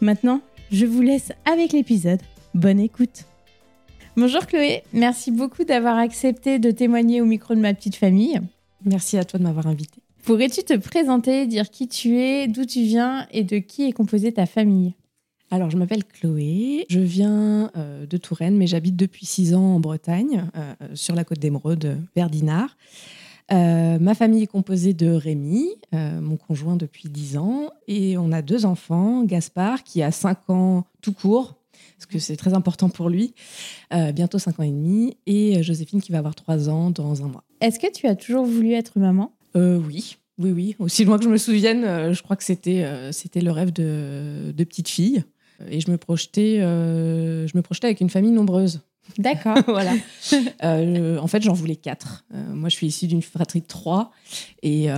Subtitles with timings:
[0.00, 2.20] Maintenant, je vous laisse avec l'épisode.
[2.54, 3.24] Bonne écoute.
[4.16, 8.40] Bonjour Chloé, merci beaucoup d'avoir accepté de témoigner au micro de ma petite famille.
[8.84, 10.00] Merci à toi de m'avoir invité.
[10.24, 14.32] Pourrais-tu te présenter, dire qui tu es, d'où tu viens et de qui est composée
[14.32, 14.94] ta famille?
[15.50, 19.80] Alors, je m'appelle Chloé, je viens euh, de Touraine, mais j'habite depuis six ans en
[19.80, 22.76] Bretagne, euh, sur la côte d'Émeraude, vers Dinard.
[23.50, 28.42] Euh, ma famille est composée de Rémi, mon conjoint depuis dix ans, et on a
[28.42, 31.56] deux enfants, Gaspard qui a cinq ans tout court,
[31.96, 33.34] parce que c'est très important pour lui,
[33.90, 37.44] bientôt cinq ans et demi, et Joséphine qui va avoir trois ans dans un mois.
[37.60, 39.32] Est-ce que tu as toujours voulu être maman?
[39.54, 40.76] Oui, oui, oui.
[40.78, 44.64] Aussi loin que je me souvienne, je crois que c'était c'était le rêve de, de
[44.64, 45.24] petite fille.
[45.68, 48.80] Et je me projetais, euh, je me projetais avec une famille nombreuse.
[49.16, 49.58] D'accord.
[49.66, 49.92] voilà.
[50.62, 52.24] Euh, en fait, j'en voulais quatre.
[52.34, 54.12] Euh, moi, je suis issue d'une fratrie de trois
[54.62, 54.88] et,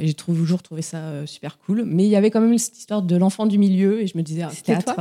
[0.00, 1.84] j'ai toujours trouvé ça super cool.
[1.86, 4.22] Mais il y avait quand même cette histoire de l'enfant du milieu et je me
[4.22, 4.96] disais, ah, quatre.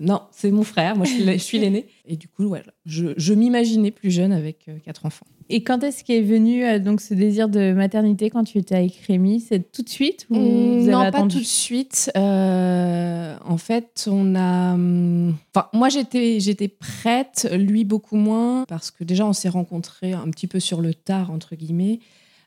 [0.00, 0.96] non, c'est mon frère.
[0.96, 1.86] Moi, je suis l'aîné.
[2.06, 5.26] Et du coup, ouais, je, je m'imaginais plus jeune avec quatre enfants.
[5.48, 8.96] Et quand est-ce qu'est venu euh, donc ce désir de maternité quand tu étais avec
[9.06, 9.40] Rémi?
[9.40, 12.10] C'est tout de suite ou mmh, Non, pas tout de suite.
[12.16, 14.74] Euh, en fait, on a.
[14.74, 20.14] Hum, enfin, moi, j'étais j'étais prête, lui beaucoup moins, parce que déjà, on s'est rencontrés
[20.14, 22.00] un petit peu sur le tard entre guillemets.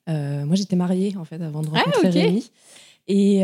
[0.10, 2.52] Euh, moi, j'étais mariée en fait avant de ah, rencontrer Rémi.
[3.08, 3.44] Et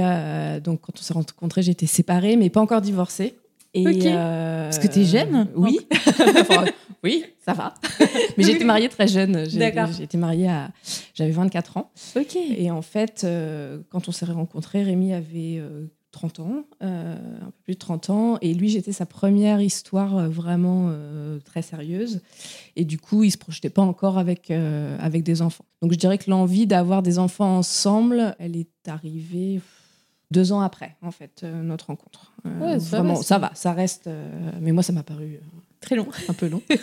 [0.63, 3.35] donc, quand on s'est rencontrés, j'étais séparée, mais pas encore divorcée.
[3.75, 5.79] Et Parce que tu es jeune Oui.
[7.05, 7.75] Oui, ça va.
[8.35, 9.47] Mais j'étais mariée très jeune.
[9.47, 10.71] J'ai été mariée à.
[11.13, 11.91] J'avais 24 ans.
[12.15, 12.35] Ok.
[12.35, 15.61] Et en fait, euh, quand on s'est rencontrés, Rémi avait
[16.09, 18.37] 30 euh, ans, euh, un peu plus de 30 ans.
[18.41, 20.91] Et lui, j'étais sa première histoire vraiment
[21.45, 22.21] très sérieuse.
[22.75, 25.65] Et du coup, il ne se projetait pas encore avec, avec des enfants.
[25.83, 29.61] Donc je dirais que l'envie d'avoir des enfants ensemble, elle est arrivée
[30.31, 32.33] deux ans après, en fait, notre rencontre.
[32.43, 34.09] Ouais, ça vraiment, va, ça va, ça reste.
[34.59, 35.39] mais moi, ça m'a paru
[35.85, 36.07] Très long.
[36.27, 36.61] Un peu long.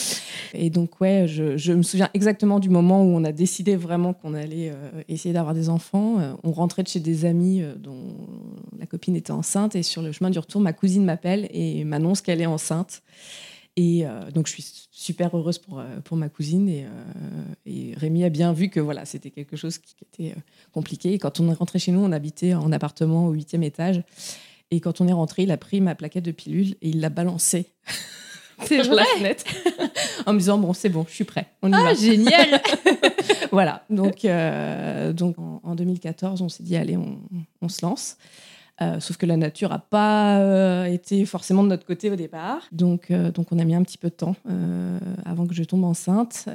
[0.54, 4.32] et donc, ouais, je, me souviens exactement du moment où on a décidé vraiment qu'on
[4.32, 6.18] allait euh, essayer d'avoir des enfants.
[6.18, 8.16] Euh, on rentrait de chez des amis euh, dont
[8.78, 9.76] la copine était enceinte.
[9.76, 13.02] Et sur le chemin du retour, ma cousine m'appelle et m'annonce qu'elle est enceinte.
[13.78, 16.66] Et donc, je suis super heureuse pour, pour ma cousine.
[16.66, 16.86] Et,
[17.66, 20.34] et Rémi a bien vu que voilà, c'était quelque chose qui était
[20.72, 21.12] compliqué.
[21.12, 24.02] Et quand on est rentré chez nous, on habitait en appartement au huitième étage.
[24.70, 27.10] Et quand on est rentré, il a pris ma plaquette de pilule et il l'a
[27.10, 27.72] balancée
[28.64, 29.44] C'est la fenêtre
[30.26, 32.62] en me disant bon c'est bon je suis prêt on y ah génial
[33.52, 34.26] voilà donc
[35.12, 37.18] donc en, 2014 on s'est dit allez on,
[37.60, 38.16] on se lance
[38.82, 42.60] euh, sauf que la nature n'a pas euh, été forcément de notre côté au départ.
[42.72, 44.36] Donc, euh, donc on a mis un petit peu de temps
[45.24, 46.46] avant que je tombe enceinte.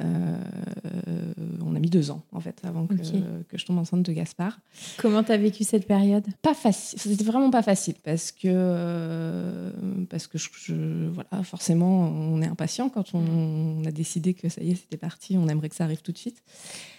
[1.64, 4.58] on a mis deux ans, en fait, avant que, que je tombe enceinte de Gaspard.
[4.98, 6.24] Comment tu as vécu cette période?
[6.42, 6.98] Pas facile.
[7.00, 9.72] C'était vraiment pas facile parce que,
[10.08, 14.70] parce que je, voilà, forcément, on est impatient quand on, a décidé que ça y
[14.70, 16.42] est, c'était parti, on aimerait que ça arrive tout de suite.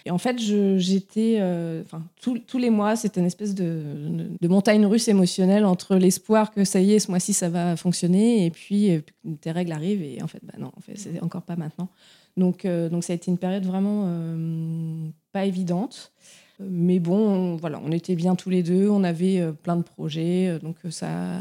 [0.04, 1.40] Et en fait, j'étais.
[1.84, 6.50] Enfin, tous les mois, c'était une espèce de, de, de montagne russe émotionnel entre l'espoir
[6.50, 9.00] que ça y est, ce mois-ci, ça va fonctionner, et puis euh,
[9.40, 11.88] tes règles arrivent, et en fait, bah non, en fait, c'est encore pas maintenant.
[12.36, 16.12] Donc, euh, donc ça a été une période vraiment euh, pas évidente.
[16.60, 20.76] Mais bon, voilà, on était bien tous les deux, on avait plein de projets, donc
[20.88, 21.40] ça,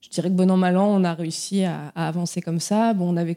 [0.00, 2.94] je dirais que bon an mal an, on a réussi à, avancer comme ça.
[2.94, 3.36] Bon, on avait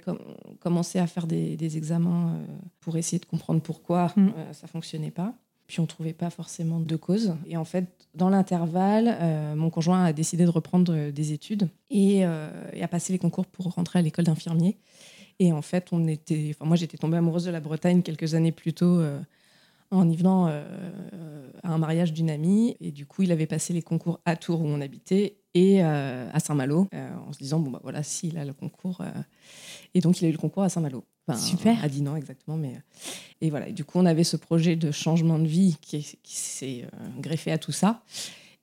[0.60, 2.38] commencé à faire des, examens
[2.80, 4.30] pour essayer de comprendre pourquoi mmh.
[4.54, 5.34] ça fonctionnait pas
[5.70, 7.36] puis on ne trouvait pas forcément de cause.
[7.46, 7.86] Et en fait,
[8.16, 12.82] dans l'intervalle, euh, mon conjoint a décidé de reprendre euh, des études et, euh, et
[12.82, 14.80] a passé les concours pour rentrer à l'école d'infirmier.
[15.38, 19.00] Et en fait, moi j'étais tombée amoureuse de la Bretagne quelques années plus tôt
[19.90, 20.64] en y venant à
[21.64, 22.76] un mariage d'une amie.
[22.82, 26.38] Et du coup, il avait passé les concours à Tours où on habitait et à
[26.42, 29.02] Saint-Malo en se disant, bon, bah voilà, s'il a le concours.
[29.94, 31.06] et donc, il a eu le concours à Saint-Malo.
[31.36, 31.84] Super.
[31.84, 32.58] À Dinan, exactement.
[32.58, 32.82] Mais...
[33.42, 33.72] Et voilà.
[33.72, 36.88] du coup, on avait ce projet de changement de vie qui, s'est euh,
[37.20, 38.04] greffé à tout ça.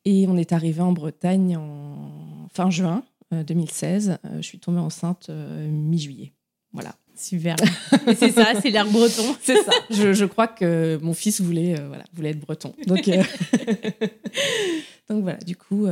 [0.05, 3.03] Et on est arrivé en Bretagne en fin juin
[3.33, 4.11] 2016.
[4.11, 6.33] Euh, euh, je suis tombée enceinte mi-juillet.
[6.73, 6.95] Voilà.
[7.17, 7.57] Super.
[8.19, 9.35] c'est ça, c'est l'air breton.
[9.41, 9.73] c'est ça.
[9.91, 12.75] Je, crois que mon fils voulait, voilà, voulait être breton.
[12.87, 13.09] Donc,
[15.09, 15.87] Donc voilà, du coup,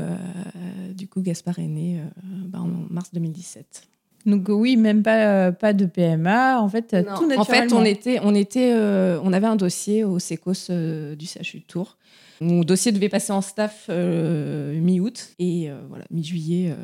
[0.92, 3.88] du coup Gaspard est né bah, en mars 2017.
[4.26, 7.40] Donc oui, même pas, euh, pas de PMA, en fait, tout naturellement.
[7.40, 11.26] En fait, on, était, on, était, euh, on avait un dossier au SECOS euh, du
[11.26, 11.98] CHU de Tours.
[12.40, 15.30] Mon dossier devait passer en staff mi-août.
[15.38, 16.74] Et voilà, mi-juillet,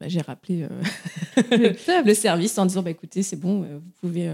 [0.00, 0.66] bah, j'ai rappelé
[1.50, 4.32] le, service en disant bah, écoutez, c'est bon, vous pouvez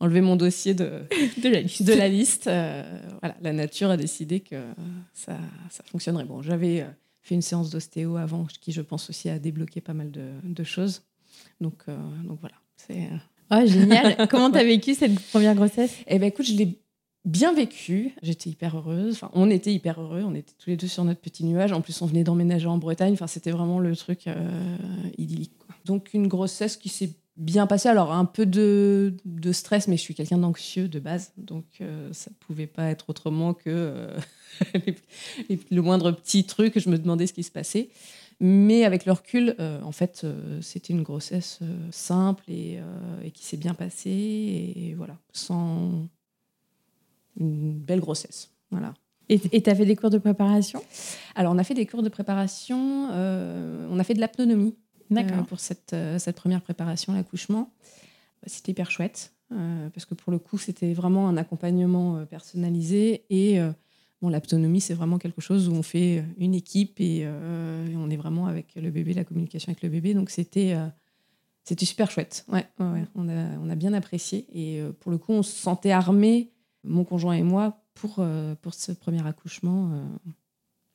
[0.00, 1.02] enlever mon dossier de,
[1.42, 1.82] de la liste.
[1.84, 2.44] De la, liste.
[2.44, 4.56] voilà, la nature a décidé que
[5.12, 5.38] ça,
[5.70, 6.24] ça fonctionnerait.
[6.24, 6.84] Bon, j'avais
[7.22, 10.64] fait une séance d'ostéo avant, qui je pense aussi a débloqué pas mal de, de
[10.64, 11.02] choses.
[11.60, 12.56] Donc, euh, donc voilà.
[12.76, 13.08] C'est.
[13.50, 14.28] Oh, génial.
[14.30, 15.96] Comment tu as vécu cette première grossesse?
[16.06, 16.78] Eh ben écoute, je l'ai
[17.24, 18.14] bien vécu.
[18.22, 19.14] J'étais hyper heureuse.
[19.14, 20.22] Enfin, on était hyper heureux.
[20.24, 21.72] On était tous les deux sur notre petit nuage.
[21.72, 23.14] En plus, on venait d'emménager en Bretagne.
[23.14, 24.68] Enfin, c'était vraiment le truc euh,
[25.18, 25.52] idyllique.
[25.84, 27.88] Donc, une grossesse qui s'est bien passée.
[27.88, 31.32] Alors, un peu de, de stress, mais je suis quelqu'un d'anxieux de base.
[31.36, 34.08] Donc, euh, ça ne pouvait pas être autrement que
[35.70, 36.78] le moindre petit truc.
[36.78, 37.90] Je me demandais ce qui se passait.
[38.40, 42.80] Mais avec le recul, euh, en fait, euh, c'était une grossesse euh, simple et,
[43.32, 44.10] qui s'est bien passée.
[44.10, 46.08] Et, voilà, sans
[47.38, 48.50] une belle grossesse.
[48.70, 48.94] Voilà.
[49.30, 50.82] Et tu as fait des cours de préparation?
[51.34, 53.08] Alors, on a fait des cours de préparation.
[53.08, 54.76] on a fait de l'aptonomie
[55.48, 57.72] pour cette, cette première préparation, l'accouchement.
[58.46, 59.32] C'était hyper chouette.
[59.48, 63.58] parce que pour le coup, c'était vraiment un accompagnement personnalisé et
[64.28, 68.46] l'autonomie, c'est vraiment quelque chose où on fait une équipe euh, et, on est vraiment
[68.46, 70.14] avec le bébé, la communication avec le bébé.
[70.14, 70.86] Donc c'était euh,
[71.64, 72.44] c'était super chouette.
[72.48, 74.46] Ouais, on, a, on, a, bien apprécié.
[74.52, 76.52] Et euh, pour le coup, on se sentait armés,
[76.82, 78.24] mon conjoint et moi, pour,
[78.60, 79.92] pour ce premier accouchement.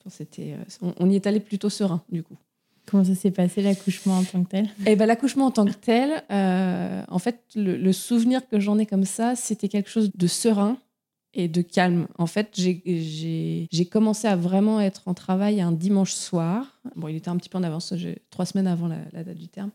[0.07, 2.37] c'était, on, y est allé plutôt serein, du coup.
[2.85, 4.69] Comment ça s'est passé l'accouchement en tant que tel?
[4.85, 9.05] Eh ben l'accouchement en tant que tel, en fait, le souvenir que j'en ai comme
[9.05, 10.77] ça, c'était quelque chose de serein,
[11.33, 12.07] et de calme.
[12.17, 16.79] En fait, j'ai commencé à vraiment être en travail un dimanche soir.
[16.95, 17.93] Bon, il était un petit peu en avance,
[18.29, 19.71] trois semaines avant la, date du terme.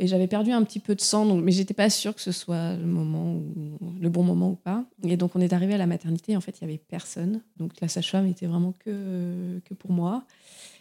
[0.00, 2.30] Et j'avais perdu un petit peu de sang, donc, mais j'étais pas sûre que ce
[2.30, 4.84] soit le moment ou, le bon moment ou pas.
[5.02, 7.42] Et donc on est arrivé à la maternité, en fait il y avait personne.
[7.56, 10.24] Donc la sage-femme était vraiment que, que pour moi.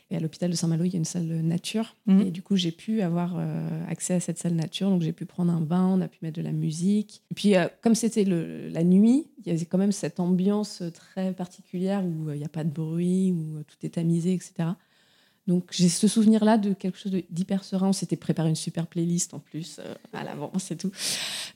[0.09, 1.95] Et à l'hôpital de Saint-Malo, il y a une salle nature.
[2.05, 2.21] Mhm.
[2.21, 4.89] Et du coup, j'ai pu avoir euh, accès à cette salle nature.
[4.89, 7.23] Donc, j'ai pu prendre un bain, on a pu mettre de la musique.
[7.29, 11.33] Et puis, euh, comme c'était la nuit, il y avait quand même cette ambiance très
[11.33, 14.69] particulière où euh, il n'y a pas de bruit, où tout est tamisé, etc.
[15.45, 17.89] Donc, j'ai ce souvenir-là de quelque chose d'hyper serein.
[17.89, 19.79] On s'était préparé une super playlist en plus
[20.11, 20.91] à l'avance et tout.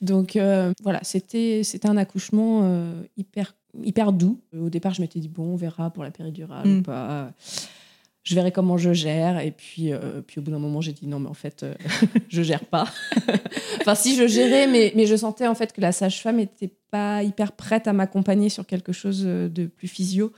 [0.00, 0.38] Donc,
[0.82, 2.82] voilà, c'était un accouchement
[3.18, 3.54] hyper,
[3.84, 4.40] hyper doux.
[4.58, 6.82] Au départ, je m'étais dit, bon, on verra pour la péridurale ou mm.
[6.84, 7.34] pas
[8.22, 9.40] je verrai comment je gère.
[9.40, 11.74] Et puis, euh, puis au bout d'un moment, j'ai dit non, mais en fait, euh,
[12.28, 12.86] je gère pas.
[13.80, 17.22] enfin, si je gérais, mais, mais je sentais en fait que la sage-femme n'était pas
[17.22, 20.32] hyper prête à m'accompagner sur quelque chose euh, de plus physio.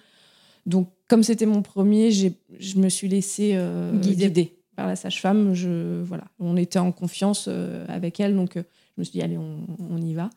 [0.66, 3.58] Donc, comme c'était mon premier, je me suis laissée
[4.00, 4.56] guider.
[4.74, 5.52] par la sage-femme.
[5.52, 7.50] Je, voilà, on était en confiance
[7.86, 8.62] avec elle, donc je
[8.96, 10.30] me suis dit, allez, on, y va.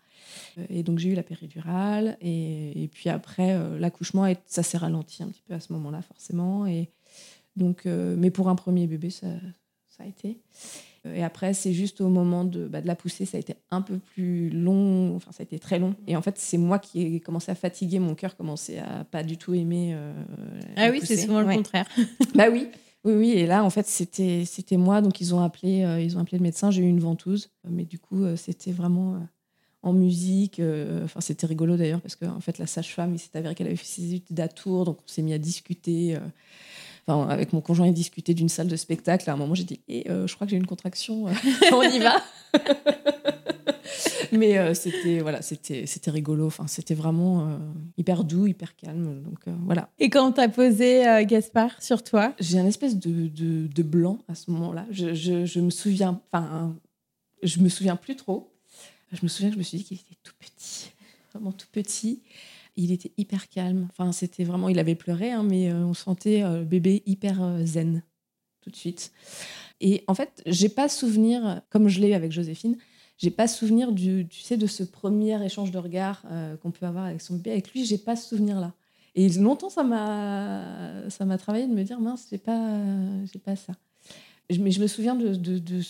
[0.70, 5.44] Et donc j'ai eu la péridurale, et, puis après, l'accouchement, ça s'est ralenti un petit
[5.48, 6.68] peu à ce moment-là, forcément.
[6.68, 6.90] Et
[7.58, 9.28] donc, mais pour un premier bébé, ça,
[9.88, 10.40] ça a été.
[11.16, 13.82] Et après, c'est juste au moment de, bah, de, la poussée, ça a été un
[13.82, 15.96] peu plus long, enfin, ça a été très long.
[16.08, 19.24] Et en fait, c'est moi qui ai commencé à fatiguer, mon cœur commençait à pas
[19.24, 19.94] du tout aimer.
[19.94, 20.14] Euh,
[20.76, 21.88] ah oui, c'est souvent le contraire.
[22.36, 22.68] bah oui.
[23.04, 26.18] Oui, oui, et là, en fait, c'était, c'était moi, donc ils ont appelé, euh, ils
[26.18, 26.72] ont appelé le médecin.
[26.72, 29.22] J'ai eu une ventouse, mais du coup, euh, c'était vraiment
[29.82, 30.62] en musique.
[31.04, 33.78] Enfin, c'était rigolo d'ailleurs parce qu'en en fait, la sage-femme, il s'est avéré qu'elle avait
[33.78, 36.18] fait ses études à Tours, donc on s'est mis à discuter
[37.08, 39.30] avec mon conjoint, il discutait d'une salle de spectacle.
[39.30, 41.32] À un moment, j'ai dit eh, euh, Je crois que j'ai une contraction, euh,
[41.72, 42.22] on y va
[44.34, 46.48] Mais euh, c'était voilà, c'était c'était rigolo.
[46.48, 47.58] Enfin, c'était vraiment
[47.98, 49.24] hyper doux, hyper calme.
[49.24, 49.90] Donc voilà.
[50.00, 54.36] Et quand t'as posé Gaspard sur toi, j'ai un espèce de, de, de, blanc à
[54.36, 54.86] ce moment-là.
[54.92, 56.76] Je, je, je, me souviens, enfin,
[57.42, 58.52] je me souviens plus trop.
[59.14, 60.92] Je me souviens que je me suis dit qu'il était tout petit,
[61.32, 62.22] vraiment tout petit
[62.78, 63.88] il était hyper calme.
[63.92, 67.44] Enfin, c'était vraiment, il avait pleuré, hein, mais euh, on sentait euh, le bébé hyper
[67.44, 68.04] euh, zen
[68.62, 69.12] tout de suite.
[69.82, 72.78] Et en fait, j'ai pas souvenir, comme je l'ai avec Joséphine,
[73.18, 76.24] j'ai pas souvenir du, tu sais, de ce premier échange de regard
[76.62, 77.52] qu'on peut avoir avec son bébé.
[77.52, 78.74] Avec lui, j'ai pas ce souvenir-là.
[79.16, 82.82] Et longtemps, ça m'a, ça m'a travaillé de me dire mince, j'ai pas,
[83.32, 83.74] j'ai pas ça.
[84.50, 85.82] Mais je me souviens de, de, de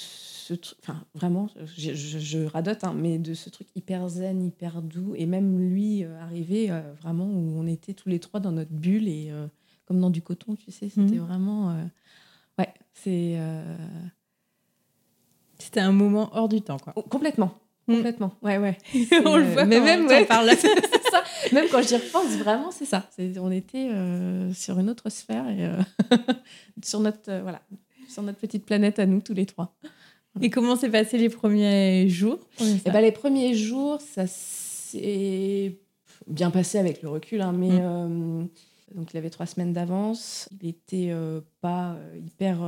[0.82, 1.48] enfin vraiment,
[1.78, 6.20] je, radote, hein, mais de ce truc hyper zen, hyper doux, et même lui euh,
[6.22, 9.48] arrivé euh, vraiment où on était tous les trois dans notre bulle et euh,
[9.86, 11.26] comme dans du coton, tu sais, c'était mhm.
[11.26, 11.90] vraiment,
[12.60, 13.40] ouais, c'est.
[15.60, 16.94] C'était un moment hors du temps, quoi.
[16.96, 17.54] Oh, complètement.
[17.88, 17.96] Mm.
[17.96, 18.78] Complètement, ouais, ouais.
[19.26, 20.26] on le voit mais même, ouais.
[20.26, 21.24] parle ça.
[21.54, 23.10] Même quand j'y repense, vraiment, c'est ça.
[23.40, 23.90] on était
[24.54, 25.70] sur une autre sphère et
[26.84, 27.62] sur notre, voilà,
[28.08, 29.76] sur notre petite planète à nous tous les trois.
[30.42, 35.78] Et comment s'est passé les premiers jours eh ben, Les premiers jours, ça s'est
[36.28, 37.82] bien passé avec le recul, hein, mais mm.
[37.82, 38.44] euh,
[38.96, 40.48] donc il avait trois semaines d'avance.
[40.62, 42.60] Il n'était euh, pas euh, hyper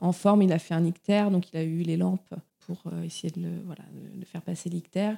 [0.00, 0.42] en forme.
[0.42, 3.50] Il a fait un ictère, donc il a eu les lampes pour essayer de le
[3.64, 3.82] voilà,
[4.14, 5.16] de faire passer l'ictère.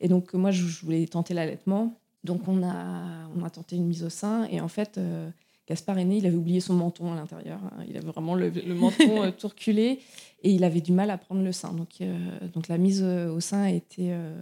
[0.00, 1.98] Et donc moi, je, voulais tenter l'allaitement.
[2.22, 4.44] Donc on a, on a tenté une mise au sein.
[4.44, 5.00] Et en fait,
[5.68, 7.60] Gaspard est né, il avait oublié son menton à l'intérieur.
[7.64, 7.84] Hein.
[7.88, 10.00] Il avait vraiment le, menton tout reculé
[10.42, 11.72] et il avait du mal à prendre le sein.
[11.72, 12.16] Donc, euh,
[12.52, 14.34] donc la mise au sein a été, euh,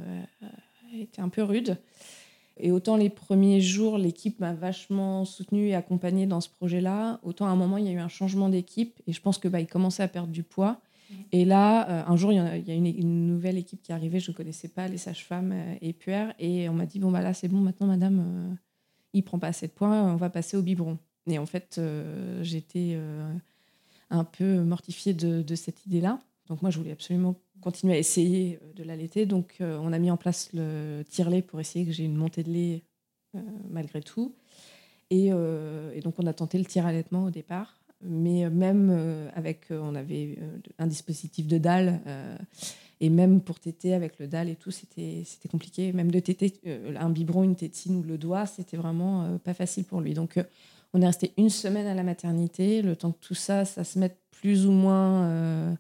[1.19, 1.77] un peu rude.
[2.57, 7.47] Et autant les premiers jours, l'équipe m'a vachement soutenue et accompagnée dans ce projet-là, autant
[7.47, 9.61] à un moment, il y a eu un changement d'équipe et je pense que bah,
[9.61, 10.81] il commençait à perdre du poids.
[11.11, 11.15] Mmh.
[11.33, 14.31] Et là, euh, un jour, il y a, une, nouvelle équipe qui est arrivée, je
[14.31, 17.49] ne connaissais pas, les sages-femmes et puères, et on m'a dit, bon, bah là, c'est
[17.49, 18.57] bon, maintenant, madame,
[19.13, 20.99] il prend pas assez de poids, on va passer au biberon.
[21.27, 21.81] Et en fait,
[22.43, 22.99] j'étais
[24.11, 26.21] un peu mortifiée de, cette idée-là.
[26.49, 29.27] Donc moi, je voulais absolument continuer à essayer euh, de l'allaiter.
[29.27, 32.43] Donc euh, on a mis en place le tire-lait pour essayer que j'ai une montée
[32.43, 32.83] de lait
[33.37, 34.35] euh, malgré tout.
[35.11, 35.31] Et,
[36.05, 37.81] donc on a tenté le tire-allaitement au départ.
[38.03, 40.39] Mais même avec, on avait
[40.79, 42.01] un dispositif de dalle.
[43.01, 45.93] et même pour téter avec le dalle et tout, c'était compliqué.
[45.93, 46.53] Même de téter
[46.97, 50.15] un biberon, une tétine ou le doigt, c'était vraiment pas facile pour lui.
[50.15, 50.39] Donc
[50.93, 53.99] on est resté une semaine à la maternité, le temps que tout ça, ça se
[53.99, 55.75] mette plus ou moins euh,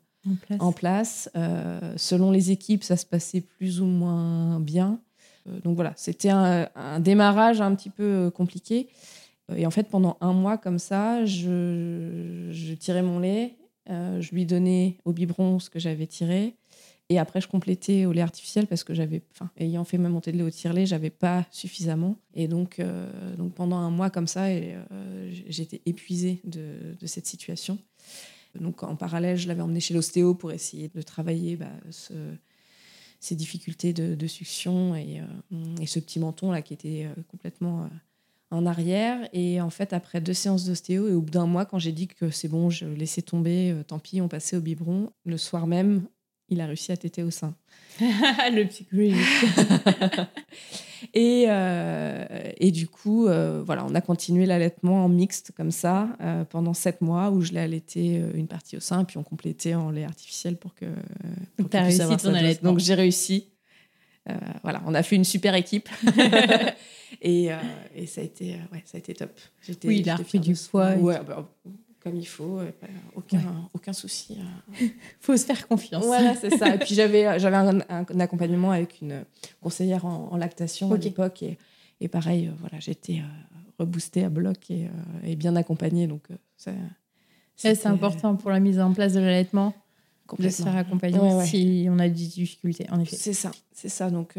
[0.58, 1.30] en place.
[1.36, 5.00] Euh, selon les équipes, ça se passait plus ou moins bien.
[5.48, 6.68] Euh, donc voilà, c'était un,
[7.00, 8.88] démarrage un petit peu compliqué.
[9.56, 13.56] Et en fait, pendant un mois comme ça, je tirais mon lait,
[13.88, 16.54] je lui donnais au biberon ce que j'avais tiré.
[17.10, 20.30] Et après, je complétais au lait artificiel parce que j'avais, enfin, ayant fait ma montée
[20.30, 22.16] de lait au tire-lait, j'avais pas suffisamment.
[22.34, 27.78] Et donc, euh, donc pendant un mois comme ça, euh, j'étais épuisée de, cette situation.
[28.54, 32.14] Donc en parallèle, je l'avais emmené chez l'ostéo pour essayer de travailler bah, ce,
[33.18, 37.90] ces difficultés de, de succion et, euh, et, ce petit menton là qui était complètement
[38.52, 39.28] en arrière.
[39.32, 42.06] Et en fait, après deux séances d'ostéo et au bout d'un mois, quand j'ai dit
[42.06, 45.10] que c'est bon, je laissais tomber, tant pis, on passait au biberon.
[45.24, 46.06] Le soir même,
[46.50, 47.54] il a réussi à téter au sein.
[48.00, 49.16] le psychologique.
[51.14, 52.24] et, euh,
[52.58, 56.74] et du coup, euh, voilà, on a continué l'allaitement en mixte comme ça euh, pendant
[56.74, 60.04] sept mois où je l'ai allaité une partie au sein, puis on complétait en lait
[60.04, 60.86] artificiel pour que.
[61.58, 62.70] Donc, tu as réussi ton allaitement.
[62.70, 63.48] Donc, j'ai réussi.
[64.62, 65.88] voilà, on a fait une super équipe.
[67.22, 67.50] et,
[67.94, 69.38] et, ça, a été, ouais, ça a été top.
[69.84, 70.94] Oui, il a refait du poids.
[70.94, 71.48] Ouais, bah,
[72.02, 72.70] comme il faut, euh,
[73.14, 74.38] aucun, aucun souci.
[74.78, 74.88] Il euh.
[75.20, 76.04] faut se faire confiance.
[76.04, 76.74] Voilà, c'est ça.
[76.74, 79.24] Et puis j'avais, euh, j'avais un, accompagnement avec une
[79.60, 81.42] conseillère en, lactation à l'époque.
[81.42, 81.58] Et,
[82.00, 83.22] et, pareil, voilà, j'étais
[83.78, 84.88] reboostée à bloc et,
[85.24, 86.06] et, bien accompagnée.
[86.06, 86.28] Donc
[87.56, 89.74] c'est important pour la mise en place de l'allaitement
[90.38, 93.16] de se faire accompagner si on a des difficultés, en effet.
[93.16, 94.10] C'est ça, c'est ça.
[94.10, 94.38] Donc,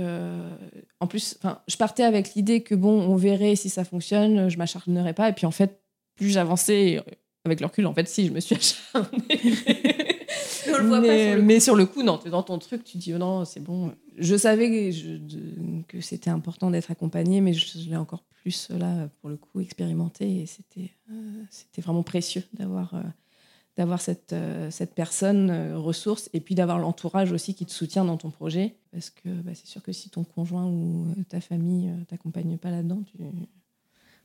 [1.00, 1.38] en plus,
[1.68, 5.30] je partais avec l'idée que bon, on verrait si ça fonctionne, je m'acharnerais pas.
[5.30, 5.82] Et puis en fait,
[6.16, 7.04] plus j'avançais,
[7.46, 8.56] avec le recul, en fait, si, je me suis
[8.94, 9.20] acharnée.
[11.42, 12.04] mais, sur le coup.
[12.04, 13.94] non, tu es dans ton truc, tu dis oh non, c'est bon.
[14.18, 14.92] Je savais
[15.88, 20.42] que, c'était important d'être accompagné, mais je, l'ai encore plus là, pour le coup, expérimenté.
[20.42, 23.02] Et c'était euh, c'était vraiment précieux d'avoir euh,
[23.78, 28.18] d'avoir cette, euh, cette personne ressource et puis d'avoir l'entourage aussi qui te soutient dans
[28.18, 28.76] ton projet.
[28.92, 33.02] Parce que bah, c'est sûr que si ton conjoint ou ta famille t'accompagne pas là-dedans,
[33.04, 33.18] tu.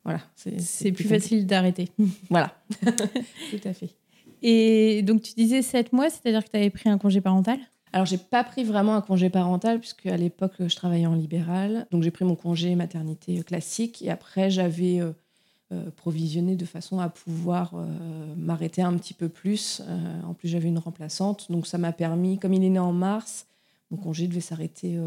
[0.07, 1.89] Voilà, c'est plus, plus facile d'arrêter.
[2.31, 3.91] voilà, tout à fait.
[4.41, 7.59] Et donc, tu disais 7 mois, c'est-à-dire que tu avais pris un congé parental?
[7.93, 11.89] Alors, j'ai pas pris vraiment un congé parental, puisque à l'époque, je travaillais en libéral.
[11.91, 14.01] Donc, j'ai pris mon congé maternité classique.
[14.03, 15.11] Et après, j'avais euh,
[15.73, 17.87] euh, provisionné de façon à pouvoir euh,
[18.37, 19.83] m'arrêter un petit peu plus.
[20.25, 21.51] en plus, j'avais une remplaçante.
[21.51, 23.49] Donc, ça m'a permis, comme il est né en mars,
[23.91, 24.99] mon congé devait s'arrêter,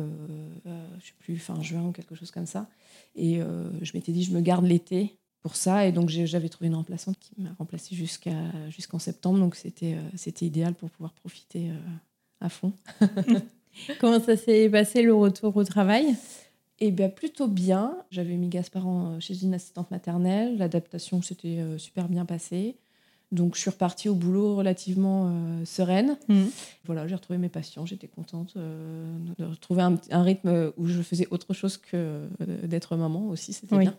[0.65, 2.69] je sais plus, fin juin ou quelque chose comme ça.
[3.15, 5.87] Et je m'étais dit, je me garde l'été pour ça.
[5.87, 8.37] Et donc, j'avais trouvé une remplaçante qui m'a remplacée jusqu'à,
[8.69, 9.39] jusqu'en septembre.
[9.39, 11.75] Donc, c'était, euh, c'était idéal pour pouvoir profiter euh,
[12.41, 12.73] à fond.
[13.99, 16.15] Comment ça s'est passé le retour au travail?
[16.79, 17.97] Eh bien, plutôt bien.
[18.11, 18.85] J'avais mis Gaspard
[19.19, 20.57] chez une assistante maternelle.
[20.57, 22.77] L'adaptation s'était euh, super bien passée.
[23.31, 26.17] Donc, je suis repartie au boulot relativement euh, sereine.
[26.29, 26.45] Mmh.
[26.85, 29.05] Voilà, j'ai retrouvé mes patients, j'étais contente euh,
[29.37, 32.27] de retrouver un, rythme où je faisais autre chose que euh,
[32.63, 33.93] d'être maman aussi, c'était bien.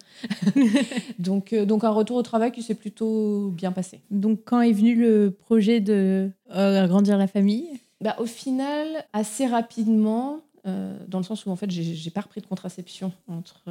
[1.20, 4.00] donc, donc, un retour au travail qui s'est plutôt bien passé.
[4.10, 7.68] Donc, quand est venu le projet de agrandir la famille?
[8.00, 10.40] Bah, Au final, assez rapidement.
[10.64, 13.62] dans le sens où en fait j'ai pas repris de contraception entre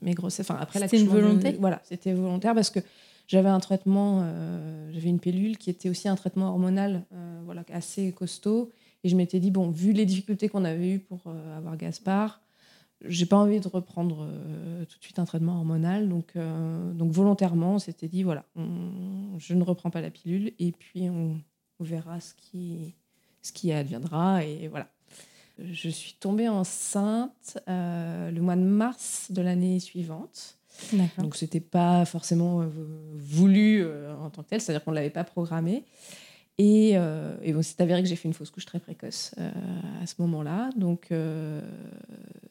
[0.00, 0.48] mes grossesses.
[0.48, 1.56] Enfin après c'était une volonté?
[1.58, 2.80] voilà, c'était volontaire parce que
[3.26, 7.64] j'avais un traitement, euh, j'avais une pilule qui était aussi un traitement hormonal euh, voilà,
[7.72, 8.70] assez costaud.
[9.02, 12.40] Et je m'étais dit, bon, vu les difficultés qu'on avait eues pour euh, avoir Gaspard,
[13.06, 14.26] j'ai pas envie de reprendre
[14.88, 16.08] tout de suite un traitement hormonal.
[16.08, 16.38] Donc,
[16.94, 21.38] donc volontairement, on s'était dit, voilà, je ne reprends pas la pilule et puis on,
[21.80, 22.94] on, verra ce qui,
[23.42, 24.42] ce qui adviendra.
[24.44, 24.88] Et voilà.
[25.58, 30.56] Je suis tombée enceinte le mois de mars de l'année suivante.
[31.18, 32.66] Donc c'était pas forcément euh,
[33.14, 35.84] voulu euh, en tant que tel, c'est-à-dire qu'on l'avait pas programmé.
[36.58, 39.34] Et, euh, c'est avéré que j'ai fait une fausse couche très précoce
[40.00, 40.70] à ce moment-là.
[40.76, 41.12] Donc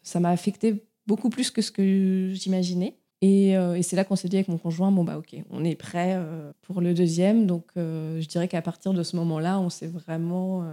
[0.01, 2.97] ça m'a affecté beaucoup plus que ce que j'imaginais.
[3.21, 6.21] Et, c'est là qu'on s'est dit avec mon conjoint, bon bah ok, on est prêt
[6.63, 7.47] pour le deuxième.
[7.47, 10.65] Donc je dirais qu'à partir de ce moment-là, on s'est vraiment,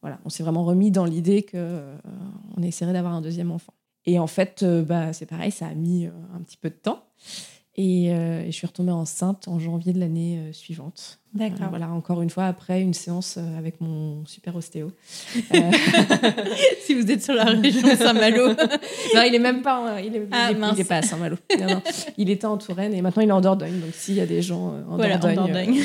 [0.00, 1.78] voilà, on s'est vraiment remis dans l'idée qu'on
[2.56, 3.74] on essaierait d'avoir un deuxième enfant.
[4.06, 6.74] Et en fait, euh, bah, c'est pareil, ça a mis euh, un petit peu de
[6.74, 7.04] temps.
[7.78, 11.18] Euh, et, je suis retombée enceinte en janvier de l'année suivante.
[11.32, 11.68] D'accord.
[11.70, 14.90] voilà, encore une fois, après une séance avec mon super ostéo.
[16.82, 18.48] si vous êtes sur la région Saint-Malo.
[19.14, 21.36] non, il est même pas, il est, ah, il est, pas à Saint-Malo.
[22.18, 23.80] il était en Touraine et maintenant il est en Dordogne.
[23.80, 25.82] Donc s'il y a des gens en voilà, Dordogne, en Dordogne.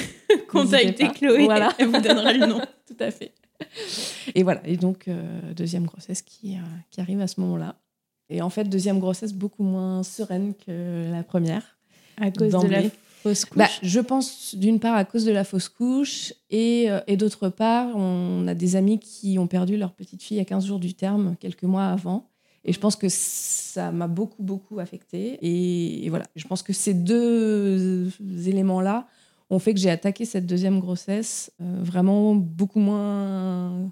[0.49, 1.45] contactez Chloé.
[1.45, 1.71] Voilà.
[1.77, 2.59] Elle vous donnera le nom.
[2.87, 3.31] Tout à fait.
[4.33, 4.61] Et voilà.
[4.65, 5.07] Et donc
[5.55, 6.57] deuxième grossesse qui,
[6.91, 7.77] qui arrive à ce moment-là.
[8.29, 11.77] Et en fait, deuxième grossesse beaucoup moins sereine que la première.
[12.17, 12.81] À cause de la
[13.21, 16.99] fausse couche bah, Je pense d'une part à cause de la fausse couche et, euh,
[17.07, 20.65] et d'autre part, on a des amis qui ont perdu leur petite fille à 15
[20.65, 22.29] jours du terme, quelques mois avant.
[22.65, 25.37] Et je pense que ça m'a beaucoup, beaucoup affectée.
[25.41, 28.09] Et, voilà, je pense que ces deux
[28.47, 29.07] éléments-là
[29.51, 33.91] ont fait que j'ai attaqué cette deuxième grossesse euh, vraiment beaucoup moins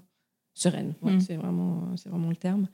[0.54, 0.94] sereine.
[1.02, 1.20] Mm.
[1.20, 2.66] C'est vraiment, vraiment le terme.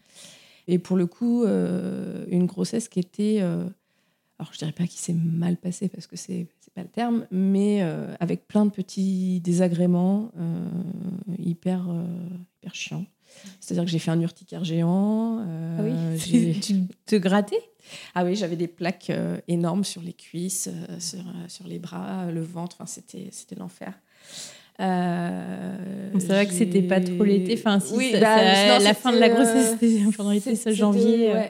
[0.70, 3.64] Et pour le coup, euh, une grossesse qui était, euh,
[4.38, 7.26] alors je dirais pas qu'il s'est mal passé parce que c'est c'est pas le terme,
[7.32, 10.30] mais euh, avec plein de petits désagréments
[11.38, 11.88] hyper
[12.60, 13.04] hyper chiants.
[13.58, 15.40] C'est-à-dire que j'ai fait un urticaire géant.
[15.40, 16.60] ah oui.
[16.62, 17.60] tu te grattais?
[18.14, 19.10] Ah oui, j'avais des plaques
[19.48, 20.68] énormes sur les cuisses,
[21.00, 22.76] sur, sur les bras, le ventre.
[22.78, 23.98] Enfin, c'était c'était l'enfer.
[24.80, 27.54] Euh, c'est vrai que c'était pas trop l'été.
[27.58, 31.34] Enfin, si, oui, bah, la fin de la grossesse, c'était pendant l'été, ce janvier.
[31.34, 31.44] Euh.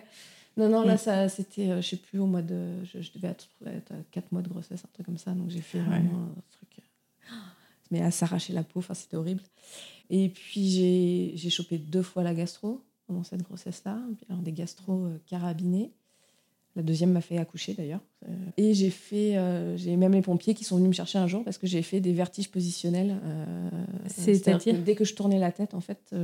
[0.57, 2.85] Non, non, là, ça, c'était, euh, je sais plus, au mois de.
[2.85, 5.31] Je, devais être, à 4 mois de grossesse, un truc comme ça.
[5.33, 6.69] Donc, j'ai fait vraiment un truc.
[7.93, 9.43] Mais à s'arracher la peau, enfin, c'était horrible.
[10.11, 13.99] Et puis, j'ai chopé deux fois la gastro pendant cette grossesse-là.
[14.29, 15.93] Alors, des gastro carabinés.
[16.77, 18.01] La deuxième m'a fait accoucher d'ailleurs.
[18.29, 21.27] Euh, et j'ai fait, euh, j'ai même les pompiers qui sont venus me chercher un
[21.27, 23.17] jour parce que j'ai fait des vertiges positionnels.
[23.25, 23.71] Euh,
[24.07, 26.15] C'est-à-dire dès que je tournais la tête, en fait,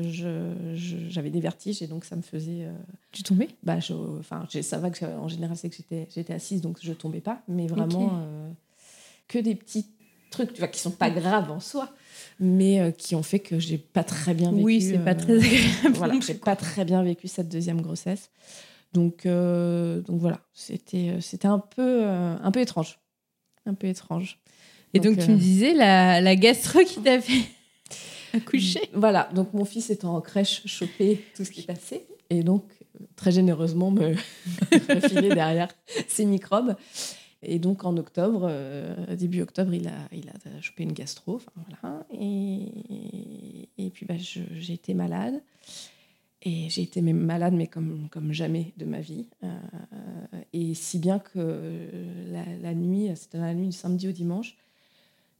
[1.08, 2.68] j'avais des vertiges et donc ça me faisait.
[3.12, 3.48] tu tombais?
[3.62, 3.78] Bah,
[4.18, 7.42] enfin, ça va que en général c'est que j'étais, j'étais assise donc je tombais pas,
[7.48, 8.22] mais vraiment
[9.28, 9.86] que des petits
[10.30, 11.92] trucs tu vois, qui sont pas graves en soi,
[12.40, 14.64] mais euh, qui ont fait que j'ai pas très bien vécu.
[14.64, 15.96] Oui, c'est pas très agréable.
[15.96, 18.30] Voilà, j'ai pas très bien vécu cette deuxième grossesse.
[18.96, 22.98] Donc, donc voilà, c'était, c'était un, peu, un peu étrange.
[23.66, 24.38] Un peu étrange.
[24.94, 27.44] Et donc, tu me disais, la, la gastro qui t'a fait
[28.32, 28.80] accoucher.
[28.94, 32.06] Voilà, donc mon fils étant en crèche, chopé tout ce qui passait.
[32.30, 32.64] Et donc,
[33.14, 34.10] très généreusement, me,
[34.72, 35.68] me derrière
[36.08, 36.74] ces microbes.
[37.42, 41.40] Et donc en octobre, euh, début octobre, il a, il a chopé une gastro.
[41.54, 42.06] Voilà.
[42.10, 45.42] Et, et puis bah, j'ai été malade.
[46.42, 49.26] Et j'ai été malade, mais comme, comme jamais de ma vie.
[49.42, 49.58] Euh,
[50.52, 51.88] et si bien que
[52.30, 54.56] la, la nuit, c'était la nuit du samedi au dimanche,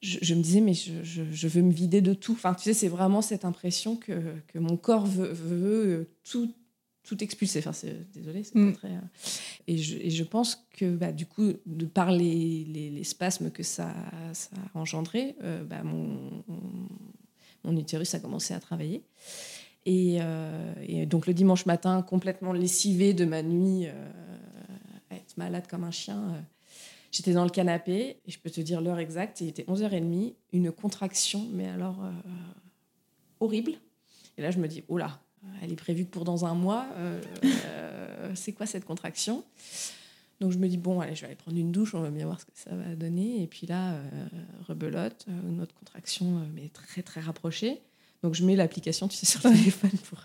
[0.00, 2.32] je, me disais, mais je, je, veux me vider de tout.
[2.32, 6.52] Enfin, tu sais, c'est vraiment cette impression que, que mon corps veut, veut tout
[7.06, 7.60] tout expulsé.
[7.60, 8.72] Enfin, c'est, désolé, c'est pas mm.
[8.74, 8.88] très.
[8.88, 9.00] Euh,
[9.68, 13.62] et, je, et, je, pense que bah, du coup, de par les, les, spasmes que
[13.62, 13.94] ça,
[14.32, 16.44] ça a engendré, euh, bah, mon,
[17.64, 19.02] mon, utérus a commencé à travailler.
[19.86, 23.86] Et, euh, et, donc le dimanche matin, complètement lessivé de ma nuit,
[25.10, 26.44] à être malade comme un chien,
[27.12, 30.72] j'étais dans le canapé et je peux te dire l'heure exacte, il était 11h30, une
[30.72, 31.98] contraction, mais alors
[33.40, 33.72] horrible.
[34.38, 35.20] Et là, je me dis, oh là,
[35.62, 36.86] elle est prévue pour dans un mois.
[36.96, 39.44] Euh, euh, c'est quoi cette contraction?
[40.40, 42.26] Donc je me dis, bon, allez, je vais aller prendre une douche, on va bien
[42.26, 43.42] voir ce que ça va donner.
[43.42, 44.26] Et puis là, euh,
[44.68, 47.80] rebelote, une autre contraction, mais très, très rapprochée.
[48.26, 50.18] Donc je mets l'application, tu sais, sur le téléphone pour,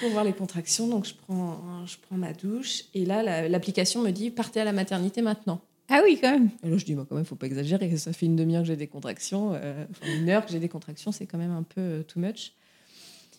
[0.00, 0.86] pour voir les contractions.
[0.86, 2.84] Donc je prends, je prends ma douche.
[2.92, 5.62] Et là, l'application me dit, partez à la maternité maintenant.
[5.88, 6.50] Ah oui, quand même.
[6.62, 7.96] Et là, je dis, moi, quand même, faut pas exagérer.
[7.96, 9.58] Ça fait une demi-heure que j'ai des contractions.
[10.06, 12.52] une heure que j'ai des contractions, c'est quand même un peu too much.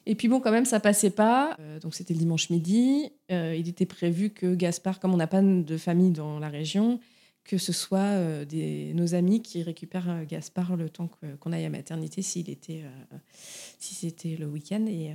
[0.07, 1.55] Et puis bon, quand même, ça passait pas.
[1.59, 3.11] Euh, donc c'était le dimanche midi.
[3.31, 6.99] Euh, il était prévu que Gaspard, comme on n'a pas de famille dans la région,
[7.43, 12.21] que ce soit euh, nos amis qui récupèrent Gaspard le temps qu'on aille à maternité
[12.21, 12.83] s'il était,
[13.79, 14.85] si c'était le week-end.
[14.87, 15.11] Et,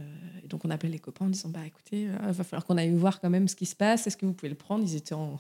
[0.49, 3.21] donc on appelle les copains en disant bah écoutez, il va falloir qu'on aille voir
[3.21, 4.07] quand même ce qui se passe.
[4.07, 4.85] Est-ce que vous pouvez le prendre?
[4.85, 5.39] Ils étaient en,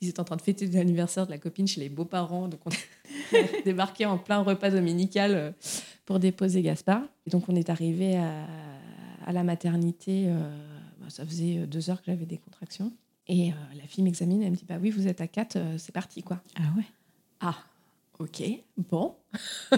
[0.00, 2.70] ils étaient en train de fêter l'anniversaire de la copine chez les beaux-parents, donc on
[2.70, 5.54] a débarqué en plein repas dominical
[6.04, 7.02] pour déposer Gaspard.
[7.26, 8.16] Et donc on est arrivé
[9.30, 10.38] à la maternité, euh,
[11.00, 12.92] bah, ça faisait euh, deux heures que j'avais des contractions.
[13.26, 15.92] Et euh, la fille m'examine, elle me dit Bah oui, vous êtes à 4, c'est
[15.92, 16.42] parti, quoi.
[16.56, 16.84] Ah ouais
[17.40, 17.56] Ah,
[18.18, 18.42] ok,
[18.90, 19.14] bon.
[19.72, 19.76] et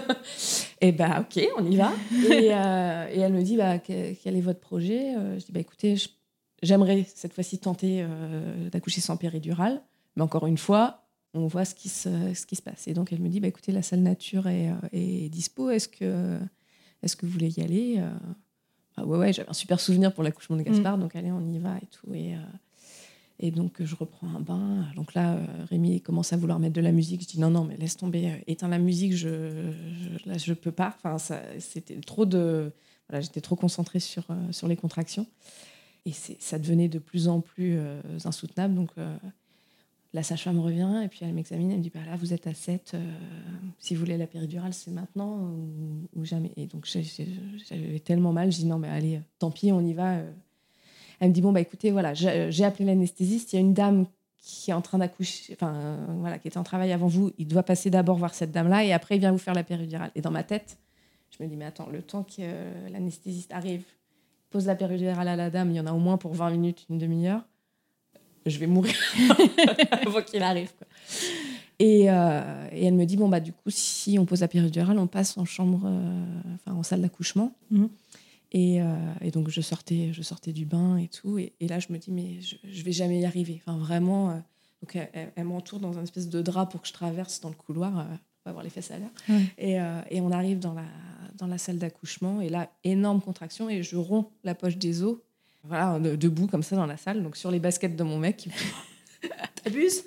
[0.88, 1.92] eh bah ok, on y va.
[2.30, 5.96] et, et, elle me dit Bah, quel est votre projet Je dis Bah écoutez,
[6.62, 8.06] j'aimerais cette fois-ci tenter
[8.70, 9.82] d'accoucher sans péridurale.
[10.16, 12.86] Mais encore une fois, on voit ce qui se, ce qui se passe.
[12.88, 15.70] Et donc elle me dit Bah écoutez, la salle nature est, est dispo.
[15.70, 16.38] Est-ce que,
[17.02, 18.02] est que vous voulez y aller
[18.96, 21.00] ah ouais, ouais, j'avais un super souvenir pour l'accouchement de Gaspard, mm.
[21.00, 22.12] donc allez, on y va et tout.
[22.14, 22.38] Et, euh,
[23.42, 24.86] et donc, je reprends un bain.
[24.96, 27.22] Donc là, euh, Rémi commence à vouloir mettre de la musique.
[27.22, 30.54] Je dis non, non, mais laisse tomber, euh, éteins la musique, je, je, là, je
[30.54, 30.96] peux pas.
[31.02, 31.18] Enfin,
[31.58, 32.72] c'était trop de.
[33.08, 35.26] Voilà, j'étais trop concentrée sur, sur les contractions.
[36.06, 37.78] Et ça devenait de plus en plus
[38.24, 38.74] insoutenable.
[38.74, 38.90] Donc,
[40.14, 42.54] la sage-femme revient et puis elle m'examine, elle me dit bah là vous êtes à
[42.54, 43.12] 7, euh,
[43.78, 45.50] si vous voulez la péridurale c'est maintenant
[46.14, 46.52] ou, jamais.
[46.56, 50.20] Et donc j'avais tellement mal, je dis non mais allez, tant pis, on y va.
[51.22, 54.06] Elle me dit bon bah écoutez voilà, j'ai appelé l'anesthésiste, il y a une dame
[54.38, 57.62] qui est en train d'accoucher, enfin voilà, qui était en travail avant vous, il doit
[57.62, 60.10] passer d'abord voir cette dame-là et après il vient vous faire la péridurale.
[60.16, 60.78] Et dans ma tête,
[61.30, 62.42] je me dis mais attends, le temps que
[62.90, 63.84] l'anesthésiste arrive,
[64.50, 66.86] pose la péridurale à la dame, il y en a au moins pour 20 minutes,
[66.90, 67.42] une demi-heure
[68.44, 68.94] je vais mourir
[69.90, 70.72] avant qu'il arrive.
[71.78, 74.98] Et, euh, et, elle me dit bon bah du coup si on pose la péridurale,
[74.98, 77.52] on passe en chambre, euh, enfin en salle d'accouchement.
[77.70, 77.88] Mhm.
[78.52, 81.38] Et, euh, et, donc je sortais, je sortais du bain et tout.
[81.38, 83.60] Et, là je me dis mais je, je vais jamais y arriver.
[83.64, 84.42] Enfin vraiment.
[84.80, 88.06] donc elle, m'entoure dans un espèce de drap pour que je traverse dans le couloir,
[88.42, 89.10] pour avoir les fesses à l'air.
[89.58, 89.76] Et,
[90.14, 90.84] et, on arrive dans la
[91.38, 95.16] dans la salle d'accouchement et là énorme contraction et je romps la poche des os
[95.64, 98.48] voilà, debout comme ça dans la salle, donc sur les baskets de mon mec.
[99.62, 100.04] T'abuses?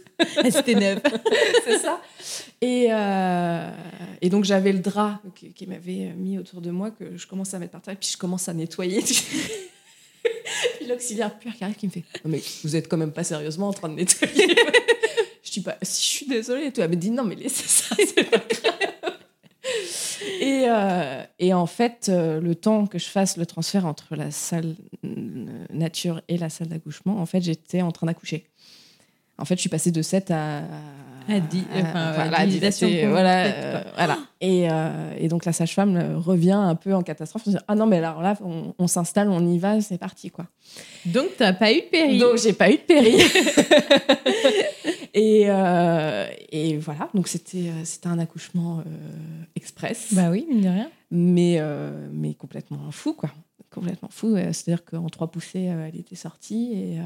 [0.50, 1.00] C'était neuf.
[1.65, 2.02] c'est ça.
[2.62, 3.70] Et, euh,
[4.22, 7.60] et donc j'avais le drap qui, m'avait mis autour de moi que je commence à
[7.60, 9.02] mettre par terre, puis je commence à nettoyer.
[10.78, 13.24] puis l'auxiliaire pur qui arrive qui me fait non, mais vous êtes quand même pas
[13.24, 14.48] sérieusement en train de nettoyer.
[15.44, 16.72] je dis pas si je suis désolée.
[16.76, 18.86] elle me dit non mais laissez ça, c'est pas grave.
[20.41, 24.32] Et, euh, et, en fait, euh, le temps que je fasse le transfert entre la
[24.32, 24.76] salle
[25.72, 28.46] nature et la salle d'accouchement, en fait, j'étais en train d'accoucher.
[29.38, 30.63] En fait, je suis passée de 7 à,
[31.28, 31.63] à 10.
[31.76, 32.45] Enfin, voilà,
[33.10, 34.17] voilà, euh, voilà.
[35.19, 37.43] Et, donc, la sage-femme revient un peu en catastrophe.
[37.67, 38.38] ah non, mais alors là,
[38.78, 40.30] on, s'installe, on y va, c'est parti.
[40.30, 40.45] quoi.
[41.06, 42.19] Donc, tu n'as pas eu de péri.
[42.19, 43.15] Donc, j'ai pas eu de péri.
[45.17, 48.84] Et, euh, et voilà, donc c'était c'était un accouchement
[49.56, 50.10] express.
[50.12, 50.89] Bah oui, mine de rien.
[51.10, 51.62] Mais,
[52.12, 53.30] mais complètement fou, quoi.
[53.75, 54.35] Complètement fou.
[54.38, 56.71] C'est-à-dire qu'en trois poussées, elle était sortie.
[56.73, 56.97] Et,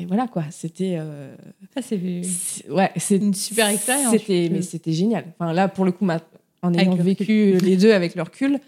[0.00, 0.44] et voilà, quoi.
[0.50, 1.00] C'était.
[1.74, 2.22] Ça, c'est.
[2.68, 4.12] Ouais, c'est une super expérience.
[4.12, 5.24] C'était, mais c'était génial.
[5.38, 6.06] Enfin, là, pour le coup,
[6.62, 8.60] en ayant vécu les deux avec le recul,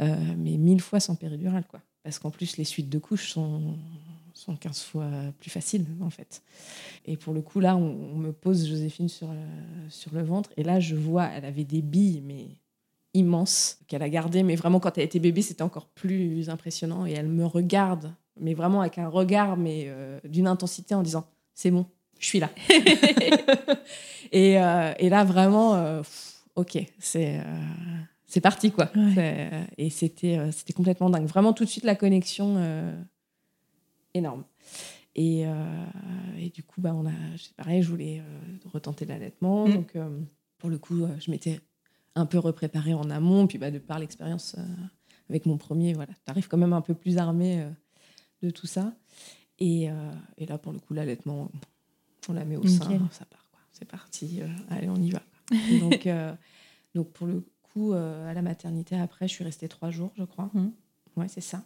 [0.00, 1.80] mais mille fois sans péridurale, quoi.
[2.02, 3.76] Parce qu'en plus, les suites de couches sont,
[4.34, 5.08] sont 15 fois
[5.38, 6.42] plus faciles, en fait.
[7.04, 9.28] Et pour le coup, là, on, me pose Joséphine sur
[9.90, 10.50] sur le ventre.
[10.56, 12.46] Et là, je vois, elle avait des billes, mais
[13.14, 14.42] immenses, qu'elle a gardées.
[14.42, 17.06] Mais vraiment, quand elle était bébé, c'était encore plus impressionnant.
[17.06, 21.26] Et elle me regarde, mais vraiment avec un regard, mais euh, d'une intensité en disant
[21.54, 21.86] C'est bon,
[22.18, 22.50] je suis là.
[24.32, 26.02] et, euh, et, là, vraiment, euh,
[26.56, 27.40] ok, c'est
[28.26, 28.90] c'est parti quoi.
[29.76, 31.26] Et c'était c'était complètement dingue.
[31.26, 32.56] Vraiment tout de suite la connexion
[34.14, 34.44] énorme.
[35.14, 35.44] Et,
[36.38, 38.22] et, du coup, bah, on a, c'est pareil, je voulais
[38.72, 39.68] retenter l'allaitement.
[39.68, 39.72] Mm.
[39.74, 39.92] Donc,
[40.56, 41.60] pour le coup, je m'étais
[42.14, 43.46] un peu repréparée en amont.
[43.46, 44.56] Puis, bah, de par l'expérience
[45.28, 47.66] avec mon premier, voilà, tu arrives quand même un peu plus armé
[48.42, 48.92] de tout ça.
[49.58, 49.88] Et,
[50.36, 51.50] et, là, pour le coup, l'allaitement,
[52.28, 53.48] on la met au sein, ça part.
[53.72, 55.22] C'est parti, allez, on y va.
[55.80, 56.08] donc,
[56.94, 60.50] donc, pour le coup, à la maternité, après, je suis restée trois jours, je crois.
[60.52, 60.72] Mm.
[61.16, 61.62] Ouais, c'est ça.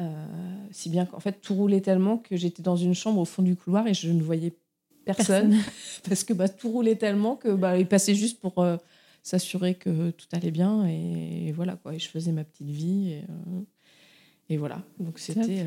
[0.00, 3.42] Euh, si bien qu'en fait, tout roulait tellement que j'étais dans une chambre au fond
[3.42, 4.56] du couloir et je ne voyais
[5.04, 5.56] personne.
[6.08, 8.76] parce que bah, tout roulait tellement que bah, il passait juste pour euh,
[9.28, 10.86] s'assurer que tout allait bien.
[10.86, 11.94] Et, voilà, quoi.
[11.94, 13.12] Et je faisais ma petite vie.
[13.12, 13.60] Et, euh,
[14.48, 14.82] et voilà.
[14.98, 15.66] Donc, c'était.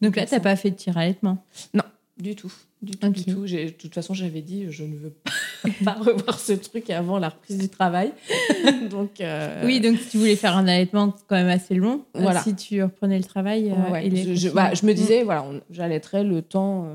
[0.00, 1.44] Donc là, tu n'as pas fait de tir allaitement
[1.74, 1.84] Non,
[2.20, 2.52] du tout.
[2.82, 3.44] Du tout, du tout.
[3.46, 5.14] De toute façon, j'avais dit, je ne veux
[5.84, 8.12] pas, revoir ce truc avant la reprise du travail.
[8.90, 12.20] donc, euh, Oui, donc si tu voulais faire un allaitement quand même assez long, euh,
[12.22, 12.42] voilà.
[12.42, 13.70] si tu reprenais le travail.
[13.70, 16.88] Euh, je, bah, je, me disais, voilà, j'allaiterais le temps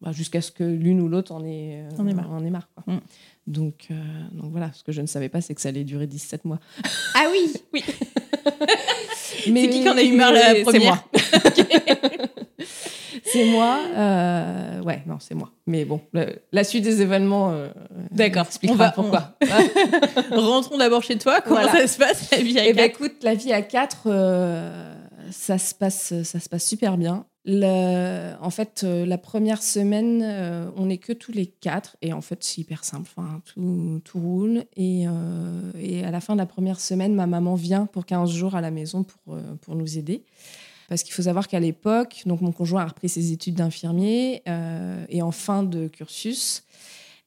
[0.00, 2.30] bah, jusqu'à ce que l'une ou l'autre en ait, on est marre.
[2.30, 2.94] En ait marre quoi.
[2.94, 3.00] Mm.
[3.48, 3.88] Donc,
[4.32, 6.60] donc voilà, ce que je ne savais pas, c'est que ça allait durer 17 mois.
[7.14, 7.82] Ah oui Oui.
[9.50, 12.08] mais, c'est qui en a eu marre la première C'est moi.
[13.24, 13.78] c'est moi.
[13.96, 15.50] Euh, ouais, non, c'est moi.
[15.66, 16.00] Mais bon,
[16.52, 17.52] la suite des événements.
[17.52, 17.68] Euh,
[18.10, 18.46] D'accord.
[18.46, 19.36] Expliquera pourquoi.
[20.30, 21.40] Rentrons d'abord chez toi.
[21.40, 24.94] Comment ça se passe la vie à eh ben, écoute, la vie à quatre, euh,
[25.30, 27.26] ça se passe, ça se passe super bien.
[27.48, 30.22] En fait, la première semaine,
[30.76, 31.96] on n'est que tous les quatre.
[32.02, 33.08] Et en fait, c'est hyper simple.
[33.16, 34.64] Enfin, tout, tout roule.
[34.76, 35.06] Et,
[35.80, 38.60] et, à la fin de la première semaine, ma maman vient pour 15 jours à
[38.60, 40.22] la maison pour, pour nous aider.
[40.88, 45.04] Parce qu'il faut savoir qu'à l'époque, donc mon conjoint a repris ses études d'infirmier euh,
[45.10, 46.64] et en fin de cursus.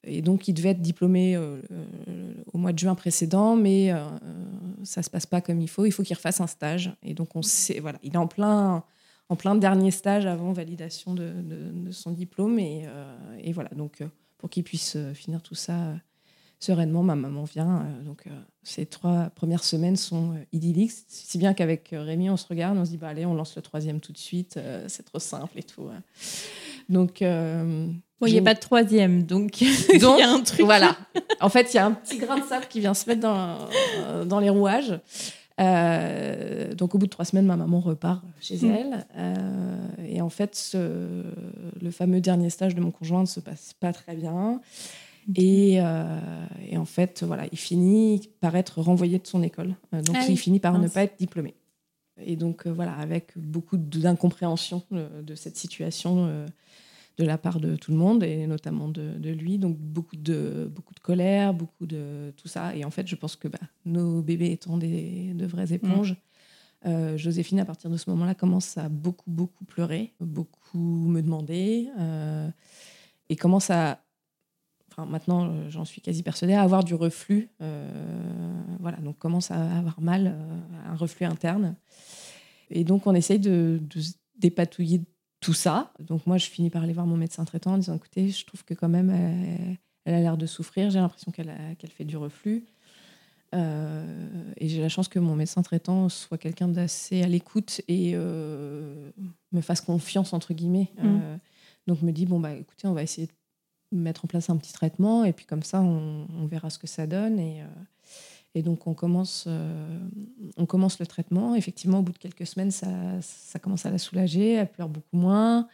[0.03, 3.93] Et donc, il devait être diplômé euh, euh, au mois de juin précédent, mais
[4.83, 5.85] ça ne se passe pas comme il faut.
[5.85, 6.91] Il faut qu'il refasse un stage.
[7.03, 8.83] Et donc, on sait, voilà, il est en plein,
[9.31, 12.59] en plein dernier stage avant validation de, de, son diplôme.
[12.59, 12.85] Et,
[13.39, 14.03] et, voilà, donc,
[14.37, 15.93] pour qu'il puisse finir tout ça
[16.61, 17.03] sereinement.
[17.03, 17.81] Ma maman vient.
[17.81, 18.29] Euh, donc, euh,
[18.63, 20.91] ces trois premières semaines sont euh, idylliques.
[21.07, 23.61] Si bien qu'avec Rémi, on se regarde, on se dit bah, allez, on lance le
[23.61, 24.59] troisième tout de suite.
[24.87, 25.89] c'est trop simple et tout.
[25.91, 26.01] Hein.
[26.87, 27.21] Donc.
[27.21, 30.61] il n'y a pas de troisième, donc il y a un truc.
[30.61, 30.95] Voilà.
[31.39, 33.67] En fait, il y a un petit grain de sable qui vient se mettre dans,
[34.25, 34.99] dans les rouages.
[35.57, 38.71] Donc, au bout de trois semaines, ma maman repart chez mm.
[38.71, 39.05] elle.
[40.07, 44.15] et en fait, le fameux dernier stage de mon conjoint ne se passe pas très
[44.15, 44.61] bien.
[45.39, 49.75] Euh, et, en fait, voilà, il finit par être renvoyé de son école.
[49.93, 51.53] Euh, donc, ah il finit par ne pas être diplômé.
[52.23, 56.45] Et donc, euh, voilà, avec beaucoup d'incompréhension de, cette situation
[57.17, 59.57] de la part de tout le monde, et notamment de, lui.
[59.57, 62.75] Donc, beaucoup de, beaucoup de colère, beaucoup de tout ça.
[62.75, 66.15] Et en fait, je pense que bah, nos bébés étant des, de vraies éponges,
[67.15, 71.89] Joséphine, à partir de ce moment-là, commence à beaucoup, beaucoup pleurer, beaucoup me demander,
[73.29, 74.01] et commence à
[74.91, 77.49] enfin maintenant euh, j'en suis quasi persuadée, à avoir du reflux.
[77.61, 77.89] Euh,
[78.79, 81.75] voilà, donc commence à avoir mal, euh, un reflux interne.
[82.69, 83.81] Et donc on essaye de,
[84.37, 85.01] dépatouiller
[85.41, 85.91] tout ça.
[85.99, 88.63] Donc moi je finis par aller voir mon médecin traitant en disant écoutez, je trouve
[88.63, 89.09] que quand même
[90.05, 92.65] elle, a l'air de souffrir, j'ai l'impression qu'elle fait du reflux.
[93.53, 99.61] et j'ai la chance que mon médecin traitant soit quelqu'un d'assez à l'écoute et me
[99.61, 100.89] fasse confiance entre guillemets.
[100.97, 101.19] Mmh.
[101.87, 103.33] donc me dit bon bah écoutez, on va essayer de
[103.91, 107.07] mettre en place un petit traitement et puis comme ça on, verra ce que ça
[107.07, 107.65] donne et, euh,
[108.55, 109.99] et donc on commence euh,
[110.57, 111.55] on commence le traitement.
[111.55, 112.87] Effectivement au bout de quelques semaines ça,
[113.21, 115.67] ça commence à la soulager elle pleure beaucoup moins.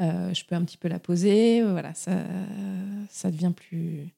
[0.00, 1.62] Euh, je peux un petit peu la poser.
[1.62, 2.24] Voilà ça
[3.10, 4.08] ça devient plus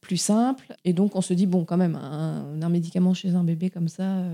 [0.00, 0.74] plus simple.
[0.84, 3.88] Et donc on se dit bon quand même un, un médicament chez un bébé comme
[3.88, 4.24] ça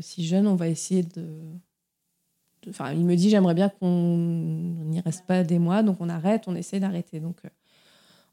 [0.00, 1.40] si jeune on va essayer de
[2.68, 6.44] enfin, il me dit j'aimerais bien qu'on n'y reste pas des mois, donc on arrête,
[6.46, 7.20] on essaie d'arrêter.
[7.20, 7.42] Donc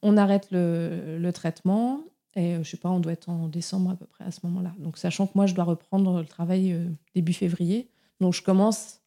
[0.02, 2.02] on arrête le, traitement.
[2.40, 4.74] Et je sais pas, on doit être en décembre à peu près à ce moment-là.
[4.80, 6.76] Donc, sachant que moi, je dois reprendre le travail
[7.14, 7.90] début février.
[8.22, 9.00] Donc, je commence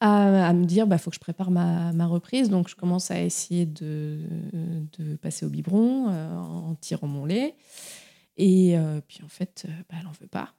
[0.00, 2.50] à, me dire, il bah, faut que je prépare ma, reprise.
[2.50, 4.20] Donc, je commence à essayer de,
[5.22, 7.54] passer au biberon euh, en tirant mon lait.
[8.36, 10.54] Et euh, puis, en fait, euh, bah, elle n'en veut pas.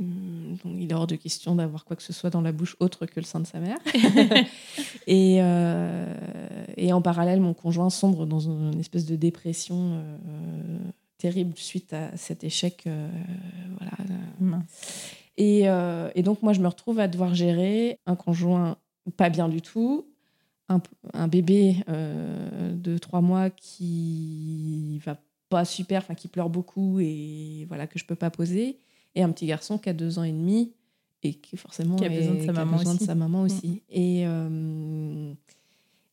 [0.00, 2.76] Hum, donc, il est hors de question d'avoir quoi que ce soit dans la bouche
[2.80, 3.78] autre que le sein de sa mère.
[5.06, 5.36] et,
[6.76, 10.02] et, en parallèle, mon conjoint sombre dans une espèce de dépression
[11.18, 12.88] terrible suite à cet échec.
[13.78, 14.62] voilà.
[15.40, 18.76] Euh, et, donc, moi, je me retrouve à devoir gérer un conjoint
[19.16, 20.06] pas bien du tout,
[20.68, 27.66] un, bébé euh, de trois mois qui va pas super, enfin qui pleure beaucoup et
[27.68, 28.78] voilà que je peux pas poser,
[29.14, 30.72] et un petit garçon qui a deux ans et demi
[31.22, 32.98] et qui forcément a besoin de sa, maman, besoin aussi.
[32.98, 33.68] De sa maman aussi.
[33.68, 33.78] Mm.
[33.90, 35.32] Et euh,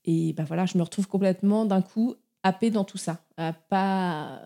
[0.06, 4.42] et bah voilà, je me retrouve complètement d'un coup happé dans tout ça, à pas,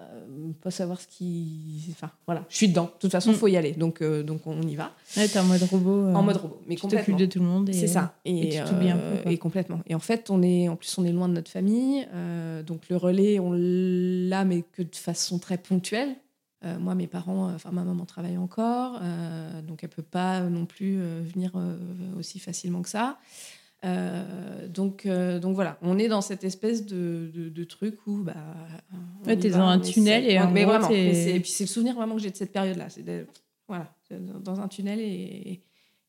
[0.61, 1.85] pas savoir ce qui.
[1.91, 2.85] Enfin, voilà, je suis dedans.
[2.85, 3.39] De toute façon, il mm.
[3.39, 3.71] faut y aller.
[3.73, 4.91] Donc, euh, donc on y va.
[5.15, 6.07] Ouais, t'es en mode robot.
[6.07, 6.61] en mode robot.
[6.67, 7.69] Mais tu t'occupes de tout le monde.
[7.71, 8.15] C'est ça.
[8.25, 9.29] Et, tu t'oublies un peu.
[9.29, 9.81] Et complètement.
[9.85, 12.07] Et en fait, on est, en plus, on est loin de notre famille.
[12.13, 16.15] Euh, donc, le relais, on l'a, mais que de façon très ponctuelle.
[16.63, 18.99] Euh, moi, mes parents, enfin, ma maman travaille encore.
[19.67, 21.51] donc, elle peut pas non plus venir
[22.17, 23.17] aussi facilement que ça.
[23.85, 28.23] Euh, donc, euh, donc voilà, on est dans cette espèce de, de, truc où.
[28.23, 28.33] Bah,
[29.25, 30.89] ouais, t'es dans un tunnel et mais vraiment.
[30.89, 32.87] Et puis c'est le souvenir vraiment que j'ai de cette période-là.
[32.89, 33.03] C'est
[33.67, 35.61] voilà, dans un tunnel et.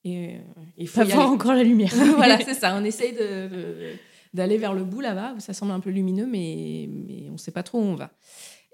[0.04, 0.40] et,
[0.76, 1.92] il faut voir encore la lumière.
[2.16, 2.76] voilà, c'est ça.
[2.76, 3.94] On essaye de,
[4.34, 7.38] d'aller vers le bout là-bas où ça semble un peu lumineux, mais, mais on ne
[7.38, 8.12] sait pas trop où on va.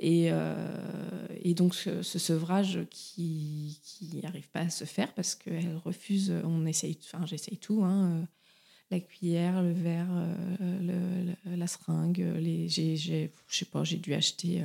[0.01, 3.79] Et, euh, et donc ce, sevrage qui
[4.23, 8.27] n'arrive pas à se faire parce qu'elle refuse, on essaye, enfin j'essaye tout, hein,
[8.91, 10.09] la cuillère, le verre,
[10.61, 12.27] euh, la seringue.
[12.67, 14.65] J'ai, j'ai, sais pas, j'ai dû acheter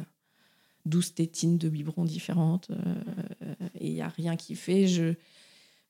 [0.86, 4.88] 12 euh, tétines de biberons différentes euh, et il n'y a rien qui fait.
[4.88, 5.14] Je,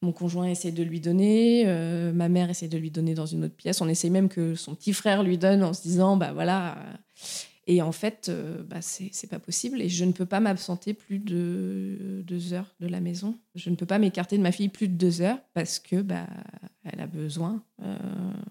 [0.01, 1.65] mon conjoint essaie de lui donner,
[2.13, 3.81] ma mère essaie de lui donner dans une autre pièce.
[3.81, 6.77] On essaie même que son petit frère lui donne en se disant, bah voilà.
[7.67, 11.17] Et en fait, euh, bah, c'est pas possible et je ne peux pas m'absenter plus
[11.17, 13.35] de deux heures de la maison.
[13.55, 16.27] Je ne peux pas m'écarter de ma fille plus de deux heures parce que bah,
[16.83, 17.97] elle a besoin, euh,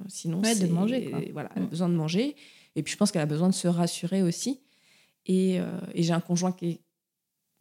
[0.08, 1.30] sinon de manger.
[1.32, 2.34] Voilà, elle a besoin de manger.
[2.74, 4.60] Et puis je pense qu'elle a besoin de se rassurer aussi.
[5.26, 6.80] Et, euh, et j'ai un conjoint qui,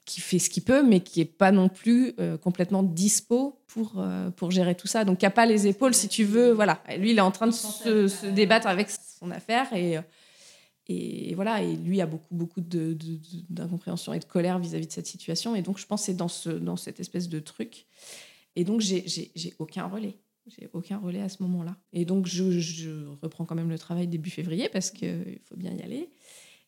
[0.06, 4.04] qui fait ce qu'il peut, mais qui est pas non plus complètement dispo pour,
[4.36, 5.06] pour gérer tout ça.
[5.06, 6.52] Donc, qui n'a pas les épaules, si tu veux.
[6.52, 6.84] Voilà.
[6.98, 9.72] lui, il est en train de se, se débattre avec son affaire.
[9.72, 9.98] Et,
[10.88, 15.08] et voilà, et lui a beaucoup, beaucoup d'incompréhension de, et de colère vis-à-vis de cette
[15.08, 15.56] situation.
[15.56, 17.86] Et donc, je pense que c'est dans, ce, dans cette espèce de truc.
[18.56, 20.18] Et donc, j'ai aucun relais.
[20.48, 21.78] J'ai aucun relais à ce moment-là.
[21.94, 25.72] Et donc, je, je, reprends quand même le travail début février parce qu'il faut bien
[25.72, 26.10] y aller.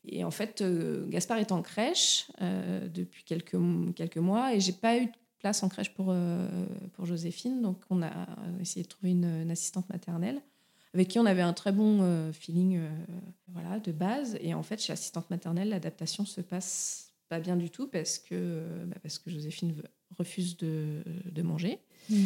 [0.05, 3.57] Et en fait, euh, Gaspard est en crèche euh, depuis quelques,
[3.95, 6.47] quelques mois et j'ai pas eu de place en crèche pour, euh,
[6.93, 7.61] pour Joséphine.
[7.61, 8.27] Donc, on a
[8.61, 10.41] essayé de trouver une assistante maternelle
[10.95, 12.89] avec qui on avait un très bon euh, feeling euh,
[13.49, 14.37] voilà, de base.
[14.39, 18.29] Et en fait, chez l'assistante maternelle, l'adaptation se passe pas bien du tout parce que,
[18.33, 19.75] euh, bah, parce que Joséphine
[20.17, 21.79] refuse de, de manger,
[22.09, 22.23] mmh.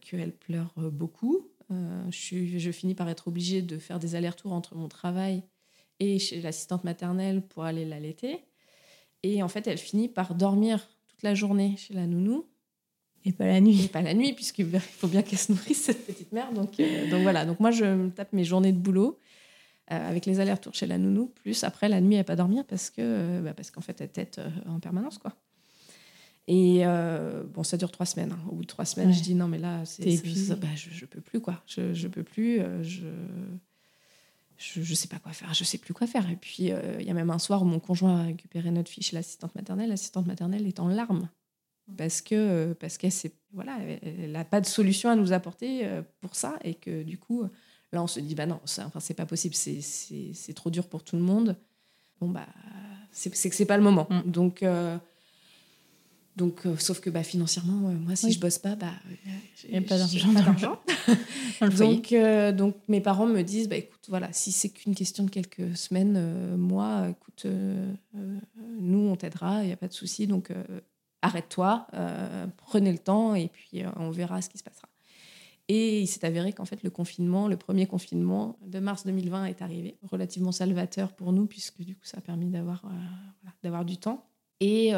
[0.00, 1.46] qu'elle pleure beaucoup.
[1.70, 5.44] je, suis, je finis par être obligée de faire des allers-retours entre mon travail
[6.00, 8.40] et chez l'assistante maternelle pour aller l'allaiter.
[9.22, 12.46] Et en fait, elle finit par dormir toute la journée chez la nounou
[13.24, 13.84] et pas la nuit.
[13.84, 16.52] Et pas la nuit, puisqu'il faut bien qu'elle se nourrisse, cette petite mère.
[16.52, 17.44] Donc, euh, donc voilà.
[17.44, 19.18] Donc moi, je me tape mes journées de boulot
[19.90, 22.90] euh, avec les allers-retours chez la nounou, plus après la nuit, elle pas dormir parce
[22.90, 25.34] que euh, bah, parce qu'en fait, elle tête en permanence, quoi.
[26.50, 26.84] Et
[27.52, 28.32] bon, ça dure trois semaines.
[28.32, 28.48] Hein.
[28.50, 30.06] Au bout de trois semaines, je dis non, mais là, c'est
[30.56, 31.62] bah, je, je peux plus, quoi.
[31.66, 32.60] Je, je peux plus.
[32.82, 33.02] je
[34.56, 36.28] je ne sais pas quoi faire, je sais plus quoi faire.
[36.30, 39.04] Et puis, il y a même un soir où mon conjoint a récupéré notre fille
[39.04, 39.90] chez l'assistante maternelle.
[39.90, 41.28] L'assistante maternelle est en larmes
[41.96, 43.12] parce que parce qu'elle
[43.52, 47.18] voilà, elle n'a pas de solution à nous apporter euh, pour ça et que du
[47.18, 47.44] coup
[47.92, 51.02] là on se dit bah non, ça, enfin c'est pas possible, c'est trop dur pour
[51.02, 51.56] tout le monde.
[52.20, 52.46] Bon bah
[53.10, 54.06] c'est que c'est pas le moment.
[54.10, 54.30] Mm.
[54.30, 54.96] Donc euh,
[56.36, 58.92] donc, euh, sauf que bah, financièrement, moi, si je bosse pas, bah,
[59.64, 60.78] il n'y a pas d'argent.
[61.78, 62.14] donc,
[62.54, 66.56] donc, mes parents me disent, bah, écoute, voilà, si c'est qu'une question de quelques semaines,
[66.56, 67.44] moi, écoute,
[68.78, 70.28] nous, on t'aidera, il n'y a pas de souci.
[70.28, 70.52] Donc,
[71.22, 74.88] arrête-toi, euh, prenez le temps et puis euh, on verra ce qui se passera.
[75.70, 79.60] Et il s'est avéré qu'en fait, le confinement, le premier confinement de mars 2020 est
[79.60, 84.24] arrivé, relativement salvateur pour nous, puisque du coup, ça a permis d'avoir euh, du temps.
[84.60, 84.92] Et,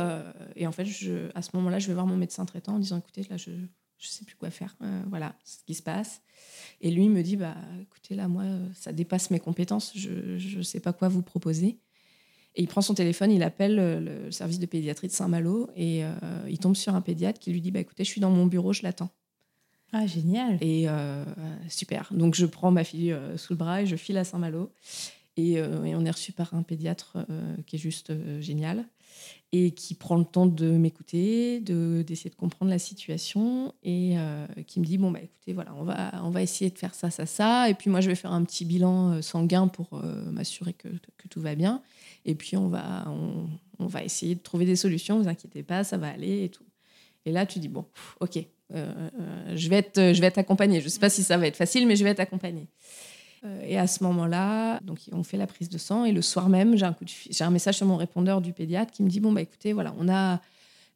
[0.57, 0.87] et, en fait,
[1.35, 3.51] à ce moment-là, je vais voir mon médecin traitant en disant écoutez, là, je
[3.99, 4.75] je sais plus quoi faire.
[5.09, 6.23] Voilà ce qui se passe.
[6.81, 8.45] Et lui me dit, bah, écoutez, là, moi,
[8.75, 9.93] ça dépasse mes compétences.
[9.95, 11.79] Je ne sais pas quoi vous proposer.
[12.57, 16.11] Et il prend son téléphone, il appelle le service de pédiatrie de Saint-Malo et euh,
[16.49, 18.73] il tombe sur un pédiatre qui lui dit, bah, écoutez, je suis dans mon bureau,
[18.73, 19.11] je l'attends.
[19.93, 20.59] Ah, génial.
[20.61, 21.25] Et euh,
[21.69, 22.09] super.
[22.13, 24.73] Donc, je prends ma fille sous le bras et je file à Saint-Malo.
[25.37, 27.19] Et, et, on est reçu par un pédiatre
[27.67, 28.85] qui est juste génial
[29.53, 34.47] et qui prend le temps de m'écouter, de, d'essayer de comprendre la situation et euh,
[34.67, 37.11] qui me dit bon bah écoutez voilà on va on va essayer de faire ça
[37.11, 37.69] ça ça.
[37.69, 40.89] Et puis moi je vais faire un petit bilan euh, sanguin pour euh, m'assurer que,
[40.89, 41.83] que, tout va bien.
[42.25, 45.21] Et puis on va on, va essayer de trouver des solutions.
[45.21, 46.65] Vous inquiétez pas ça va aller et tout.
[47.27, 47.87] Et là tu dis bon
[48.21, 48.39] ok
[48.73, 50.39] je vais être je vais être
[50.81, 52.21] je sais pas si ça va être facile mais je vais être
[53.67, 56.77] et à ce moment-là, donc on fait la prise de sang et le soir même,
[56.77, 59.33] j'ai un, coup j'ai un message sur mon répondeur du pédiatre qui me dit bon
[59.33, 60.41] bah écoutez voilà, on a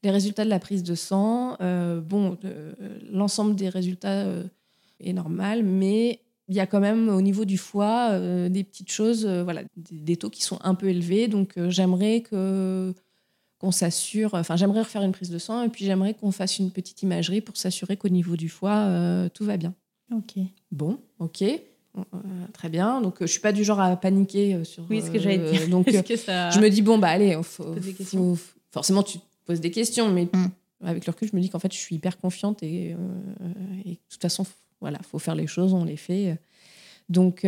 [0.03, 1.57] les résultats de la prise de sang.
[1.63, 2.75] Euh, bon, euh,
[3.11, 4.27] l'ensemble des résultats
[5.01, 8.19] est normal, mais il y a quand même au niveau du foie
[8.51, 11.29] des petites choses, voilà, des, taux qui sont un peu élevés.
[11.29, 12.93] Donc j'aimerais que
[13.59, 16.71] qu'on s'assure, enfin j'aimerais refaire une prise de sang et puis j'aimerais qu'on fasse une
[16.71, 19.73] petite imagerie pour s'assurer qu'au niveau du foie tout va bien.
[20.13, 20.35] Ok.
[20.71, 21.45] Bon, ok.
[21.97, 22.03] Euh,
[22.53, 23.01] très bien.
[23.01, 24.85] Donc, euh, je suis pas du genre à paniquer euh, sur.
[24.91, 25.69] Oui, ce que j'allais dire.
[25.69, 27.39] Donc, je me dis bon bah allez,
[28.71, 30.51] forcément tu te poses des questions, mais mm.
[30.85, 32.97] avec le recul, je me dis qu'en fait, je suis hyper confiante et,
[33.85, 34.45] et, de toute façon,
[34.81, 36.37] voilà, faut faire les choses, on les fait.
[37.09, 37.47] Donc,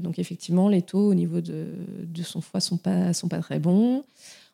[0.00, 1.68] donc effectivement, les taux au niveau de,
[2.04, 4.04] de, son foie sont pas sont pas très bons.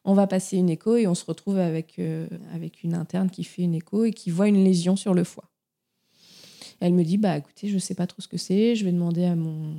[0.07, 2.00] On va passer une écho et on se retrouve avec
[2.55, 5.50] avec une interne qui fait une écho et qui voit une lésion sur le foie.
[6.85, 9.24] Elle me dit bah écoutez, je sais pas trop ce que c'est, je vais demander
[9.24, 9.72] à mon,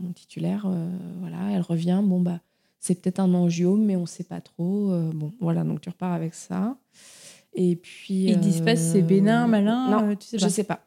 [0.00, 0.64] mon titulaire.
[0.66, 0.88] Euh,
[1.20, 2.00] voilà, elle revient.
[2.02, 2.40] Bon bah
[2.80, 4.92] c'est peut-être un angiome, mais on sait pas trop.
[4.92, 6.78] Euh, bon voilà, donc tu repars avec ça.
[7.52, 9.90] Et puis ils disent pas si c'est bénin, malin.
[9.90, 10.46] Non, euh, tu sais pas.
[10.46, 10.80] je sais pas.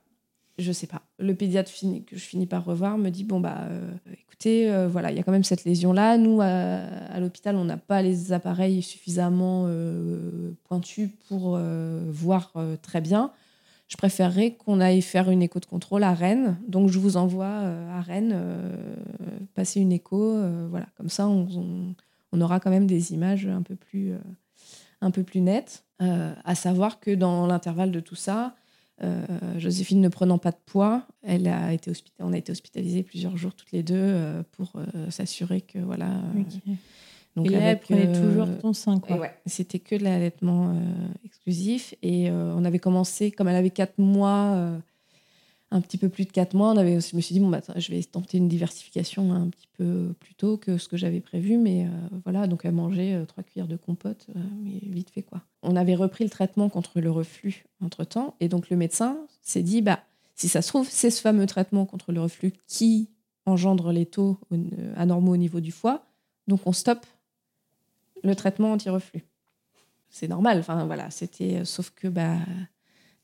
[0.58, 1.04] Je sais pas.
[1.20, 1.72] Le pédiatre
[2.08, 3.68] que je finis par revoir me dit bon bah
[4.12, 6.18] écoutez voilà il y a quand même cette lésion là.
[6.18, 9.70] Nous à, l'hôpital on n'a pas les appareils suffisamment
[10.64, 11.60] pointus pour
[12.10, 13.32] voir très bien
[13.88, 16.58] je préférerais qu'on aille faire une écho de contrôle à Rennes.
[16.68, 18.96] Donc, je vous envoie euh, à Rennes euh,
[19.54, 20.20] passer une écho.
[20.20, 21.96] Euh, voilà, comme ça, on,
[22.42, 24.14] aura quand même des images un peu plus,
[25.00, 25.86] un peu plus nettes.
[26.00, 28.56] à savoir que dans l'intervalle de tout ça,
[29.58, 33.54] Joséphine ne prenant pas de poids, elle a été on a été hospitalisés plusieurs jours
[33.56, 34.74] toutes les deux pour
[35.10, 36.10] s'assurer que voilà.
[37.36, 39.00] Donc et là, elle prenait euh, toujours ton sein.
[39.00, 39.18] Quoi.
[39.18, 41.94] Ouais, c'était que de l'allaitement euh, exclusif.
[42.02, 44.72] Et euh, on avait commencé, comme elle avait 4 mois,
[45.72, 47.62] un petit peu plus de 4 mois, on avait, je me suis dit, bon, bah,
[47.76, 51.58] je vais tenter une diversification un petit peu plus tôt que ce que j'avais prévu.
[51.58, 51.88] Mais
[52.24, 54.28] voilà, donc elle mangeait 3 cuillères de compote,
[54.64, 55.42] mais vite fait quoi.
[55.62, 58.36] On avait repris le traitement contre le reflux entre-temps.
[58.40, 60.00] Et donc le médecin s'est dit, bah,
[60.36, 63.10] si ça se trouve, c'est ce fameux traitement contre le reflux qui
[63.46, 64.40] engendre les taux
[64.96, 66.06] anormaux au niveau du foie.
[66.48, 67.06] Donc on stoppe
[68.24, 69.24] le traitement anti-reflux.
[70.10, 72.38] C'est normal, enfin voilà, c'était euh, sauf que bah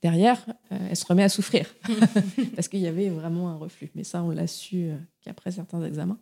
[0.02, 1.74] derrière, euh, elle se remet à souffrir
[2.56, 3.90] parce qu'il y avait vraiment un reflux.
[3.96, 6.18] Mais ça, on l'a su euh, qu'après certains examens.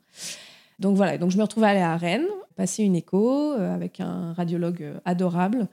[0.77, 4.33] Donc voilà, donc je me retrouve à aller à Rennes, passer une écho avec un
[4.33, 5.67] radiologue adorable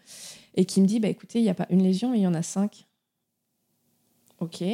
[0.54, 2.34] et qui me dit bah écoutez, il n'y a pas une lésion, il y en
[2.34, 2.86] a cinq.
[4.40, 4.64] Ok,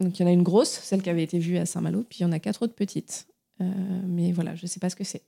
[0.00, 2.20] donc il y en a une grosse, celle qui avait été vue à Saint-Malo, puis
[2.20, 3.26] il y en a quatre autres petites.
[3.58, 5.24] mais voilà, je ne sais pas ce que c'est.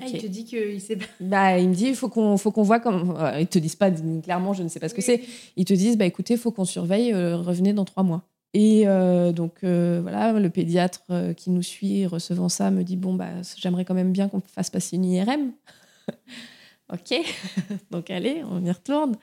[0.00, 1.04] Ah, il te dit qu'il sait pas.
[1.20, 3.16] Bah, il me dit il faut qu'on faut qu'on voit comme.
[3.18, 3.90] Euh, ils te disent pas
[4.22, 5.22] clairement, je ne sais pas ce que c'est.
[5.56, 8.22] Ils te disent bah écoutez, il faut qu'on surveille, euh, revenez dans trois mois.
[8.54, 11.02] Et euh, donc voilà, le pédiatre
[11.36, 14.70] qui nous suit recevant ça me dit bon bah j'aimerais quand même bien qu'on fasse
[14.70, 15.52] passer une IRM.
[16.92, 17.14] ok,
[17.90, 19.16] donc allez, on y retourne.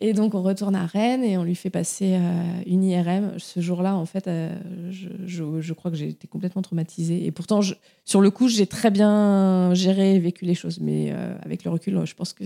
[0.00, 3.34] Et donc, on retourne à Rennes et on lui fait passer euh, une IRM.
[3.38, 4.56] Ce jour-là, en fait, euh,
[4.90, 7.26] je, crois que j'ai été complètement traumatisée.
[7.26, 7.60] Et pourtant,
[8.04, 10.78] sur le coup, j'ai très bien géré et vécu les choses.
[10.80, 12.44] Mais euh, avec le recul, je pense que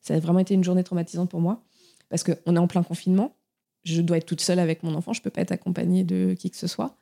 [0.00, 1.62] ça a vraiment été une journée traumatisante pour moi.
[2.08, 3.36] Parce qu'on est en plein confinement.
[3.84, 5.12] Je dois être toute seule avec mon enfant.
[5.12, 6.96] Je ne peux pas être accompagnée de qui que ce soit.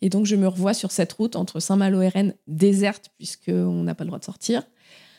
[0.00, 3.94] Et donc, je me revois sur cette route entre Saint-Malo et Rennes, déserte, puisqu'on n'a
[3.94, 4.62] pas le droit de sortir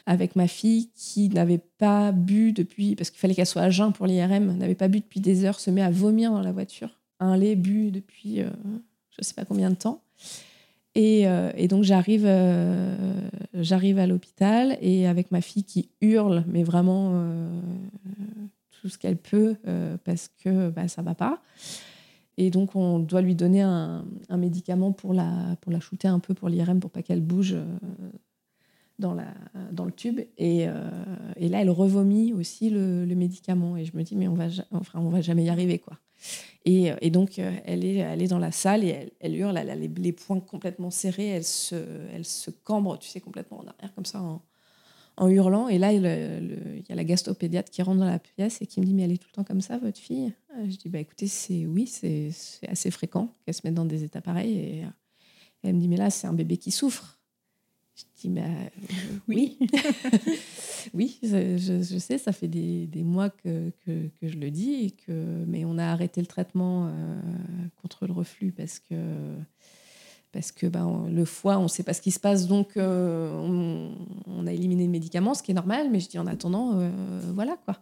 [0.05, 3.93] avec ma fille qui n'avait pas bu depuis, parce qu'il fallait qu'elle soit à jeun
[3.93, 6.99] pour l'IRM, n'avait pas bu depuis des heures, se met à vomir dans la voiture.
[7.19, 8.49] Un lait bu depuis euh,
[9.11, 10.01] je ne sais pas combien de temps.
[10.95, 12.95] Et, euh, donc j'arrive, euh,
[13.53, 17.13] j'arrive à l'hôpital et avec ma fille qui hurle, mais vraiment
[18.81, 19.55] tout ce qu'elle peut
[20.03, 21.41] parce que bah, ça va pas.
[22.37, 26.19] Et donc on doit lui donner un, un, médicament pour la, pour la shooter un
[26.19, 27.55] peu pour l'IRM pour pas qu'elle bouge
[28.99, 30.19] dans, le tube.
[30.37, 30.67] Et,
[31.37, 33.77] et là, elle revomit aussi le, médicament.
[33.77, 34.47] Et je me dis, mais on va,
[34.93, 35.97] on va jamais y arriver, quoi.
[36.65, 39.75] Et, et donc, elle est, elle est dans la salle et elle, hurle, elle a
[39.75, 41.75] les, poings complètement serrés, elle se,
[42.13, 44.41] elle se cambre, tu sais, complètement en arrière, comme ça, en,
[45.19, 45.67] en hurlant.
[45.67, 46.03] Et là, il,
[46.87, 49.11] y a la gastropédiatre qui rentre dans la pièce et qui me dit Mais elle
[49.11, 50.33] est tout le temps comme ça, votre fille?
[50.57, 52.31] Je dis Bah écoutez, c'est oui, c'est
[52.67, 54.57] assez fréquent qu'elle se mette dans des états pareils.
[54.57, 54.83] Et
[55.63, 57.18] elle me dit Mais là, c'est un bébé qui souffre.
[57.99, 58.41] Je dis Bah
[59.27, 59.57] oui.
[60.93, 64.91] oui, je, sais, ça fait des, des mois que, que, que, je le dis, et
[64.91, 67.19] que, mais on a arrêté le traitement euh,
[67.81, 68.95] contre le reflux parce que
[70.31, 73.31] parce que ben, le foie, on ne sait pas ce qui se passe, donc euh,
[74.27, 76.91] on, a éliminé le médicament, ce qui est normal, mais je dis en attendant, euh,
[77.33, 77.79] voilà quoi.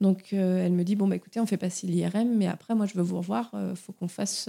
[0.00, 2.86] Donc euh, elle me dit, bon, bah, écoutez, on fait passer l'IRM, mais après, moi,
[2.86, 4.48] je veux vous revoir, il faut qu'on fasse,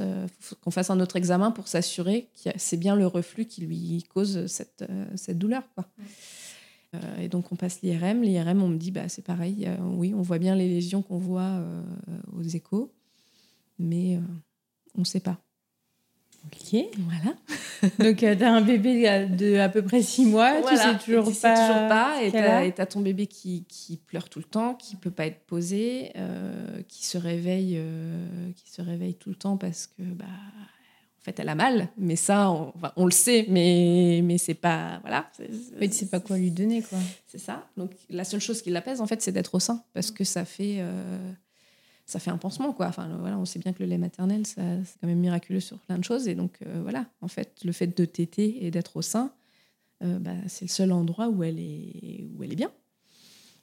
[0.61, 4.45] qu'on fasse un autre examen pour s'assurer que c'est bien le reflux qui lui cause
[4.47, 4.83] cette,
[5.37, 5.63] douleur.
[7.19, 10.39] Et donc on passe l'IRM, l'IRM, on me dit, bah, c'est pareil, oui, on voit
[10.39, 11.63] bien les lésions qu'on voit
[12.35, 12.91] aux échos,
[13.77, 14.19] mais
[14.95, 15.39] on ne sait pas.
[16.45, 16.79] Ok.
[16.97, 17.35] Voilà.
[17.99, 21.25] Donc, euh, tu as un bébé de à peu près six mois, tu sais toujours
[21.25, 21.55] tu pas.
[21.55, 22.23] Sais toujours pas.
[22.23, 22.31] Et
[22.73, 26.11] tu as, ton bébé qui, qui, pleure tout le temps, qui peut pas être posé,
[26.15, 31.23] euh, qui, se réveille, euh, qui se réveille tout le temps parce que, bah, en
[31.23, 31.89] fait, elle a mal.
[31.97, 34.99] Mais ça, on, on le sait, mais, mais c'est pas.
[35.01, 35.29] Voilà.
[35.79, 36.99] Mais tu sais pas quoi lui donner, quoi.
[37.27, 37.67] C'est ça.
[37.77, 40.45] Donc, la seule chose qui l'apaise, en fait, c'est d'être au sein parce que ça
[40.45, 40.83] fait
[42.09, 42.87] ça fait un pansement, quoi.
[42.87, 44.55] Enfin, voilà, on sait bien que le lait maternel, c'est
[44.99, 46.27] quand même miraculeux sur plein de choses.
[46.27, 49.31] Et donc, euh, voilà, en fait, le fait de téter et d'être au sein,
[50.03, 52.71] euh, bah, c'est le seul endroit où elle, est, où elle est bien.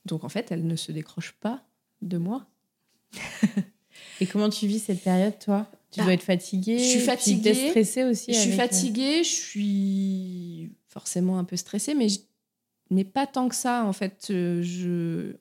[0.05, 1.65] Donc, en fait, elle ne se décroche pas
[2.03, 2.47] de moi.
[4.21, 5.69] et comment tu vis cette période, toi?
[5.91, 7.53] Tu dois bah, être fatiguée Je suis fatiguée.
[7.53, 12.07] Tu es stressée aussi Je suis euh, fatiguée, je suis forcément un peu stressée, mais
[12.91, 14.27] mais pas tant que ça en fait.
[14.29, 15.35] Je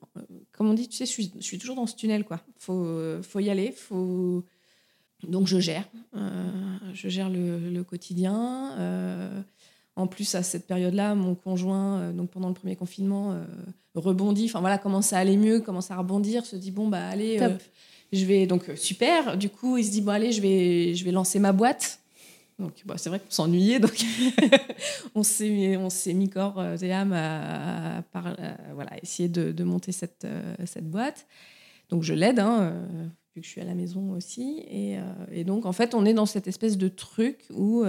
[0.52, 2.40] comme on dit tu sais je suis, toujours dans ce tunnel quoi.
[2.58, 2.86] Faut
[3.22, 4.44] faut y aller faut
[5.22, 5.84] donc je gère.
[6.16, 6.50] Euh,
[6.92, 8.72] je gère le, quotidien.
[8.78, 9.40] Euh,
[9.98, 13.36] en plus à cette période là mon conjoint euh, donc pendant le premier confinement
[13.94, 14.46] rebondit.
[14.46, 17.40] Enfin voilà commence à aller mieux commence à rebondir se dit bon bah allez
[18.12, 19.36] je vais donc super.
[19.36, 22.00] Du coup il se dit bon allez je vais je vais lancer ma boîte
[22.58, 24.02] donc, bah, c'est vrai qu'on s'ennuyait, donc
[25.14, 25.50] on s'est
[26.14, 28.02] mis corps euh, et âme à,
[28.72, 31.26] voilà, essayer de, monter cette, euh, cette boîte.
[31.90, 34.64] Donc, je l'aide, hein, euh, vu que je suis à la maison aussi.
[34.70, 34.96] Et,
[35.30, 37.84] et, donc, en fait, on est dans cette espèce de truc où,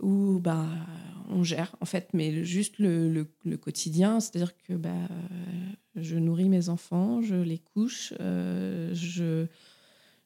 [0.00, 0.66] où bah,
[1.30, 3.24] on gère, en fait, mais juste le
[3.56, 4.20] quotidien.
[4.20, 5.08] C'est-à-dire que bah,
[5.96, 9.46] je nourris mes enfants, je les couche, je,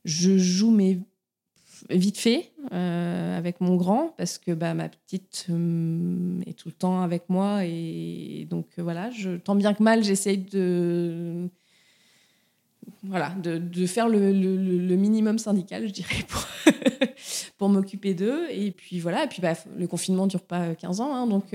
[0.04, 0.98] je joue mes
[1.90, 6.74] vite fait euh, avec mon grand parce que bah, ma petite euh, est tout le
[6.74, 9.10] temps avec moi et donc euh, voilà,
[9.44, 11.48] tant bien que mal, j'essaye de
[13.04, 14.18] voilà, de, faire le,
[14.96, 16.46] minimum syndical, je dirais, pour,
[17.58, 18.46] pour m'occuper d'eux.
[18.50, 21.54] Et puis voilà, et puis bah, le confinement ne dure pas 15 ans, hein, donc,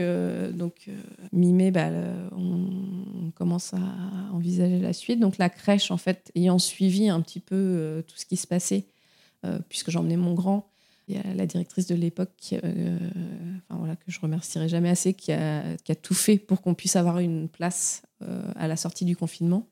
[0.53, 0.89] donc
[1.33, 1.89] mi-mai, bah,
[2.35, 5.19] on, commence à envisager la suite.
[5.19, 8.87] Donc la crèche, en fait, ayant suivi un petit peu tout ce qui se passait,
[8.87, 8.96] euh,
[9.69, 10.69] puisque j'emmenais mon grand.
[11.07, 12.97] Il y a la directrice de l'époque, euh,
[13.69, 16.73] enfin, voilà, que je remercierai jamais assez, qui a, qui a tout fait pour qu'on
[16.73, 19.67] puisse avoir une place euh, à la sortie du confinement.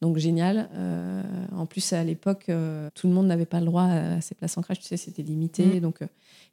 [0.00, 0.68] Donc génial.
[1.52, 2.50] en plus, à l'époque,
[2.94, 4.80] tout le monde n'avait pas le droit à ces places en crèche.
[4.80, 5.64] Tu sais, c'était limité.
[5.64, 5.80] Mmh.
[5.80, 6.00] Donc,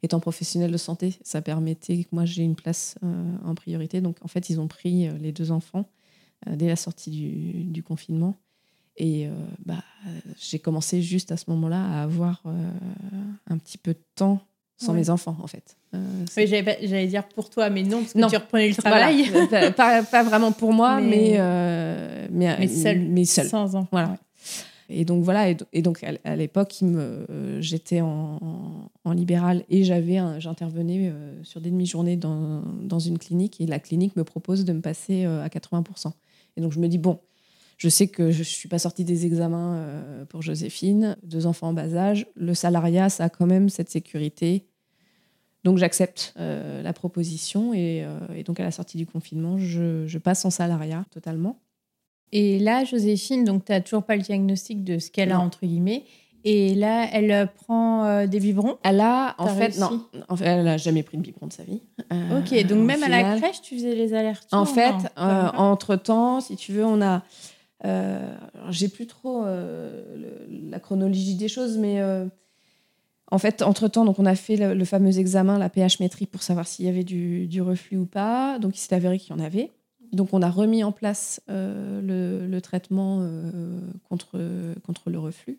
[0.02, 2.94] étant professionnel de santé, ça permettait que moi j'ai une place
[3.44, 4.00] en priorité.
[4.00, 5.90] Donc, en fait, ils ont pris les deux enfants
[6.46, 8.38] dès la sortie du, du confinement.
[8.96, 9.30] Et euh,
[9.64, 9.82] bah,
[10.38, 12.50] j'ai commencé juste à ce moment-là à avoir euh,
[13.48, 14.40] un petit peu de temps
[14.76, 15.76] sans mes enfants, en fait.
[15.94, 19.30] Euh, oui, j'allais dire pour toi, mais non, parce que tu reprenais le travail.
[19.76, 21.38] pas, pas, vraiment pour moi, mais,
[22.32, 22.98] mais, mais, seul.
[22.98, 23.46] Mais seul.
[23.46, 23.88] Sans enfants.
[23.92, 24.16] Voilà.
[24.88, 26.82] Et donc voilà, et, donc à, l'époque,
[27.60, 31.12] j'étais en, en, libéral et j'avais, j'intervenais
[31.44, 35.24] sur des demi-journées dans, dans, une clinique et la clinique me propose de me passer
[35.24, 36.12] à 80%.
[36.56, 37.20] Et donc je me dis bon,
[37.82, 41.70] je sais que je ne suis pas sortie des examens euh, pour Joséphine, deux enfants
[41.70, 42.28] en bas âge.
[42.36, 44.68] Le salariat, ça a quand même cette sécurité.
[45.64, 50.44] Donc j'accepte euh, la proposition euh, et, donc à la sortie du confinement, je, passe
[50.44, 51.58] en salariat totalement.
[52.30, 55.66] Et là, Joséphine, donc tu n'as toujours pas le diagnostic de ce qu'elle a entre
[55.66, 56.04] guillemets.
[56.44, 58.78] Et là, elle prend des biberons?
[58.84, 61.64] Elle a, en fait, non, en fait, elle n'a jamais pris de biberon de sa
[61.64, 61.82] vie.
[62.12, 66.70] ok, donc même à la crèche, tu faisais les alertes En fait, entre-temps, si tu
[66.72, 67.24] veux, on a
[67.84, 68.34] euh,
[68.70, 70.02] j'ai plus trop euh,
[70.70, 72.26] la chronologie des choses, mais euh,
[73.30, 76.86] En fait, entre-temps, on a fait le, fameux examen, la pH métrie, pour savoir s'il
[76.86, 78.58] y avait du, reflux ou pas.
[78.58, 79.70] Donc, il s'est avéré qu'il y en avait.
[80.12, 83.26] Donc, on a remis en place euh, le, traitement
[84.08, 84.38] contre,
[84.86, 85.58] contre le reflux.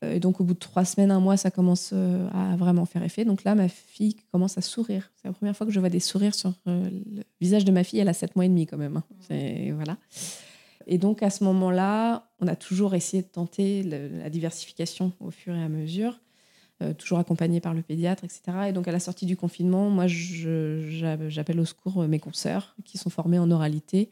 [0.00, 3.24] Et donc, au bout de trois semaines, un mois, ça commence à vraiment faire effet.
[3.24, 5.10] Donc là, ma fille commence à sourire.
[5.16, 7.98] C'est la première fois que je vois des sourires sur le visage de ma fille.
[7.98, 8.96] Elle a sept mois et demi quand même.
[8.96, 9.72] Hein.
[9.74, 9.96] Voilà.
[10.88, 15.54] Et donc, à ce moment-là, on a toujours essayé de tenter la diversification au fur
[15.54, 16.18] et à mesure.
[16.80, 18.40] Euh, toujours accompagnée par le pédiatre, etc.
[18.68, 23.10] Et donc, à la sortie du confinement, moi, j'appelle au secours mes consoeurs qui sont
[23.10, 24.10] formés en oralité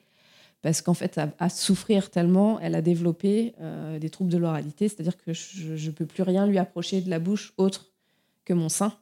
[0.63, 5.17] parce qu'en fait, à, souffrir tellement, elle a développé euh, des troubles de l'oralité, c'est-à-dire
[5.17, 7.87] que je ne peux plus rien lui approcher de la bouche autre
[8.45, 8.93] que mon sein.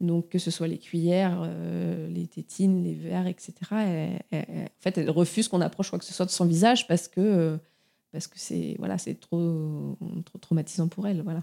[0.00, 3.54] Donc, que ce soit les cuillères, euh, les tétines, les verres, etc.
[3.72, 7.58] en fait, elle refuse qu'on approche quoi que ce soit de son visage parce que
[8.12, 11.22] parce que c'est voilà, c'est trop, trop traumatisant pour elle.
[11.22, 11.42] Voilà.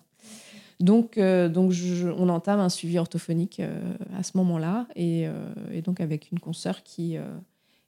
[0.80, 1.74] Donc, euh, donc
[2.18, 6.84] on entame un suivi orthophonique euh, à ce moment-là, et, euh, donc avec une consoeur
[6.84, 7.16] qui,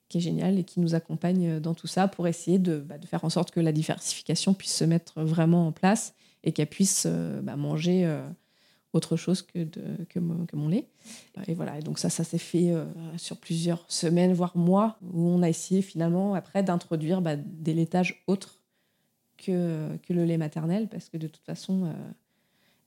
[0.07, 3.05] qui est géniale et qui nous accompagne dans tout ça pour essayer de, bah, de,
[3.05, 6.13] faire en sorte que la diversification puisse se mettre vraiment en place
[6.43, 7.07] et qu'elle puisse
[7.43, 8.07] bah, manger
[8.96, 10.88] autre chose que, de, que, mon, que, mon, lait.
[11.48, 12.74] Et voilà, et donc ça, ça s'est fait
[13.18, 18.24] sur plusieurs semaines, voire mois, où on a essayé finalement après d'introduire bah, des laitages
[18.28, 18.62] autres
[19.38, 21.93] que, que, le lait maternel, parce que de toute façon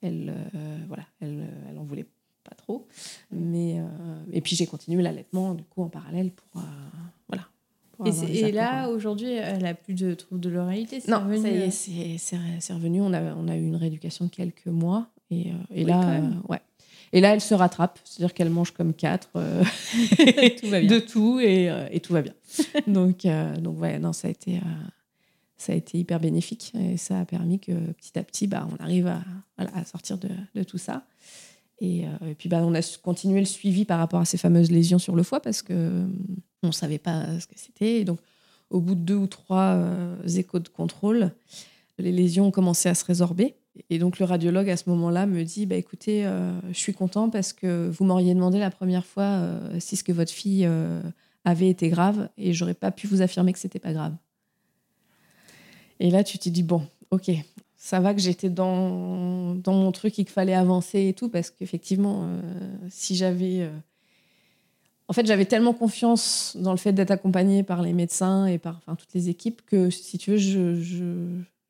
[0.03, 2.07] elle, euh, voilà, elle, elle en voulait
[2.45, 2.87] pas trop.
[3.31, 3.85] Mais, euh,
[4.33, 6.65] et puis j'ai continué l'allaitement du coup en parallèle pour, euh,
[7.29, 7.49] voilà.
[8.29, 12.19] et, là, aujourd'hui, elle a plus de troubles de l'oralité Non, revenu, ça y est,
[12.19, 13.01] c'est revenu.
[13.01, 15.09] On a, on a eu une rééducation de quelques mois.
[15.31, 16.61] Et, et là, ouais.
[17.13, 22.13] Et là, elle se rattrape, c'est-à-dire qu'elle mange comme quatre de tout et, et, tout
[22.13, 22.35] va bien.
[22.87, 23.27] donc,
[23.61, 24.61] donc ouais, non, ça a été,
[25.57, 28.83] ça a été hyper bénéfique et ça a permis que petit à petit, bah, on
[28.83, 29.23] arrive à,
[29.57, 31.05] à sortir de, de, tout ça.
[31.81, 34.99] Et, euh, puis, bah, on a continué le suivi par rapport à ces fameuses lésions
[34.99, 36.07] sur le foie parce qu'on euh,
[36.63, 38.05] ne savait pas ce que c'était.
[38.05, 38.19] Donc,
[38.71, 41.33] au bout de deux ou trois euh, échos de contrôle,
[41.99, 43.55] les lésions ont commencé à se résorber.
[43.91, 46.25] Et donc, le radiologue, à ce moment-là, me dit bah, écoutez,
[46.71, 49.43] je suis content parce que vous m'auriez demandé la première fois
[49.79, 50.69] si ce que votre fille
[51.45, 54.15] avait été grave et j'aurais pas pu vous affirmer que c'était pas grave.
[56.01, 57.31] Et là, tu te dis, bon, ok,
[57.77, 61.51] ça va que j'étais dans, dans mon truc et qu'il fallait avancer et tout, parce
[61.51, 62.41] qu'effectivement, euh,
[62.89, 63.63] si j'avais...
[63.63, 63.71] Euh,
[65.09, 68.77] en fait, j'avais tellement confiance dans le fait d'être accompagnée par les médecins et par
[68.77, 71.25] enfin, toutes les équipes que, si tu veux, je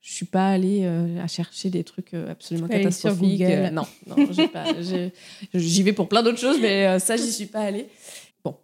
[0.08, 3.42] je suis pas allée euh, à chercher des trucs absolument catastrophiques.
[3.72, 4.16] non, non
[5.54, 7.88] j'y vais pour plein d'autres choses, mais ça, j'y suis pas allée.
[8.42, 8.56] Bon,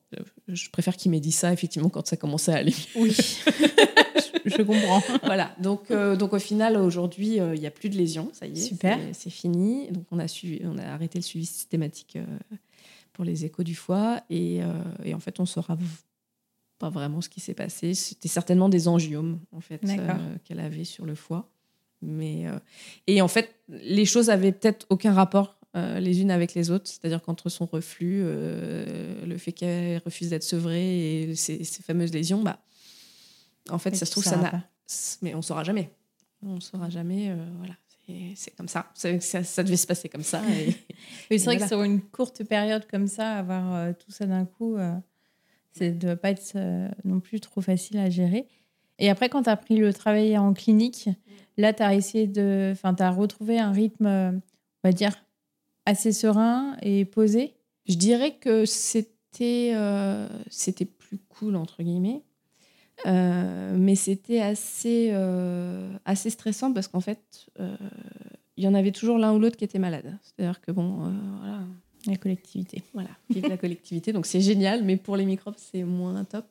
[0.48, 2.74] je préfère qu'il m'ait dit ça, effectivement, quand ça commençait à aller.
[2.96, 3.14] Oui.
[4.46, 5.02] je comprends.
[5.22, 5.54] voilà.
[5.60, 8.30] Donc, euh, donc au final, aujourd'hui, euh, il n'y a plus de lésions.
[8.32, 8.62] Ça y est.
[8.62, 8.98] Super.
[9.12, 9.88] C'est fini.
[9.90, 12.56] Donc, on a, suivi, on a arrêté le suivi systématique euh,
[13.12, 14.22] pour les échos du foie.
[14.30, 14.60] Et,
[15.04, 15.76] et en fait, on saura
[16.84, 17.94] pas vraiment ce qui s'est passé.
[17.94, 19.80] C'était certainement des angiomes, en fait,
[20.44, 21.50] qu'elle avait sur le foie.
[22.02, 22.44] Mais,
[23.06, 27.22] et en fait, les choses avaient peut-être aucun rapport les unes avec les autres, c'est-à-dire
[27.22, 32.60] qu'entre son reflux, le fait qu'elle refuse d'être sevrée et ces, ces, fameuses lésions, bah,
[33.70, 34.62] en fait, ça se trouve, ça n'a.
[35.22, 35.90] Mais on saura jamais.
[36.42, 37.30] On saura jamais.
[37.30, 37.74] Euh, voilà.
[38.34, 38.90] C'est comme ça.
[38.94, 39.62] ça.
[39.62, 40.42] devait se passer comme ça.
[40.50, 40.74] Et,
[41.38, 44.76] c'est vrai que sur une courte période comme ça, avoir euh, tout ça d'un coup,
[44.76, 44.92] euh,
[45.76, 46.56] ça ne doit pas être
[47.04, 48.46] non plus trop facile à gérer.
[48.98, 51.08] Et après, quand tu as pris le travail en clinique,
[51.56, 52.70] là, tu as essayé de.
[52.72, 54.40] Enfin, tu as retrouvé un rythme, on
[54.88, 55.24] va dire,
[55.84, 57.54] assez serein et posé.
[57.86, 59.74] Je dirais que c'était
[60.48, 62.22] c'était plus cool, entre guillemets.
[63.06, 67.76] Euh, mais c'était assez, euh, assez stressant parce qu'en fait, euh,
[68.56, 70.16] il y en avait toujours l'un ou l'autre qui était malade.
[70.22, 71.60] C'est-à-dire que, bon, voilà.
[72.06, 72.82] La collectivité.
[72.92, 74.12] Voilà, vive la collectivité.
[74.12, 76.46] Donc c'est génial, mais pour les microbes, c'est moins top.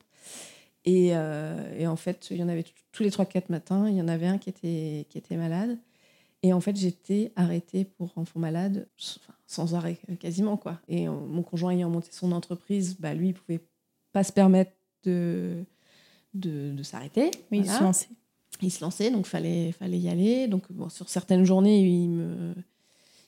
[0.86, 4.08] Et, et, en fait, il y en avait tous les 3-4 matins, il y en
[4.08, 5.78] avait un qui était, qui était malade.
[6.44, 8.86] Et en fait, j'étais arrêtée pour enfants malades,
[9.46, 10.58] sans arrêt quasiment.
[10.58, 10.78] quoi.
[10.88, 13.60] Et mon conjoint ayant monté son entreprise, bah, lui, il pouvait
[14.12, 14.72] pas se permettre
[15.04, 15.64] de,
[16.34, 17.30] de, s'arrêter.
[17.50, 18.08] il se lançait.
[18.60, 20.46] Il se lançait, donc fallait fallait y aller.
[20.46, 22.54] Donc bon, sur certaines journées, il me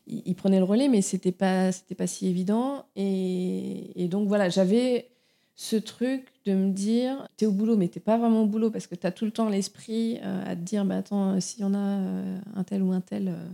[0.06, 2.84] il, prenait le relais, mais c'était pas c'était pas si évident.
[2.96, 5.08] Et, et donc voilà, j'avais
[5.56, 8.70] ce truc de me dire, tu es au boulot, mais t'es pas vraiment au boulot
[8.70, 11.62] parce que tu as tout le temps l'esprit euh, à te dire, bah attends, s'il
[11.62, 13.48] y en a euh, un tel ou un tel euh,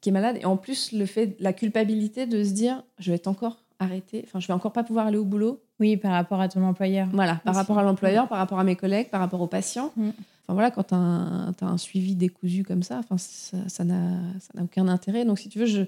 [0.00, 3.16] qui est malade, et en plus le fait, la culpabilité de se dire, je vais
[3.16, 6.40] être encore arrêter, enfin je vais encore pas pouvoir aller au boulot oui, par rapport
[6.40, 7.08] à ton employeur.
[7.12, 9.92] Voilà, par rapport à l'employeur, par rapport à mes collègues, par rapport aux patients.
[9.96, 10.10] Mm.
[10.52, 14.20] Voilà, quand tu as, un suivi décousu comme ça, enfin, ça n'a
[14.60, 15.24] aucun intérêt.
[15.24, 15.84] Donc si tu veux, je,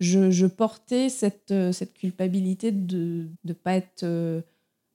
[0.00, 4.04] je, portais cette, cette culpabilité de ne pas être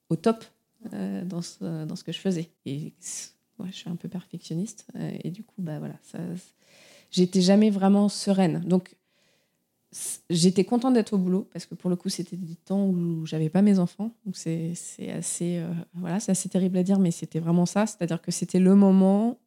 [0.09, 0.43] au top
[0.91, 2.49] dans, ce, dans ce que je faisais.
[2.65, 4.87] Et je suis un peu perfectionniste.
[5.23, 5.95] et du coup, bah, voilà,
[7.11, 8.61] j'étais jamais vraiment sereine.
[8.65, 8.95] Donc,
[10.29, 13.49] j'étais contente d'être au boulot parce que pour le coup, c'était des temps où j'avais
[13.49, 14.11] pas mes enfants.
[14.25, 14.73] Donc, c'est
[15.11, 17.85] assez, euh, voilà, c'est assez terrible à dire, mais c'était vraiment ça.
[17.85, 19.37] C'est-à-dire que c'était le moment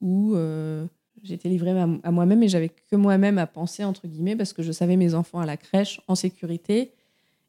[0.00, 0.86] où euh,
[1.22, 4.72] j'étais livrée à, moi-même et j'avais que moi-même à penser, entre guillemets, parce que je
[4.72, 6.92] savais mes enfants à la crèche, en sécurité.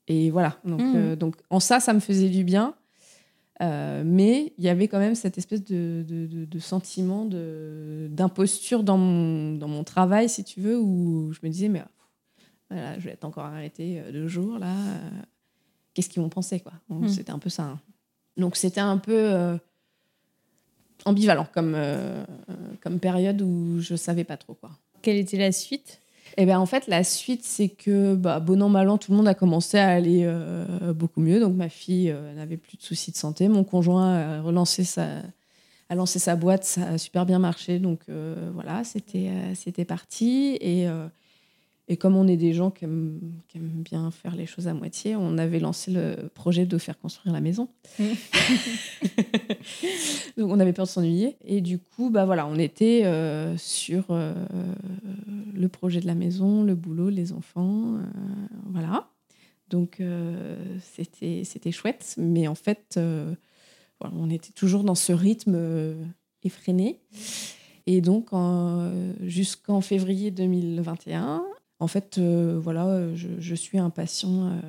[0.09, 0.57] Et voilà.
[0.65, 0.95] Donc, mmh.
[0.95, 2.75] euh, donc en ça, ça me faisait du bien.
[4.05, 9.53] Mais il y avait quand même cette espèce de, de, de, sentiment d'imposture dans mon,
[9.53, 11.81] dans mon travail, si tu veux, où je me disais, mais
[12.69, 14.73] voilà, je vais être encore arrêtée euh, deux jours, là.
[14.73, 15.09] Euh,
[15.93, 17.07] qu'est-ce qu'ils vont penser, quoi hmm.
[17.07, 17.63] C'était un peu ça.
[17.63, 17.79] Hein.
[18.37, 19.59] Donc c'était un peu
[21.05, 21.77] ambivalent comme,
[22.81, 24.71] comme période où je savais pas trop, quoi.
[25.03, 26.01] Quelle était la suite?
[26.35, 29.11] Et eh bien en fait, la suite, c'est que bah, bon an, mal an, tout
[29.11, 31.39] le monde a commencé à aller euh, beaucoup mieux.
[31.39, 33.47] Donc ma fille euh, n'avait plus de soucis de santé.
[33.47, 35.07] Mon conjoint a relancé sa,
[35.89, 37.77] a lancé sa boîte, ça a super bien marché.
[37.77, 40.57] Donc euh, voilà, c'était c'était parti.
[40.59, 40.87] Et
[41.89, 43.19] et comme on est des gens qui aiment,
[43.55, 47.41] bien faire les choses à moitié, on avait lancé le projet de faire construire la
[47.41, 47.67] maison.
[50.37, 51.35] Donc on avait peur de s'ennuyer.
[51.43, 54.33] Et du coup, bah voilà, on était euh, sur euh,
[55.53, 57.95] le projet de la maison, le boulot, les enfants.
[57.95, 57.99] Euh,
[58.71, 59.09] voilà.
[59.69, 60.01] Donc
[60.79, 62.15] c'était, c'était chouette.
[62.17, 62.97] Mais en fait,
[63.99, 65.95] on était toujours dans ce rythme
[66.43, 67.01] effréné.
[67.87, 68.29] Et donc,
[69.21, 71.43] jusqu'en février 2021,
[71.83, 74.61] en fait, euh, voilà, je, suis un patient euh,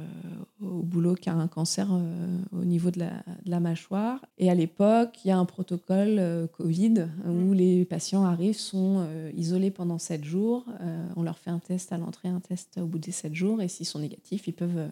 [0.61, 3.07] au boulot qui a un cancer euh, au niveau de
[3.47, 4.27] la, mâchoire.
[4.37, 7.55] Et à l'époque, il y a un protocole Covid où mm.
[7.55, 9.07] les patients arrivent, sont
[9.37, 10.67] isolés pendant 7 jours.
[11.15, 13.63] on leur fait un test à l'entrée, un test au bout des 7 jours.
[13.63, 14.91] Et s'ils sont négatifs, ils peuvent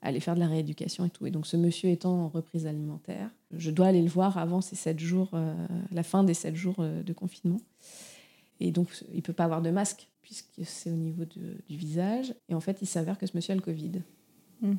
[0.00, 1.26] aller faire de la rééducation et tout.
[1.26, 4.74] Et donc, ce monsieur étant en reprise alimentaire, je dois aller le voir avant ces
[4.74, 5.32] 7 jours,
[5.92, 7.60] la fin des 7 jours de confinement.
[8.58, 12.34] Et donc, il ne peut pas avoir de masque puisque c'est au niveau du visage.
[12.48, 14.02] Et en fait, il s'avère que ce monsieur a le Covid.
[14.62, 14.76] Hmm.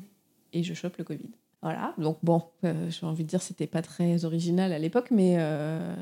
[0.52, 1.30] Et je chope le Covid.
[1.62, 5.36] Voilà, donc bon, euh, j'ai envie de dire c'était pas très original à l'époque, mais,
[5.38, 5.94] euh,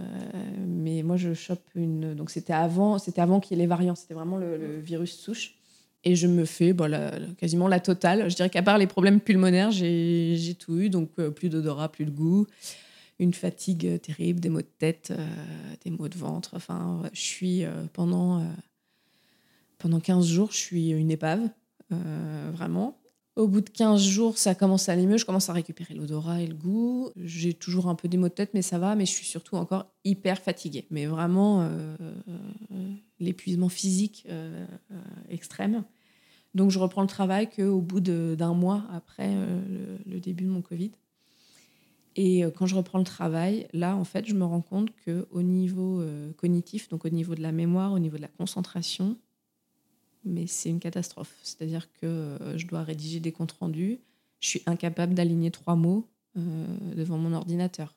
[0.67, 2.15] mais moi je chope une.
[2.15, 5.55] Donc c'était avant, c'était avant qu'il y ait les variants, c'était vraiment le, virus souche.
[6.03, 6.93] Et je me fais bon,
[7.39, 8.29] quasiment la totale.
[8.29, 12.07] Je dirais qu'à part les problèmes pulmonaires, j'ai tout eu, donc euh, plus d'odorat, plus
[12.07, 12.47] de goût,
[13.21, 15.13] une fatigue terrible, des maux de tête,
[15.85, 16.55] des maux de ventre.
[16.57, 18.45] Enfin, je suis pendant
[19.83, 21.49] pendant 15 jours, je suis une épave,
[21.93, 22.99] euh, vraiment.
[23.35, 25.17] Au bout de 15 jours, ça commence à aller mieux.
[25.17, 27.11] Je commence à récupérer l'odorat et le goût.
[27.17, 28.95] J'ai toujours un peu des maux de tête, mais ça va.
[28.95, 30.87] Mais je suis surtout encore hyper fatiguée.
[30.91, 31.97] Mais vraiment, euh,
[33.19, 34.67] l'épuisement physique euh,
[35.29, 35.83] extrême.
[36.55, 39.35] Donc, je reprends le travail qu'au bout d'un mois après
[40.07, 40.93] le, début de mon Covid.
[42.15, 46.05] Et quand je reprends le travail, là, en fait, je me rends compte qu'au niveau
[46.37, 49.17] cognitif, donc au niveau de la mémoire, au niveau de la concentration,
[50.25, 51.35] mais c'est une catastrophe.
[51.43, 53.99] C'est-à-dire que euh, je dois rédiger des comptes rendus,
[54.41, 56.67] je suis incapable d'aligner trois mots euh,
[56.97, 57.95] devant mon ordinateur.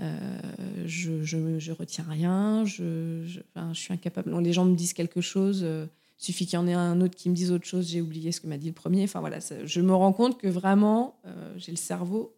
[0.00, 0.38] Euh,
[0.86, 3.40] je, je, retiens rien, je, je,
[3.74, 4.38] suis incapable.
[4.40, 5.88] les gens me disent quelque chose, il
[6.24, 8.40] suffit qu'il y en ait un autre qui me dise autre chose, j'ai oublié ce
[8.40, 9.02] que m'a dit le premier.
[9.02, 11.16] Enfin voilà, je me rends compte que vraiment,
[11.56, 12.32] j'ai le cerveau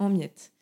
[0.00, 0.52] en miettes.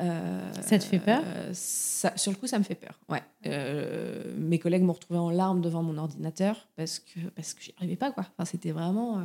[0.00, 1.22] Euh, ça te fait peur?
[1.52, 2.98] ça, Sur le coup, ça me fait peur.
[3.08, 3.22] Ouais.
[3.46, 7.74] Euh, mes collègues m'ont retrouvé en larmes devant mon ordinateur parce que parce que j'y
[7.76, 8.26] arrivais pas quoi.
[8.32, 9.18] Enfin, c'était vraiment.
[9.18, 9.22] Euh,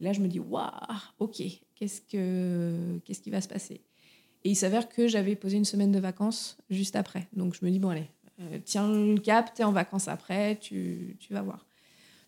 [0.00, 0.70] là, je me dis waouh,
[1.18, 1.42] ok,
[1.74, 3.82] qu'est-ce que qu'est-ce qui va se passer?
[4.42, 7.28] Et il s'avère que j'avais posé une semaine de vacances juste après.
[7.34, 8.08] Donc je me dis bon allez,
[8.64, 11.66] tiens le cap, t'es en vacances après, tu, tu vas voir.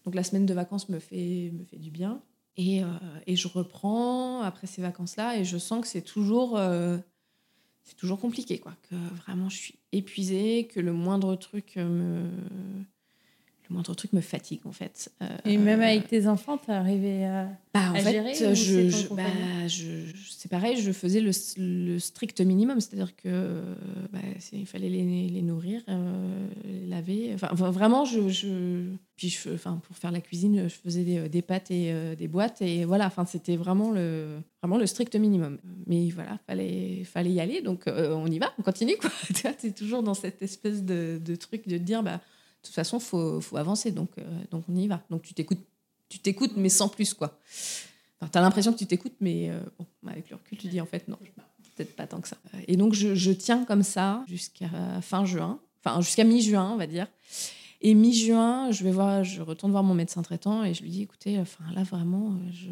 [0.05, 2.20] Donc la semaine de vacances me fait me fait du bien.
[2.59, 2.83] Et,
[3.26, 6.61] et je reprends après ces vacances-là et je sens que c'est toujours
[7.85, 8.74] c'est toujours compliqué, quoi.
[8.89, 12.28] Que vraiment, je suis épuisée, que le moindre truc me,
[13.69, 15.11] le moindre truc me fatigue en fait.
[15.23, 19.23] Euh, et même avec tes enfants, tu arrivé à, bah, en fait, gérer je, bah,
[19.67, 19.87] je,
[20.31, 23.63] c'est pareil, je faisais le, strict minimum, c'est-à-dire que
[24.13, 24.19] bah,
[24.53, 27.33] il fallait les, les nourrir, euh, les laver.
[27.35, 31.93] Enfin, vraiment, je, puis enfin, pour faire la cuisine, je faisais des, des pâtes et
[31.93, 33.07] euh, des boîtes et voilà.
[33.07, 35.59] Enfin, c'était vraiment le vraiment le strict minimum.
[35.87, 39.11] Mais voilà, fallait fallait y aller, donc on y va, on continue quoi.
[39.35, 42.21] tu es toujours dans cette espèce de, de truc de dire bah
[42.63, 43.91] de toute façon, faut, faut avancer.
[43.91, 45.03] Donc, euh, donc on y va.
[45.11, 45.65] Donc tu t'écoutes,
[46.09, 47.39] tu t'écoutes, mais sans plus quoi.
[48.21, 49.61] Enfin, tu as l'impression que tu t'écoutes, mais euh,
[50.07, 51.19] avec le recul, tu dis en fait non,
[51.77, 52.37] peut-être pas tant que ça.
[52.69, 56.87] Et donc je, je tiens comme ça jusqu'à fin juin, enfin jusqu'à mi-juin, on va
[56.87, 57.09] dire.
[57.81, 61.03] Et mi-juin, je vais voir, je retourne voir mon médecin traitant et je lui dis,
[61.03, 62.71] écoutez, enfin là vraiment, je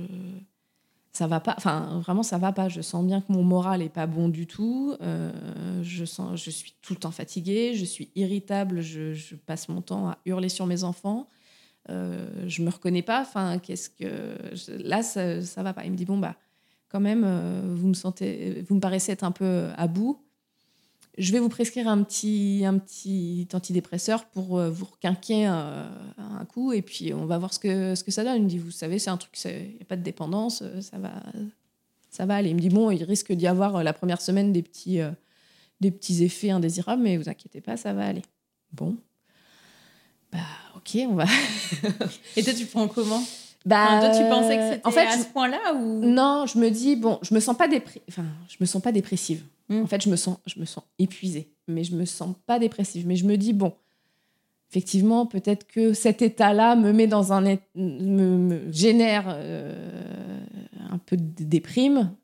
[1.12, 1.54] ça va pas.
[1.56, 2.68] Enfin, vraiment, ça va pas.
[2.68, 4.94] Je sens bien que mon moral est pas bon du tout.
[5.00, 5.32] Euh,
[5.82, 7.74] je sens, je suis tout le temps fatiguée.
[7.74, 8.80] Je suis irritable.
[8.80, 11.28] Je, passe mon temps à hurler sur mes enfants.
[11.88, 13.22] Euh, je me reconnais pas.
[13.22, 14.36] Enfin, qu'est-ce que
[14.82, 15.84] là, ça, ça va pas.
[15.84, 16.36] Il me dit bon bah,
[16.88, 20.22] quand même, euh, vous me sentez, vous me paraissez être un peu à bout
[21.20, 26.44] je vais vous prescrire un petit, un petit antidépresseur pour euh, vous requinquer un, un,
[26.46, 28.36] coup et puis on va voir ce que, ce que ça donne.
[28.36, 30.80] Il me dit, vous savez, c'est un truc, il n'y a pas de dépendance, euh,
[30.80, 31.12] ça va,
[32.10, 32.50] ça va aller.
[32.50, 35.00] Il me dit, bon, il risque d'y avoir euh, la première semaine des petits,
[35.80, 38.22] des petits effets indésirables, mais vous inquiétez pas, ça va aller.
[38.72, 38.96] Bon.
[40.32, 40.38] Bah,
[40.76, 41.26] ok, on va.
[42.36, 43.22] et toi, tu prends comment?
[43.66, 46.00] Bah, toi, tu pensais que c'était en fait, à ce point-là ou?
[46.02, 48.00] Non, je me dis bon, je me sens pas dépri...
[48.08, 49.42] enfin, je me sens pas dépressive.
[49.70, 53.06] En fait, je me sens, je me sens épuisée, mais je me sens pas dépressive.
[53.06, 53.72] Mais je me dis bon,
[54.68, 60.40] effectivement, peut-être que cet état-là me met dans un, me, génère euh,
[60.90, 62.14] un peu de déprime.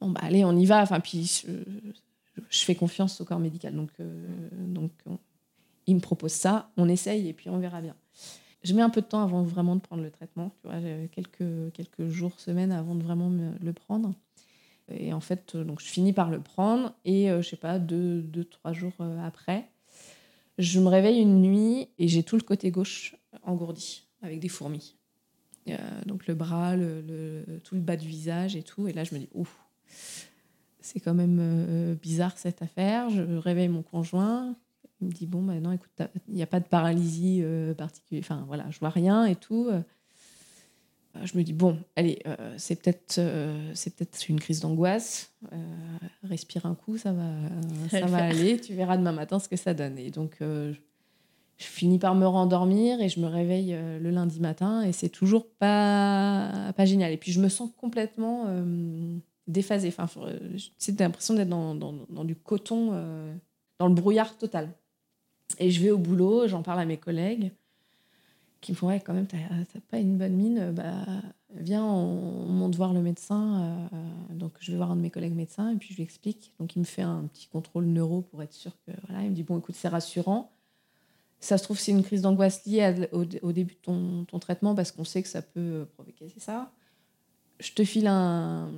[0.00, 0.82] Bon bah allez, on y va.
[0.82, 1.44] Enfin puis
[2.50, 4.26] je, fais confiance au corps médical, donc euh,
[4.66, 4.92] donc
[5.86, 7.94] il me propose ça, on essaye et puis on verra bien.
[8.62, 10.78] Je mets un peu de temps avant vraiment de prendre le traitement, tu vois,
[11.12, 14.12] quelques quelques jours, semaines avant de vraiment me, le prendre.
[14.94, 17.78] Et en fait, euh, donc je finis par le prendre et euh, je sais pas,
[17.78, 19.68] deux, deux trois jours euh, après,
[20.58, 24.96] je me réveille une nuit et j'ai tout le côté gauche engourdi avec des fourmis.
[26.04, 28.86] donc le bras, le, tout le bas du visage et tout.
[28.86, 29.64] Et là, je me dis, ouf,
[30.80, 33.08] c'est quand même bizarre cette affaire.
[33.08, 34.54] Je réveille mon conjoint.
[35.00, 35.90] Il me dit, bon, maintenant, écoute,
[36.28, 37.42] il n'y a pas de paralysie
[37.78, 38.24] particulière.
[38.24, 39.70] Enfin, voilà, je vois rien et tout.
[41.16, 45.32] Euh, je me dis bon, allez, euh, c'est peut-être euh, c'est peut-être une crise d'angoisse.
[46.22, 47.30] respire un coup, ça va
[47.90, 48.60] ça va aller.
[48.60, 49.98] Tu verras demain matin ce que ça donne.
[49.98, 54.92] Et donc je finis par me rendormir et je me réveille le lundi matin et
[54.92, 57.12] c'est toujours pas pas génial.
[57.12, 58.46] Et puis je me sens complètement
[59.46, 59.88] déphasée.
[59.88, 60.08] Enfin,
[60.78, 62.92] j'ai l'impression d'être dans, dans, dans, du coton,
[63.78, 64.68] dans le brouillard total.
[65.58, 67.50] Et je vais au boulot, j'en parle à mes collègues
[68.60, 70.92] qui me font ouais, quand même, t'as pas une bonne mine, bah,
[71.54, 73.88] viens, on, monte voir le médecin.
[73.92, 76.52] Euh, donc, je vais voir un de mes collègues médecins et puis je lui explique.
[76.58, 78.92] Donc, il me fait un petit contrôle neuro pour être sûr que.
[79.08, 80.52] Voilà, il me dit bon, écoute, c'est rassurant.
[81.40, 84.92] Ça se trouve, c'est une crise d'angoisse liée au, début de ton, ton traitement parce
[84.92, 86.70] qu'on sait que ça peut provoquer ça.
[87.60, 88.70] Je te file un,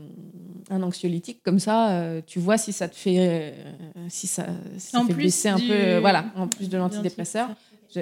[0.71, 4.47] un anxiolytique, comme ça, euh, tu vois si ça te fait, euh, si ça,
[4.79, 7.51] ça fait baisser un peu, voilà, en plus de l'antidépresseur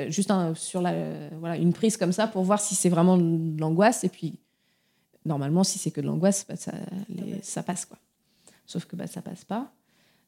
[0.09, 0.95] juste sur la,
[1.39, 4.05] voilà, une prise comme ça pour voir si c'est vraiment de l'angoisse.
[4.05, 4.39] Et puis,
[5.25, 6.73] normalement, si c'est que de l'angoisse, bah, ça,
[7.43, 7.85] ça passe.
[7.85, 7.99] Quoi.
[8.67, 9.73] Sauf que bah, ça passe pas.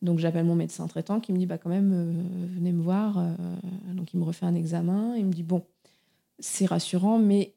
[0.03, 3.19] Donc, j'appelle mon médecin traitant qui me dit bah, quand même, euh, venez me voir.
[3.19, 3.35] Euh,
[3.95, 5.15] donc, il me refait un examen.
[5.17, 5.65] Il me dit bon,
[6.41, 7.55] c'est rassurant, mais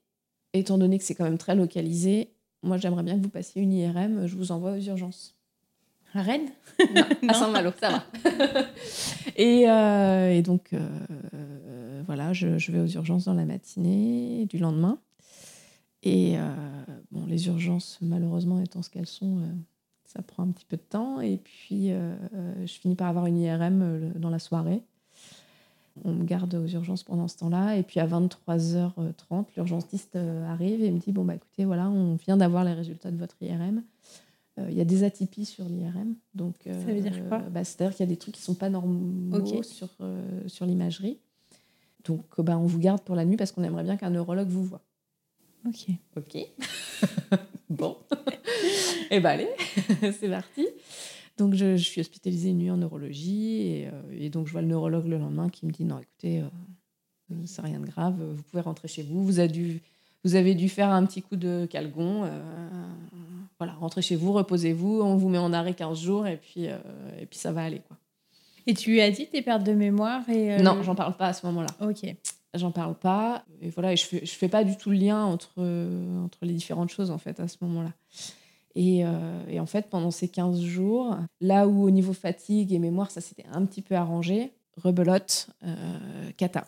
[0.53, 2.32] étant donné que c'est quand même très localisé,
[2.62, 4.28] moi, j'aimerais bien que vous passiez une IRM.
[4.28, 5.36] Je vous envoie aux urgences.
[6.14, 6.49] À Rennes?
[7.28, 8.03] À Saint-Malo, ça va.
[9.36, 10.70] et, euh, et, donc,
[12.06, 14.99] voilà, je, vais aux urgences dans la matinée du lendemain.
[16.03, 16.53] Et euh,
[17.12, 19.51] bon, les urgences, malheureusement, étant ce qu'elles sont, euh,
[20.06, 21.20] ça prend un petit peu de temps.
[21.20, 22.16] Et puis, euh,
[22.66, 24.84] je finis par avoir une IRM dans la soirée.
[26.03, 27.78] On me garde aux urgences pendant ce temps-là.
[27.78, 30.16] Et puis, à 23h30, l'urgentiste
[30.47, 33.36] arrive et me dit Bon, bah écoutez, voilà, on vient d'avoir les résultats de votre
[33.41, 33.82] IRM.
[34.58, 36.16] Il y a des atypies sur l'IRM.
[36.34, 37.39] Donc, ça veut dire quoi?
[37.39, 39.89] bah, C'est-à-dire qu'il y a des trucs qui ne sont pas normaux sur,
[40.47, 41.20] sur l'imagerie.
[42.06, 44.64] Donc, bah, on vous garde pour la nuit parce qu'on aimerait bien qu'un neurologue vous
[44.64, 44.82] voit.
[45.68, 45.88] Ok.
[46.16, 46.38] Ok.
[47.70, 47.97] bon.
[48.30, 49.49] et eh ben allez,
[50.20, 50.68] c'est parti.
[51.38, 55.08] Donc, je, suis hospitalisée une nuit en neurologie euh, et, donc je vois le neurologue
[55.08, 58.88] le lendemain qui me dit non, écoutez, euh, c'est rien de grave, vous pouvez rentrer
[58.88, 59.26] chez vous.
[59.26, 59.82] Vous avez dû,
[60.24, 62.24] vous avez dû faire un petit coup de calgon.
[62.24, 62.39] Euh,
[63.58, 67.26] voilà, rentrez chez vous, reposez-vous, on vous met en arrêt 15 jours et puis, et
[67.26, 67.82] puis ça va aller.
[67.88, 67.97] quoi.
[68.68, 71.28] Et tu lui as dit tes pertes de mémoire et euh, Non, j'en parle pas
[71.28, 71.70] à ce moment-là.
[71.82, 72.05] Ok.
[72.55, 73.43] J'en parle pas.
[73.61, 75.61] Et voilà, et je fais, je fais pas du tout le lien entre,
[76.24, 77.91] entre les différentes choses, en fait, à ce moment-là.
[78.76, 82.80] Et, euh, et, en fait, pendant ces 15 jours, là où au niveau fatigue et
[82.80, 86.68] mémoire, ça s'était un petit peu arrangé, rebelote, euh, cata.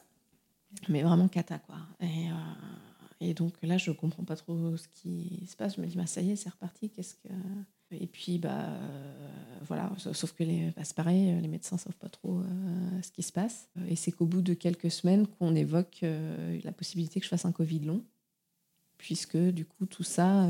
[0.87, 1.77] Mais vraiment cata, quoi.
[2.01, 2.27] Et,
[3.19, 5.75] et, donc là, je comprends pas trop ce qui se passe.
[5.77, 6.89] Je me dis, bah, ça y est, c'est reparti.
[6.89, 7.29] Qu'est-ce que.
[7.91, 11.97] Et puis, bah, euh, voilà, sauf que les, bah, c'est pareil, les médecins ne savent
[11.97, 13.69] pas trop euh, ce qui se passe.
[13.87, 17.45] Et c'est qu'au bout de quelques semaines qu'on évoque euh, la possibilité que je fasse
[17.45, 18.03] un Covid long,
[18.97, 20.49] puisque du coup, tout ça,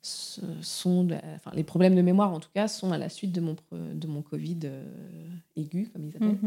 [0.00, 3.54] sont, enfin, les problèmes de mémoire en tout cas, sont à la suite de mon,
[3.70, 4.58] de mon Covid
[5.54, 6.38] aigu, comme ils appellent.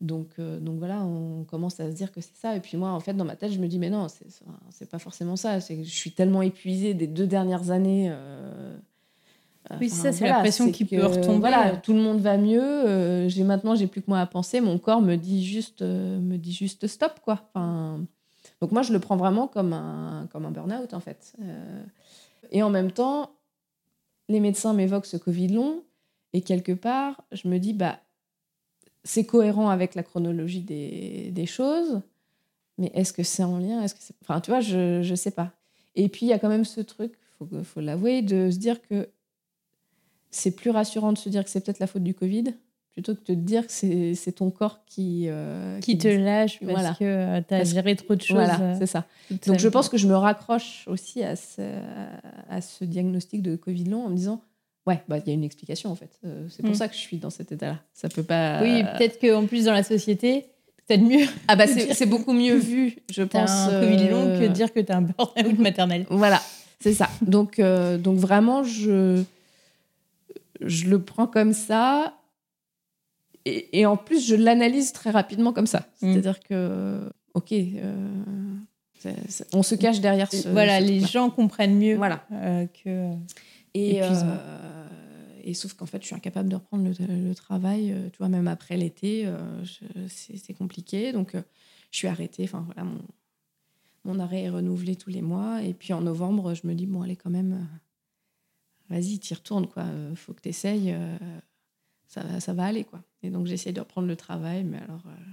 [0.00, 2.54] Donc, donc voilà, on commence à se dire que c'est ça.
[2.54, 4.06] Et puis moi, en fait, dans ma tête, je me dis, mais non,
[4.70, 5.60] c'est pas forcément ça.
[5.60, 8.12] C'est que je suis tellement épuisée des deux dernières années.
[9.80, 11.38] oui, c'est ça, c'est la pression qui peut retomber.
[11.38, 13.28] Voilà, tout le monde va mieux.
[13.28, 14.60] j'ai maintenant, j'ai plus que moi à penser.
[14.60, 17.40] Mon corps me dit juste, me dit juste stop, quoi.
[17.54, 18.04] Enfin,
[18.60, 21.34] donc moi, je le prends vraiment comme un, comme un burn-out, en fait.
[22.50, 23.30] et en même temps,
[24.28, 25.82] les médecins m'évoquent ce Covid long.
[26.32, 27.98] Et quelque part, je me dis, bah,
[29.06, 32.00] c'est cohérent avec la chronologie des, des choses,
[32.78, 35.52] mais est-ce que c'est en lien est-ce que Enfin, tu vois, je ne sais pas.
[35.94, 38.58] Et puis, il y a quand même ce truc, il faut, faut l'avouer, de se
[38.58, 39.08] dire que
[40.30, 42.54] c'est plus rassurant de se dire que c'est peut-être la faute du Covid
[42.96, 43.72] plutôt que de te dire que
[44.14, 48.14] c'est ton corps qui, euh, qui, te lâche parce que euh, tu as géré trop
[48.14, 48.36] de choses.
[48.36, 49.04] Voilà, euh, c'est ça.
[49.46, 51.60] Donc je pense que je me raccroche aussi à ce,
[52.48, 54.40] à ce diagnostic de Covid long en me disant
[54.86, 56.10] Ouais, bah, il y a une explication en fait.
[56.48, 56.76] c'est pour mm.
[56.76, 57.80] ça que je suis dans cet état-là.
[57.92, 58.62] Ça peut pas.
[58.62, 60.46] Oui, peut-être qu'en plus dans la société,
[60.86, 61.26] peut-être mieux.
[61.48, 63.50] Ah bah c'est beaucoup mieux vu, je pense.
[63.50, 66.06] un Covid long que de dire que tu as un burn-out maternel.
[66.10, 66.40] Voilà,
[66.78, 67.08] c'est ça.
[67.20, 69.22] Donc, donc vraiment, je,
[70.60, 72.14] je le prends comme ça
[73.46, 75.86] et, en plus, je l'analyse très rapidement comme ça.
[76.02, 76.12] Mm.
[76.12, 78.08] C'est-à-dire que, ok, euh,
[79.52, 80.48] on se cache derrière ce.
[80.48, 82.24] Voilà, les gens comprennent mieux voilà.
[82.32, 83.10] Euh, que.
[83.78, 84.88] Et, euh,
[85.42, 88.76] et sauf qu'en fait, je suis incapable de reprendre le, travail, tu vois, même après
[88.76, 89.30] l'été,
[90.08, 91.12] c'est compliqué.
[91.12, 91.34] Donc,
[91.90, 92.44] je suis arrêtée.
[92.44, 93.02] Enfin, voilà, mon,
[94.04, 95.62] mon arrêt est renouvelé tous les mois.
[95.62, 97.68] Et puis en novembre, je me dis, bon, allez, quand même,
[98.90, 99.84] vas-y, t'y retournes, quoi.
[100.14, 100.96] Faut que tu essayes
[102.06, 103.02] ça, ça va aller, quoi.
[103.22, 105.32] Et donc, j'essaie de reprendre le travail, mais alors, euh,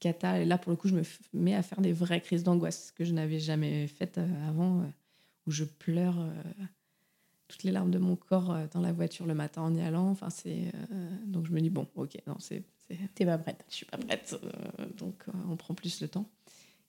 [0.00, 0.40] cata.
[0.40, 1.02] Et là, pour le coup, je me
[1.32, 4.86] mets à faire des vraies crises d'angoisse que je n'avais jamais faites euh, avant, euh,
[5.46, 6.16] où je pleure
[7.54, 10.08] toutes les larmes de mon corps dans la voiture le matin en y allant.
[10.08, 10.72] Enfin, c'est
[11.26, 12.64] donc je me dis bon, ok, non, c'est
[13.14, 13.64] t'es pas prête.
[13.70, 14.36] Je suis pas prête,
[14.98, 16.28] donc on prend plus le temps.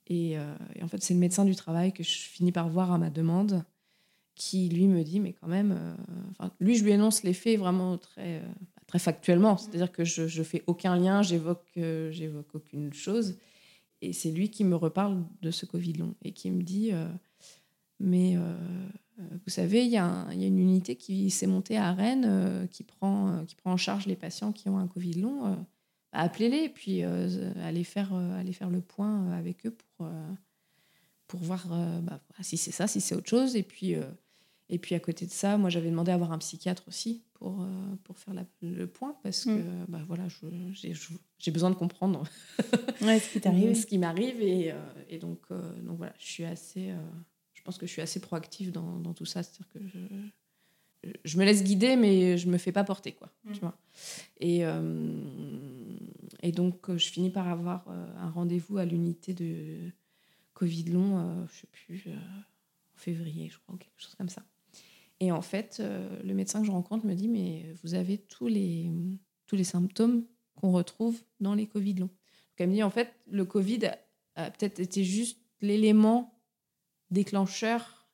[0.07, 2.97] Et, et en fait, c'est le médecin du travail que je finis par voir à
[2.97, 3.63] ma demande,
[4.34, 5.78] qui lui me dit mais quand même,
[6.32, 8.41] enfin, lui je lui énonce les faits vraiment très
[8.88, 9.57] très factuellement.
[9.57, 13.38] C'est-à-dire que je ne fais aucun lien, j'évoque euh, j'évoque aucune chose.
[14.01, 17.07] Et c'est lui qui me reparle de ce Covid long et qui me dit euh,
[17.99, 18.55] Mais euh,
[19.17, 23.45] vous savez, il y, y, a une unité qui s'est montée à Rennes qui, prend,
[23.45, 25.51] qui prend en charge les patients qui ont un Covid long.
[26.11, 30.07] Bah, appelez-les et puis allez, faire, allez faire le point avec eux pour,
[31.27, 31.67] pour voir
[32.03, 33.55] bah, si c'est ça, si c'est autre chose.
[33.55, 33.95] Et puis.
[34.69, 37.61] Et puis à côté de ça, moi j'avais demandé à avoir un psychiatre aussi pour,
[37.61, 39.57] euh, pour faire le point parce mm.
[39.57, 40.23] que bah, voilà,
[41.37, 42.23] j'ai besoin de comprendre
[43.75, 44.41] ce qui m'arrive.
[44.41, 44.75] Et, euh,
[45.09, 46.93] et donc, euh, donc voilà, je suis assez,
[47.66, 49.43] pense que je suis assez proactive dans, dans tout ça.
[49.43, 53.11] C'est-à-dire que je, je, me laisse guider, mais je me fais pas porter.
[53.11, 53.51] Quoi, mm.
[53.51, 53.78] tu vois
[54.39, 54.61] et,
[56.43, 59.91] et donc je finis par avoir un rendez-vous à l'unité de
[60.53, 64.43] Covid long, je sais plus, en février, je crois, ou quelque chose comme ça.
[65.20, 68.47] Et en fait, euh, le médecin que je rencontre me dit Mais vous avez tous
[68.47, 68.91] les,
[69.47, 72.07] tous les symptômes qu'on retrouve dans les Covid longs.
[72.07, 73.91] Donc elle me dit En fait, le Covid
[74.36, 76.34] a, peut-être été juste l'élément
[77.12, 78.08] déclencheur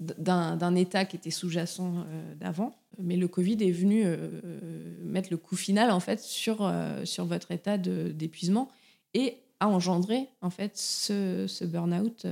[0.00, 2.74] d'un état qui était sous-jacent euh, d'avant.
[2.98, 4.40] Mais le Covid est venu euh,
[5.04, 6.70] mettre le coup final en fait sur,
[7.04, 8.68] sur votre état d'épuisement
[9.14, 12.26] et a engendré en fait ce, ce burn-out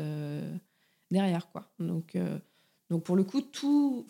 [1.11, 1.71] derrière quoi.
[1.79, 2.17] Donc
[2.91, 4.07] donc pour le coup, tout.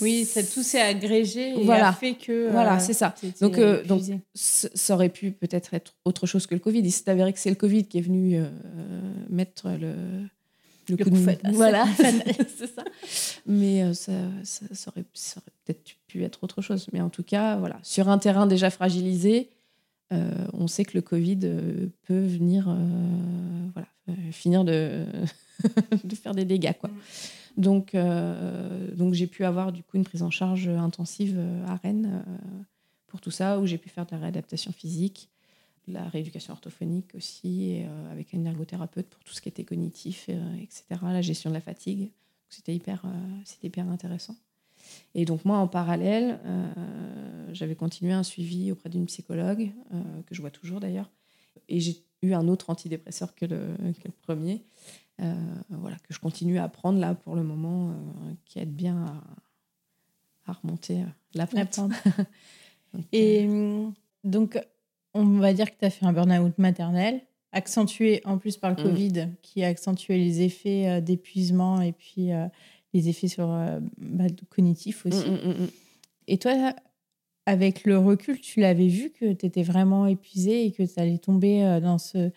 [0.00, 1.88] Oui, ça, tout s'est agrégé et voilà.
[1.88, 2.50] a fait que.
[2.50, 3.14] Voilà, euh, c'est ça.
[3.40, 4.02] Donc, euh, donc,
[4.34, 6.80] ça aurait pu peut-être être autre chose que le Covid.
[6.80, 8.48] Il s'est avéré que c'est le Covid qui est venu euh,
[9.30, 9.94] mettre le,
[10.88, 11.40] le, coup, de fête.
[11.52, 12.84] Voilà, c'est ça.
[13.46, 14.12] Mais ça,
[14.42, 16.86] ça, aurait, ça aurait peut-être pu être autre chose.
[16.92, 19.50] Mais en tout cas, voilà, sur un terrain déjà fragilisé,
[20.52, 21.40] on sait que le Covid
[22.06, 22.72] peut venir
[23.72, 23.88] voilà,
[24.30, 25.04] finir de.
[26.04, 26.74] de faire des dégâts.
[26.78, 26.90] Quoi.
[27.56, 31.76] Donc, euh, donc j'ai pu avoir du coup une prise en charge intensive euh, à
[31.76, 32.62] Rennes euh,
[33.06, 35.28] pour tout ça, où j'ai pu faire de la réadaptation physique,
[35.86, 40.28] de la rééducation orthophonique aussi, avec une ergothérapeute pour tout ce qui était cognitif,
[40.60, 42.10] etc., la gestion de la fatigue.
[42.48, 43.04] C'était hyper,
[43.44, 44.34] c'était hyper intéressant.
[45.14, 46.40] Et donc moi, en parallèle,
[47.52, 49.70] j'avais continué un suivi auprès d'une psychologue,
[50.26, 51.10] que je vois toujours d'ailleurs,
[51.68, 53.76] et j'ai eu un autre antidépresseur que le
[54.22, 54.64] premier.
[55.22, 55.32] Euh,
[55.70, 59.22] voilà, que je continue à prendre là pour le moment, euh, qui aide bien
[60.46, 61.78] à, remonter euh, la pente.
[63.12, 63.48] Et
[64.24, 64.58] donc,
[65.14, 67.20] on va dire que tu as fait un burn-out maternel,
[67.52, 68.86] accentué en plus par le mm.
[68.86, 72.30] Covid, qui a accentué les effets d'épuisement et puis
[72.92, 73.48] les effets sur
[73.98, 75.28] bah, cognitifs aussi.
[75.28, 75.68] Mm, mm,
[76.28, 76.74] Et toi,
[77.46, 81.18] avec le recul, tu l'avais vu que tu étais vraiment épuisée et que tu allais
[81.18, 82.30] tomber dans ce.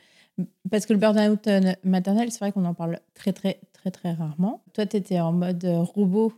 [0.69, 1.47] Parce que le burn-out
[1.83, 4.61] maternel, c'est vrai qu'on en parle très, très, très, très rarement.
[4.73, 6.33] Toi, tu étais en mode robot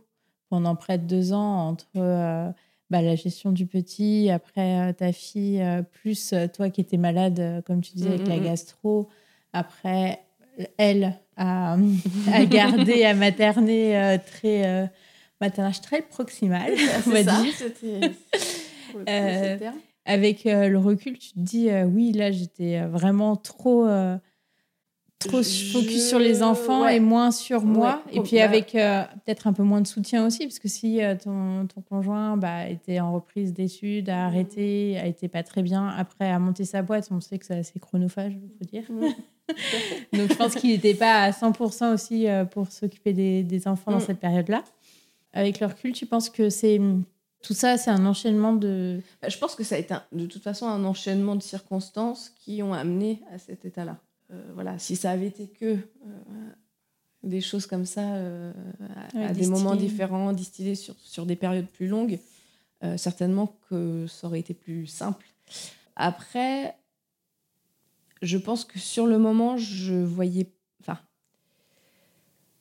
[0.48, 1.86] pendant près de deux ans entre
[2.90, 7.92] bah, la gestion du petit, après ta fille, plus toi qui étais malade, comme tu
[7.94, 9.08] disais, avec la gastro.
[9.52, 10.20] Après,
[10.78, 11.76] elle, à,
[12.32, 14.90] à garder, à materner très
[15.40, 16.72] maternage très proximal,
[17.06, 17.54] on va dire.
[19.08, 19.56] Euh,
[20.04, 23.86] avec euh, le recul, tu te dis, euh, oui, là, j'étais vraiment trop,
[25.18, 28.02] trop focus sur les enfants et moins sur moi.
[28.12, 31.82] et puis avec peut-être un peu moins de soutien aussi, parce que si ton, ton,
[31.82, 36.38] conjoint bah, était en reprise d'études, a arrêté, a été pas très bien, après a
[36.38, 38.84] monté sa boîte, on sait que c'est assez chronophage, il faut dire.
[40.12, 43.98] Donc je pense qu'il n'était pas à 100% aussi pour s'occuper des, des, enfants dans
[43.98, 44.06] mm.
[44.06, 44.62] cette période-là.
[45.32, 46.80] Avec le recul, tu penses que c'est
[47.42, 49.00] tout ça, c'est un enchaînement de.
[49.22, 52.62] Bah, je pense que ça a été de toute façon un enchaînement de circonstances qui
[52.62, 53.98] ont amené à cet état-là.
[54.32, 55.78] Euh, voilà, si ça avait été que euh,
[57.22, 58.52] des choses comme ça, euh,
[59.14, 62.18] à, des moments différents, distillés sur, sur des périodes plus longues,
[62.96, 65.26] certainement que ça aurait été plus simple.
[65.96, 66.74] Après,
[68.22, 70.50] je pense que sur le moment, je voyais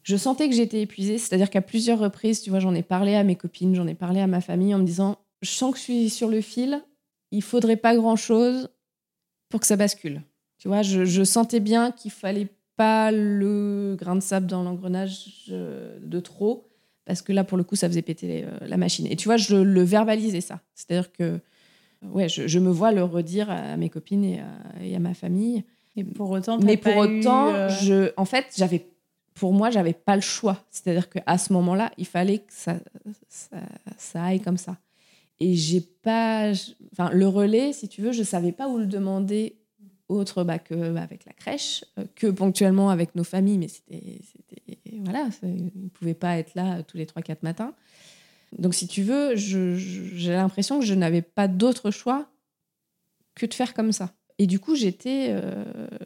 [0.09, 1.19] je sentais que j'étais épuisée.
[1.19, 4.19] C'est-à-dire qu'à plusieurs reprises, tu vois, j'en ai parlé à mes copines, j'en ai parlé
[4.19, 6.81] à ma famille en me disant Je sens que je suis sur le fil,
[7.29, 8.69] il faudrait pas grand-chose
[9.49, 10.23] pour que ça bascule.
[10.57, 16.19] Tu vois, je, sentais bien qu'il fallait pas le grain de sable dans l'engrenage de
[16.19, 16.65] trop,
[17.05, 19.05] parce que là, pour le coup, ça faisait péter euh, la machine.
[19.05, 20.59] Et tu vois, je le verbalisais ça.
[20.73, 21.39] C'est-à-dire que
[22.01, 25.63] ouais, je, me vois le redire à mes copines et à, ma famille.
[25.95, 28.85] Et pour autant, mais pour autant, euh, je, en fait, j'avais
[29.39, 30.65] pour moi, j'avais pas le choix.
[30.69, 32.75] C'est-à-dire qu'à ce moment-là, il fallait que ça,
[33.29, 34.77] ça, aille comme ça.
[35.39, 36.51] Et j'ai pas.
[36.91, 39.55] Enfin, le relais, si tu veux, je savais pas où le demander
[40.09, 44.19] autre bah, que bah, avec la crèche, euh, que ponctuellement avec nos familles, mais c'était.
[45.05, 47.73] Voilà, ils ne pouvaient pas être là tous les 3-4 matins.
[48.57, 52.27] Donc, si tu veux, j'ai l'impression que je n'avais pas d'autre choix
[53.35, 54.11] que de faire comme ça.
[54.39, 55.65] Et du coup, j'étais euh,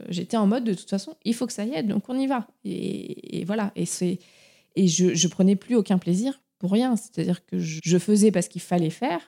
[0.09, 2.25] j'étais en mode de toute façon, il faut que ça y aille, donc on y
[2.25, 2.47] va.
[2.65, 3.71] Et, voilà.
[3.75, 4.17] Et, c'est,
[4.75, 6.95] et je, je prenais plus aucun plaisir pour rien.
[6.95, 9.21] C'est-à-dire que je, faisais parce qu'il fallait faire.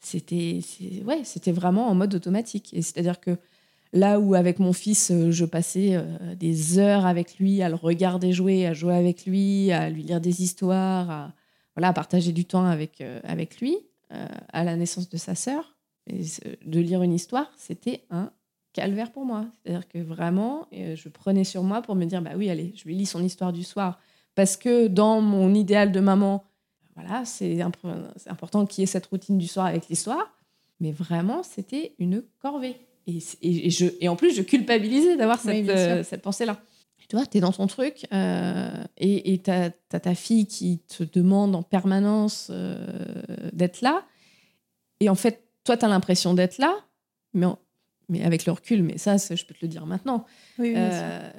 [0.00, 0.60] C'était
[1.06, 2.74] ouais, c'était vraiment en mode automatique.
[2.74, 3.38] Et c'est-à-dire que
[3.92, 7.76] là où avec mon fils, euh, je passais euh, des heures avec lui à le
[7.76, 11.32] regarder jouer, à jouer avec lui, à lui lire des histoires, à,
[11.76, 13.76] voilà, à partager du temps avec, avec lui,
[14.10, 15.76] à la naissance de sa sœur.
[16.08, 18.32] De lire une histoire, c'était un
[18.78, 19.46] calvaire pour moi.
[19.52, 22.84] C'est-à-dire que vraiment, euh, je prenais sur moi pour me dire, bah oui, allez, je
[22.84, 23.98] lui lis son histoire du soir.
[24.36, 26.44] Parce que dans mon idéal de maman,
[26.94, 30.32] voilà, c'est important qu'il y ait cette routine du soir avec l'histoire.
[30.78, 32.76] Mais vraiment, c'était une corvée.
[33.08, 36.60] Et, et, je, et en plus, je culpabilisais d'avoir cette, euh, cette pensée-là.
[37.08, 41.02] Tu vois, tu es dans ton truc euh, et tu as, ta fille qui te
[41.02, 42.52] demande en permanence
[43.52, 44.04] d'être là.
[45.00, 46.76] Et en fait, toi, tu as l'impression d'être là,
[47.32, 47.46] mais
[48.08, 50.24] mais avec le recul, mais ça, je peux te le dire maintenant.
[50.60, 51.30] Euh,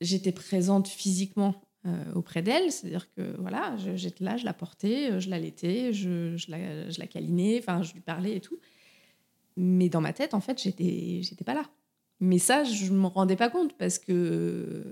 [0.00, 5.20] j'étais présente physiquement euh, auprès d'elle, c'est-à-dire que voilà, j'étais là, je la portais, euh,
[5.20, 8.58] je l'allaitais, je, je, la, je la câlinais, enfin, je lui parlais et tout.
[9.56, 11.64] Mais dans ma tête, en fait, j'étais, j'étais pas là.
[12.20, 14.84] Mais ça, je me rendais pas compte parce que.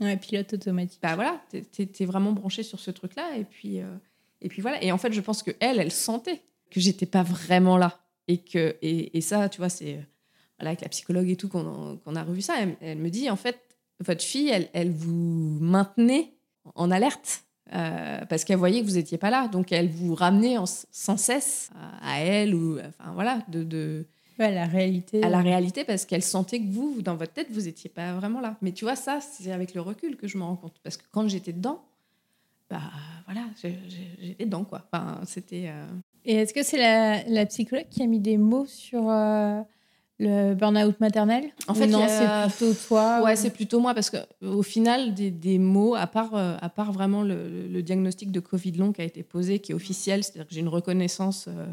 [0.00, 1.00] Ouais, pilote automatique.
[1.00, 1.64] Bah voilà, t'es,
[1.98, 3.36] es vraiment branché sur ce truc-là.
[3.36, 3.78] Et puis,
[4.40, 4.82] et puis voilà.
[4.82, 8.00] Et en fait, je pense que elle, elle sentait que j'étais pas vraiment là.
[8.28, 10.00] Et, que, et, et ça, tu vois, c'est
[10.66, 13.58] avec la psychologue et tout, qu'on a revu ça, elle, me dit en fait,
[14.00, 16.32] votre fille, elle, elle vous maintenait
[16.74, 17.44] en alerte
[17.74, 19.48] euh, parce qu'elle voyait que vous n'étiez pas là.
[19.48, 20.56] Donc elle vous ramenait
[20.90, 21.70] sans cesse
[22.02, 24.06] à, elle ou enfin voilà de, de
[24.38, 25.22] la réalité.
[25.22, 28.40] À la réalité parce qu'elle sentait que vous, dans votre tête, vous n'étiez pas vraiment
[28.40, 28.56] là.
[28.62, 31.04] Mais tu vois ça, c'est avec le recul que je me rends compte parce que
[31.10, 31.82] quand j'étais dedans,
[32.68, 32.80] bah
[33.26, 34.86] voilà, j'étais dedans quoi.
[34.90, 35.68] Enfin c'était.
[35.68, 35.86] Euh,
[36.24, 39.60] et est-ce que c'est la, la, psychologue qui a mis des mots sur euh,
[40.22, 43.22] le burn-out maternel En fait, non, c'est plutôt toi.
[43.22, 46.92] Ouais, c'est plutôt moi parce qu'au final, des, des, mots, à part, euh, à part
[46.92, 50.54] vraiment le, diagnostic de Covid long qui a été posé, qui est officiel, c'est-à-dire que
[50.54, 51.66] j'ai une reconnaissance euh,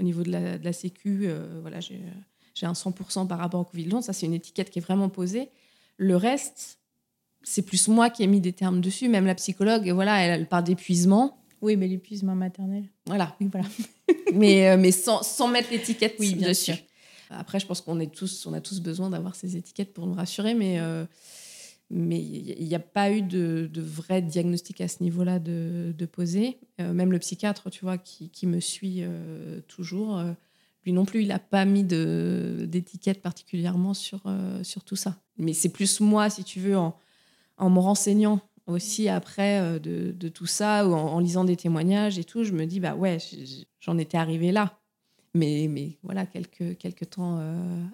[0.00, 3.64] au niveau de la, de la Sécu, euh, voilà, j'ai un 100% par rapport au
[3.64, 5.50] Covid long, ça c'est une étiquette qui est vraiment posée.
[5.98, 6.78] Le reste,
[7.42, 10.46] c'est plus moi qui ai mis des termes dessus, même la psychologue, et voilà, elle,
[10.46, 11.38] parle d'épuisement.
[11.60, 12.84] Oui, mais l'épuisement maternel.
[13.06, 13.36] Voilà.
[13.40, 13.68] voilà.
[14.34, 16.72] mais, mais sans, sans mettre l'étiquette oui, dessus.
[17.32, 20.14] Après, je pense qu'on est tous, on a tous besoin d'avoir ces étiquettes pour nous
[20.14, 21.04] rassurer, mais euh,
[21.90, 26.06] mais il n'y a pas eu de, de, vrai diagnostic à ce niveau-là de, de
[26.06, 26.58] poser.
[26.80, 30.22] Euh, même le psychiatre, tu vois, qui, qui me suit euh, toujours,
[30.86, 34.22] lui non plus, il n'a pas mis d'étiquette particulièrement sur,
[34.62, 35.18] sur tout ça.
[35.36, 36.96] Mais c'est plus moi, si tu veux, en,
[37.58, 42.24] en me renseignant aussi après de, de, tout ça, ou en, lisant des témoignages et
[42.24, 43.18] tout, je me dis, bah ouais,
[43.80, 44.81] j'en étais arrivée là.
[45.34, 47.40] Mais, mais voilà, quelques, quelques temps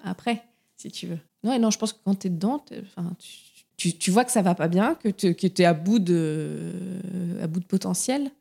[0.02, 0.43] après,
[0.77, 1.19] si tu veux.
[1.44, 3.16] Non, non, je pense que quand tu es dedans, enfin,
[3.77, 6.73] tu, tu, vois que ça va pas bien, que tu es à bout, de,
[7.40, 8.32] à bout de potentiel.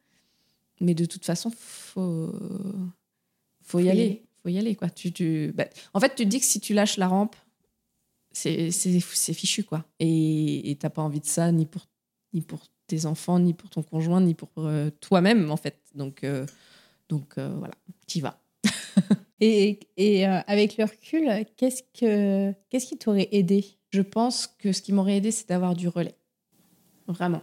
[0.79, 2.33] Mais de toute façon, faut,
[3.63, 4.23] faut y aller.
[4.41, 4.75] faut y aller.
[4.75, 4.89] Quoi.
[4.89, 7.35] Tu, tu, bah, en fait, tu te dis que si tu lâches la rampe,
[8.31, 8.71] c'est
[9.33, 9.63] fichu.
[9.63, 9.85] quoi.
[9.99, 11.87] Et tu n'as pas envie de ça, ni pour,
[12.33, 15.79] ni pour tes enfants, ni pour ton conjoint, ni pour euh, toi-même, en fait.
[15.95, 16.45] Donc, euh,
[17.09, 17.73] donc euh, voilà,
[18.07, 18.39] tu y vas.
[19.39, 23.65] et, et avec le recul, qu'est-ce, que, qu'est-ce qui t'aurait aidé?
[23.91, 26.15] Je pense que ce qui m'aurait aidé, c'est d'avoir du relais.
[27.07, 27.41] Vraiment.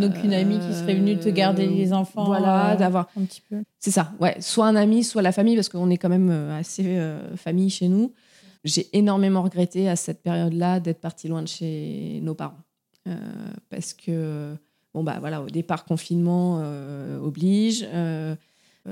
[0.00, 2.24] Donc une amie qui serait venue te garder les enfants.
[2.26, 3.62] Voilà, d'avoir un petit peu.
[3.80, 4.36] C'est ça, ouais.
[4.40, 7.00] Soit un ami, soit la famille, parce qu'on est quand même assez
[7.36, 8.12] famille chez nous.
[8.64, 12.64] J'ai énormément regretté à cette période-là d'être partie loin de chez nos parents.
[13.06, 13.16] Euh,
[13.68, 14.56] parce que,
[14.94, 17.86] bon, bah voilà, au départ, confinement euh, oblige.
[17.92, 18.34] Euh,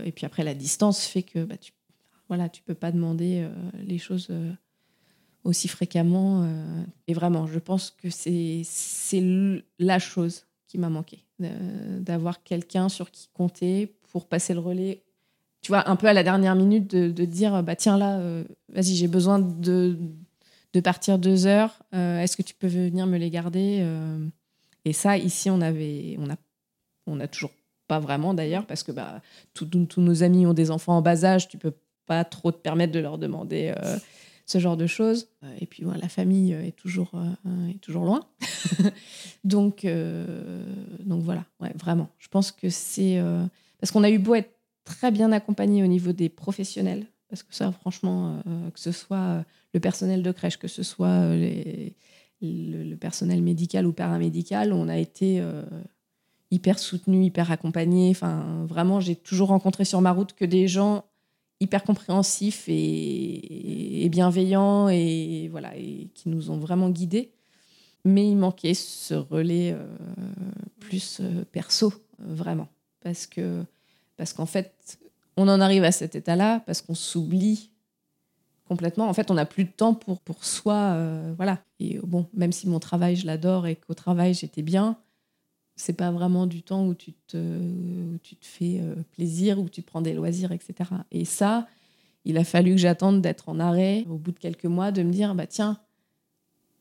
[0.05, 1.72] et puis après, la distance fait que bah, tu
[2.32, 4.28] voilà, tu peux pas demander les choses
[5.44, 6.48] aussi fréquemment.
[7.06, 8.64] et vraiment, je pense que c'est
[9.78, 15.02] la chose qui m'a manqué, d'avoir quelqu'un sur qui compter pour passer le relais
[15.62, 18.96] tu vois, un peu à la dernière minute de, dire, bah tiens là, euh, vas-y,
[18.96, 19.96] j'ai besoin de,
[20.72, 21.82] de partir deux heures.
[21.94, 24.26] Euh, est-ce que tu peux venir me les garder euh?
[24.84, 26.34] Et ça, ici, on avait, on a,
[27.06, 27.52] on a toujours
[27.86, 29.22] pas vraiment d'ailleurs, parce que bah,
[29.54, 31.72] tous nos amis ont des enfants en bas âge, tu peux
[32.24, 33.74] trop te permettre de leur demander
[34.47, 35.28] ce genre de choses.
[35.60, 37.12] Et puis, la famille est toujours,
[37.70, 38.20] est toujours loin.
[39.44, 39.86] donc,
[41.05, 42.09] donc voilà, ouais, vraiment.
[42.18, 43.20] Je pense que c'est
[43.80, 47.55] parce qu'on a eu beau être très bien accompagné au niveau des professionnels, parce que
[47.55, 49.43] ça, franchement, euh, que ce soit euh,
[49.74, 51.97] le personnel de crèche, que ce soit euh, les,
[52.40, 55.43] le, personnel médical ou paramédical, on a été
[56.51, 58.10] hyper soutenu, hyper accompagné.
[58.10, 61.05] Enfin, vraiment, j'ai toujours rencontré sur ma route que des gens
[61.62, 65.72] hyper compréhensifs et, bienveillants et voilà
[66.14, 67.32] qui nous ont vraiment guidés.
[68.05, 69.74] Mais il manquait ce relais
[70.80, 71.22] plus
[71.52, 72.68] perso, vraiment,
[73.01, 73.64] parce que
[74.16, 74.98] parce qu'en fait,
[75.36, 77.70] on en arrive à cet état-là parce qu'on s'oublie
[78.68, 79.09] complètement.
[79.09, 80.74] En fait, on n'a plus de temps pour, pour soi.
[80.74, 81.59] Euh, voilà.
[81.80, 84.97] Et bon, même si mon travail, je l'adore et qu'au travail, j'étais bien,
[85.82, 89.68] c'est pas vraiment du temps où tu te, où tu te fais euh, plaisir, où
[89.68, 90.90] tu prends des loisirs, etc.
[91.10, 91.66] Et ça,
[92.24, 95.10] il a fallu que j'attende d'être en arrêt au bout de quelques mois, de me
[95.10, 95.80] dire, bah tiens,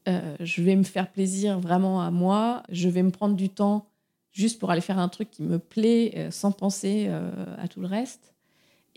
[0.08, 3.88] euh, je vais me faire plaisir vraiment à moi, je vais me prendre du temps
[4.32, 7.82] juste pour aller faire un truc qui me plaît euh, sans penser euh, à tout
[7.82, 8.34] le reste.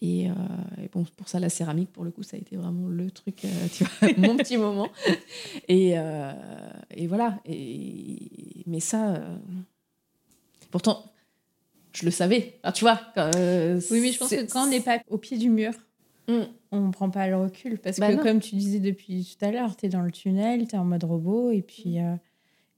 [0.01, 3.11] Et, et, bon, pour ça, la céramique, pour le coup, ça a été vraiment le
[3.11, 4.89] truc, tu vois, mon petit moment.
[5.69, 5.95] Et,
[6.91, 7.39] et voilà.
[7.47, 8.19] Et,
[8.67, 9.23] mais ça,
[10.75, 11.13] pourtant,
[11.93, 12.59] je le savais.
[12.75, 13.01] tu vois.
[13.17, 15.73] oui, mais je pense que quand on n'est pas au pied du mur,
[16.27, 16.41] mm.
[16.73, 17.79] on ne prend pas le recul.
[17.79, 20.67] Parce bah que, comme tu disais depuis tout à l'heure, tu es dans le tunnel,
[20.67, 21.99] tu es en mode robot, et puis.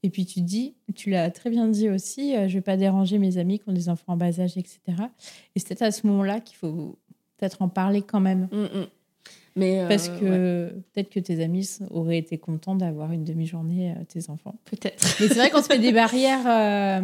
[0.03, 2.77] Et puis tu dis, tu l'as très bien dit aussi, euh, je ne vais pas
[2.77, 4.79] déranger mes amis qui ont des enfants en bas âge, etc.
[5.55, 6.97] Et c'est peut-être à ce moment-là qu'il faut
[7.37, 8.47] peut-être en parler quand même.
[8.51, 8.87] Mm, mm.
[9.55, 14.03] Mais euh, Parce que peut-être que tes amis auraient été contents d'avoir une demi-journée euh,
[14.07, 14.55] tes enfants.
[14.65, 15.17] Peut-être.
[15.19, 17.01] Mais c'est vrai qu'on se met des barrières,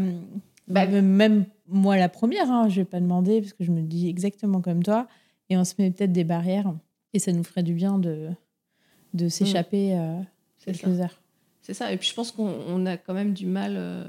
[0.68, 3.82] bah, même moi la première, hein, je ne vais pas demander parce que je me
[3.82, 5.08] dis exactement comme toi.
[5.50, 6.74] Et on se met peut-être des barrières
[7.14, 8.30] et ça nous ferait du bien de,
[9.14, 10.26] de s'échapper mm.
[10.66, 11.22] quelques heures.
[11.62, 11.92] C'est ça.
[11.92, 14.04] Et puis je pense qu'on a quand même du mal euh,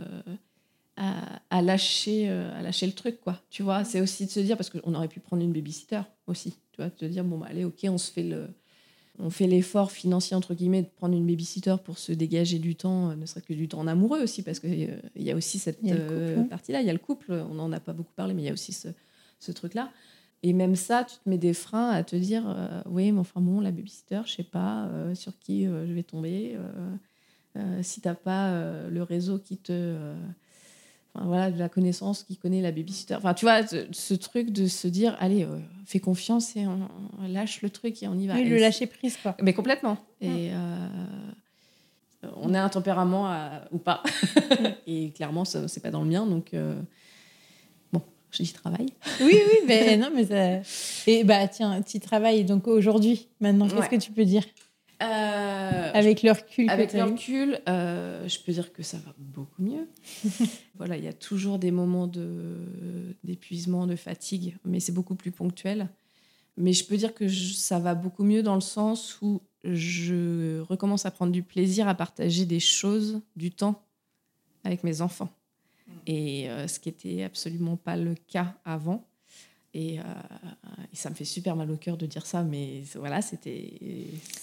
[0.96, 3.40] à, lâcher, euh, à lâcher le truc, quoi.
[3.50, 6.52] Tu vois, c'est aussi de se dire, parce qu'on aurait pu prendre une babysitter aussi,
[6.72, 8.48] tu vois, de te dire, bon, bah, allez, ok, on se fait le.
[9.18, 13.10] On fait l'effort financier, entre guillemets, de prendre une babysitter pour se dégager du temps,
[13.10, 15.58] euh, ne serait-ce que du temps en amoureux aussi, parce qu'il il y a aussi
[15.58, 15.80] cette
[16.48, 16.80] partie-là.
[16.80, 18.52] Il y a le couple, on n'en a pas beaucoup parlé, mais il y a
[18.52, 18.88] aussi ce,
[19.38, 19.90] ce truc-là.
[20.42, 22.44] Et même ça, tu te mets des freins à te dire,
[22.86, 26.58] oui, mais enfin bon, la babysitter, je sais pas sur qui je vais tomber.
[27.56, 30.14] Euh, si tu n'as pas euh, le réseau qui te.
[31.16, 33.14] Euh, voilà, de la connaissance qui connaît la babysitter.
[33.14, 35.46] Enfin, tu vois, ce, truc de se dire, allez,
[35.86, 36.88] fais confiance et on,
[37.28, 38.34] lâche le truc et on y va.
[38.34, 39.36] Oui, le lâcher prise, quoi.
[39.42, 39.98] Mais complètement.
[40.20, 40.50] Et
[42.36, 43.32] on a un tempérament
[43.70, 44.02] ou pas.
[44.86, 46.26] et clairement, ce n'est pas dans le mien.
[46.26, 46.52] Donc,
[47.92, 48.88] bon, j'y travaille.
[49.20, 50.68] oui, oui, mais non, mais ça...
[51.06, 54.44] Et bah, tiens, tu travailles donc aujourd'hui, maintenant, qu'est-ce que tu peux dire?
[55.02, 56.70] Euh, avec le recul.
[56.70, 59.88] Avec le recul, euh, je peux dire que ça va beaucoup mieux.
[60.76, 62.10] voilà, il y a toujours des moments
[63.24, 65.88] d'épuisement, de fatigue, mais c'est beaucoup plus ponctuel.
[66.56, 71.06] Mais je peux dire que ça va beaucoup mieux dans le sens où je recommence
[71.06, 73.82] à prendre du plaisir à partager des choses, du temps
[74.62, 75.30] avec mes enfants.
[75.86, 75.92] Mm.
[76.06, 79.06] Et euh, ce qui était absolument pas le cas avant.
[79.74, 80.02] Et, euh,
[80.92, 83.72] et, ça me fait super mal au cœur de dire ça, mais voilà, c'était.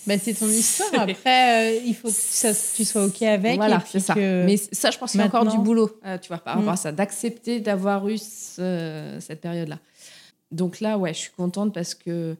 [0.06, 0.94] Bah, c'est ton histoire.
[1.02, 3.56] Après, euh, il faut que ça, tu sois OK avec.
[3.56, 4.14] Voilà, c'est ça.
[4.16, 6.74] Mais ça, je pense qu'il y a encore du boulot, tu vois, par rapport mm.
[6.74, 9.80] à ça, d'accepter d'avoir eu cette période-là.
[10.52, 12.36] Donc là, ouais, je suis contente parce que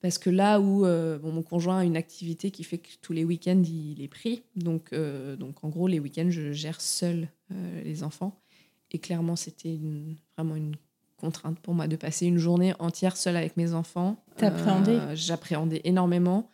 [0.00, 3.24] parce que là où euh, mon conjoint a une activité qui fait que tous les
[3.24, 4.42] week-ends, il est pris.
[4.54, 8.40] Donc, euh, donc en gros, les week-ends, je gère seule euh, les enfants.
[8.92, 9.78] Et clairement, c'était
[10.36, 10.76] vraiment une
[11.18, 14.16] contrainte pour moi de passer une journée entière seule avec mes enfants.
[14.36, 16.50] T'appréhendais J'appréhendais énormément.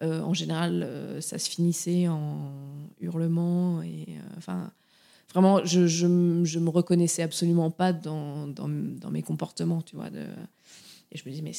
[0.00, 0.86] en général,
[1.20, 2.52] ça se finissait en
[3.00, 3.82] hurlements.
[3.82, 4.70] Et, enfin,
[5.32, 6.06] vraiment, je, je,
[6.44, 10.10] je, me reconnaissais absolument pas dans, dans, dans mes comportements, tu vois.
[10.10, 10.24] De...
[11.12, 11.52] Et je me dis, mais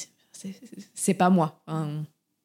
[0.94, 1.64] c'est pas moi.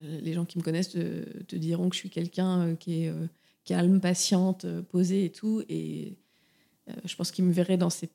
[0.01, 3.27] les gens qui me connaissent te, diront que je suis quelqu'un euh, qui est euh,
[3.65, 5.62] calme, patiente, euh, posée et tout.
[5.69, 6.16] Et
[7.05, 8.07] je pense qu'ils me verraient dans ces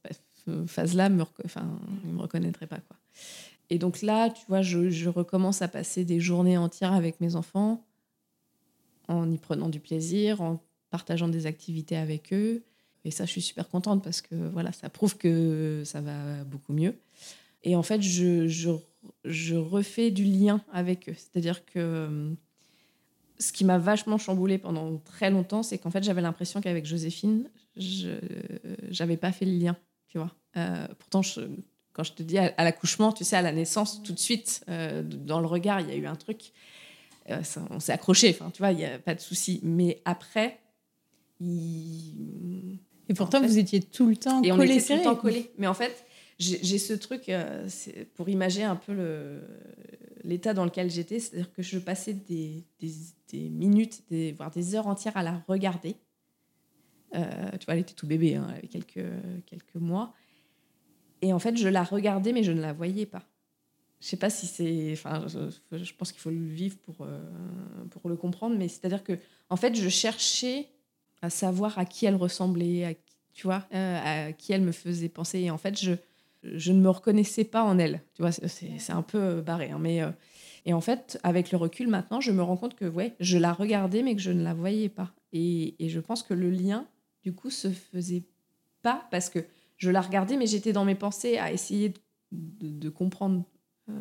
[0.67, 1.67] phases-là, me enfin,
[2.05, 2.79] me reconnaîtraient pas.
[2.79, 2.97] Quoi.
[3.69, 7.85] Et donc là, tu vois, je, recommence à passer des journées entières avec mes enfants
[9.07, 12.63] en y prenant du plaisir, en partageant des activités avec eux.
[13.05, 16.73] Et ça, je suis super contente parce que voilà, ça prouve que ça va beaucoup
[16.73, 16.95] mieux.
[17.63, 18.47] Et en fait, je,
[19.23, 21.15] je refais du lien avec eux.
[21.15, 22.33] C'est-à-dire que euh,
[23.39, 27.49] ce qui m'a vachement chamboulé pendant très longtemps, c'est qu'en fait, j'avais l'impression qu'avec Joséphine,
[27.77, 28.19] je
[28.99, 29.77] n'avais pas fait le lien,
[30.07, 30.33] tu vois.
[30.57, 31.21] Euh, pourtant,
[31.93, 35.03] quand je te dis à, l'accouchement, tu sais, à la naissance, tout de suite, euh,
[35.03, 36.51] dans le regard, il y a eu un truc.
[37.27, 39.59] on s'est accroché, enfin, tu vois, il n'y a pas de souci.
[39.63, 40.59] Mais après,
[41.39, 42.79] il...
[43.07, 44.73] Et pourtant, vous étiez tout le temps et collés.
[44.73, 45.51] on était tout le temps collés.
[45.57, 46.05] Mais en fait,
[46.37, 47.67] j'ai ce truc euh,
[48.15, 49.41] pour imaginer un peu
[50.23, 54.87] l'état dans lequel j'étais, c'est-à-dire que je passais des, des, minutes, des, voire des heures
[54.87, 55.95] entières à la regarder.
[57.15, 59.05] Euh, tu vois, elle était tout bébé, hein, elle avait quelques,
[59.45, 60.13] quelques mois.
[61.21, 63.23] Et en fait, je la regardais, mais je ne la voyais pas.
[63.99, 64.93] Je sais pas si c'est.
[64.93, 67.19] Enfin, je, pense qu'il faut le vivre pour, euh,
[67.89, 69.17] pour le comprendre, mais c'est-à-dire que,
[69.49, 70.67] en fait, je cherchais
[71.21, 72.93] à savoir à qui elle ressemblait, à,
[73.33, 75.39] tu vois, à qui elle me faisait penser.
[75.39, 75.95] Et en fait, je,
[76.43, 78.01] je ne me reconnaissais pas en elle.
[78.13, 79.71] Tu vois, c'est un peu euh, barré.
[79.71, 80.11] Hein, mais, euh,
[80.65, 83.53] et en fait, avec le recul maintenant, je me rends compte que ouais, je la
[83.53, 85.11] regardais, mais que je ne la voyais pas.
[85.33, 86.87] Et, je pense que le lien,
[87.23, 88.23] du coup, se faisait
[88.81, 89.39] pas parce que
[89.79, 91.93] je la regardais, mais j'étais dans mes pensées à essayer
[92.31, 93.43] de, comprendre
[93.89, 93.93] euh,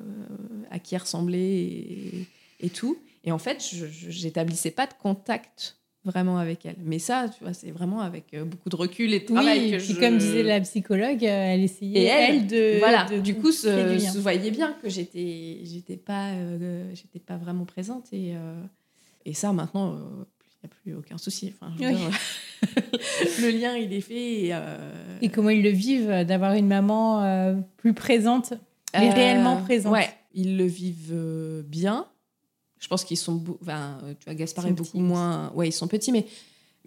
[0.71, 2.27] à qui elle ressemblait et,
[2.61, 2.99] et, tout.
[3.25, 6.77] Et en fait, je n'établissais pas de contact vraiment avec elle.
[6.83, 9.79] Mais ça, tu vois, c'est vraiment avec euh, beaucoup de recul et de travail que
[9.79, 9.93] je...
[9.95, 13.05] comme disait la psychologue, euh, elle essayait elle, de voilà.
[13.21, 18.13] du coup, se, se, voyait bien que j'étais, j'étais pas, euh, j'étais pas vraiment présente
[18.13, 18.35] et
[19.25, 19.99] et ça maintenant.
[20.63, 21.55] Il n'y a plus aucun souci.
[21.55, 24.15] Enfin, le lien, il est fait.
[24.15, 24.55] Et,
[25.23, 28.55] et, comment ils le vivent d'avoir une maman plus présente,
[28.95, 32.07] mais réellement présente Ouais, ils le vivent bien.
[32.79, 33.43] Je pense qu'ils sont.
[33.63, 35.53] Enfin, euh, tu vois, Gaspard est beaucoup moins.
[35.55, 36.27] Ouais, ils sont petits, mais,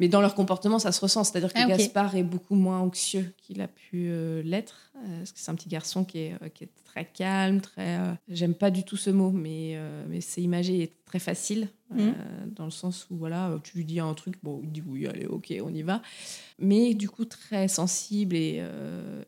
[0.02, 1.24] mais dans leur comportement, ça se ressent.
[1.24, 4.92] C'est-à-dire que ah, Gaspard est beaucoup moins anxieux qu'il a pu euh, l'être.
[4.96, 8.00] Euh, parce que c'est un petit garçon qui est, qui est très calme, très.
[8.28, 9.78] J'aime pas du tout ce mot, mais,
[10.10, 11.70] mais c'est imagé et très facile.
[11.92, 12.16] Mhm.
[12.56, 15.26] dans le sens où, voilà, tu lui dis un truc, bon, il dit oui, allez,
[15.26, 16.02] ok, on y va.
[16.58, 18.66] Mais du coup, très sensible et,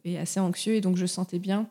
[0.06, 0.74] et assez anxieux.
[0.74, 1.70] Et donc, je sentais bien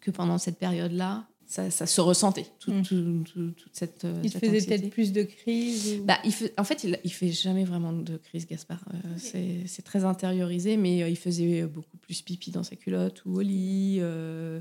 [0.00, 2.82] que pendant cette période-là, ça, se ressentait, mm.
[2.82, 4.04] toute cette.
[4.04, 7.64] Euh, il faisait peut-être plus de crises bah, il En fait, il ne fait jamais
[7.64, 8.84] vraiment de crise, Gaspard.
[8.94, 13.36] Euh, c'est très intériorisé, mais euh, il faisait beaucoup plus pipi dans sa culotte ou
[13.36, 14.00] au lit.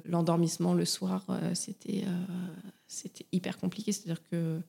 [0.06, 2.04] L'endormissement le soir, c'était
[2.88, 3.92] c'était hyper compliqué.
[3.92, 4.60] C'est-à-dire que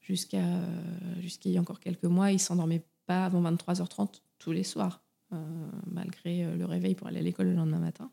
[0.00, 0.44] jusqu'à
[1.20, 5.02] jusqu'il y a encore quelques mois, il s'endormait pas avant 23h30 tous les soirs,
[5.86, 8.10] malgré le réveil pour aller à l'école le lendemain matin.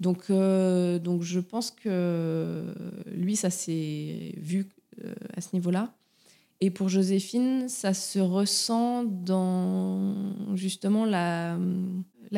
[0.00, 2.74] Donc, euh, donc je pense que
[3.06, 4.68] lui, ça s'est vu
[5.02, 5.94] euh, à ce niveau-là.
[6.60, 10.14] Et pour Joséphine, ça se ressent dans
[10.54, 11.58] justement la,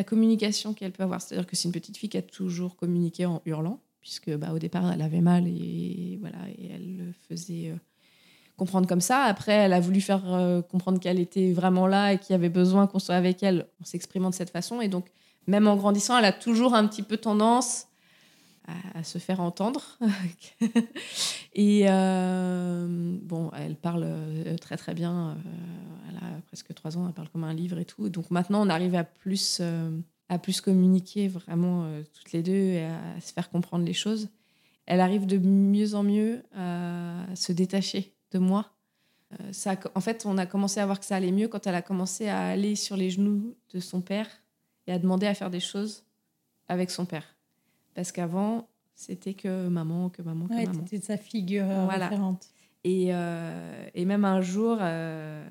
[0.06, 1.20] communication qu'elle peut avoir.
[1.20, 4.58] C'est-à-dire que c'est une petite fille qui a toujours communiqué en hurlant, puisque bah, au
[4.58, 7.76] départ, elle avait mal et, voilà, et elle le faisait euh,
[8.56, 9.22] comprendre comme ça.
[9.22, 12.88] Après, elle a voulu faire comprendre qu'elle était vraiment là et qu'il y avait besoin
[12.88, 14.80] qu'on soit avec elle en s'exprimant de cette façon.
[14.80, 15.06] Et donc,
[15.48, 17.86] même en grandissant, elle a toujours un petit peu tendance
[18.94, 19.98] à, se faire entendre.
[21.54, 25.30] et euh, bon, elle parle euh, très très bien.
[25.30, 25.34] Euh,
[26.10, 28.10] elle a presque trois ans, elle parle comme un livre et tout.
[28.10, 29.62] Donc maintenant, on arrive à plus,
[30.28, 34.28] à plus communiquer vraiment toutes les deux et à, se faire comprendre les choses.
[34.84, 38.66] elle arrive de mieux en mieux à se détacher de moi.
[39.94, 42.28] En fait, on a commencé à voir que ça allait mieux quand elle a commencé
[42.28, 44.28] à aller sur les genoux de son père
[44.88, 46.02] et à demander à faire des choses
[46.66, 47.36] avec son père.
[47.94, 50.80] Parce qu'avant, c'était que maman, que maman, que ouais, maman.
[50.88, 52.08] C'était sa figure euh, Voilà.
[52.08, 52.46] référente.
[52.84, 55.44] Et, euh, et même un jour, euh,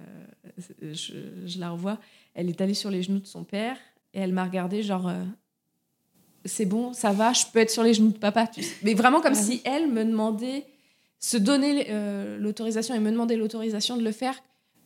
[0.82, 1.14] je,
[1.46, 2.00] je la revois,
[2.34, 3.78] elle est allée sur les genoux de son père
[4.14, 5.24] et elle m'a regardé genre, euh,
[6.46, 8.48] c'est bon, ça va, je peux être sur les genoux de papa.
[8.48, 8.76] tu sais.
[8.84, 10.66] Mais vraiment comme si elle me demandait,
[11.20, 11.88] se donner
[12.40, 14.36] l'autorisation et me demander l'autorisation de le faire,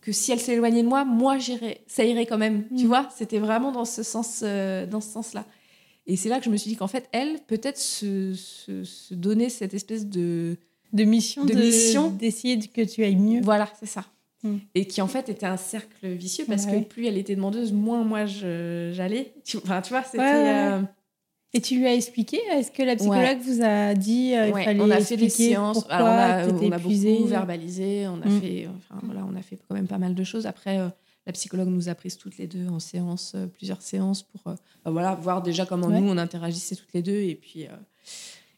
[0.02, 2.66] que si elle s'éloignait de moi, moi j'irais, ça irait quand même.
[2.76, 2.88] Tu Mm.
[2.88, 5.46] vois, c'était vraiment dans ce sens, euh, dans ce sens-là.
[6.08, 9.14] Et c'est là que je me suis dit qu'en fait, elle, peut-être se, se, se
[9.14, 10.58] donner cette espèce de
[10.94, 12.10] De mission, De de- mission.
[12.10, 13.42] d'essayer de- que tu ailles mieux.
[13.42, 14.06] voilà, c'est ça.
[14.44, 14.56] Mm.
[14.74, 16.82] Et qui en fait était un cercle vicieux parce Ouais.
[16.82, 19.34] que plus elle était demandeuse, moins moi j'allais.
[19.46, 20.18] Tu, enfin, tu vois, c'était.
[20.18, 20.82] Ouais, ouais, euh,
[21.54, 24.64] Et tu lui as expliqué Est-ce que la psychologue vous a dit euh, il ouais,
[24.64, 25.86] fallait on a fait des séances.
[25.90, 28.08] Alors on a, on a beaucoup verbalisé.
[28.08, 28.40] On a Mm.
[28.42, 30.46] fait, enfin voilà, on a fait quand même pas mal de choses.
[30.46, 30.88] Après, euh,
[31.26, 34.56] la psychologue nous a prises toutes les deux en séance, euh, plusieurs séances pour, euh,
[34.86, 36.00] bah, voilà, voir déjà comment Ouais.
[36.00, 37.68] nous on interagissait toutes les deux et puis.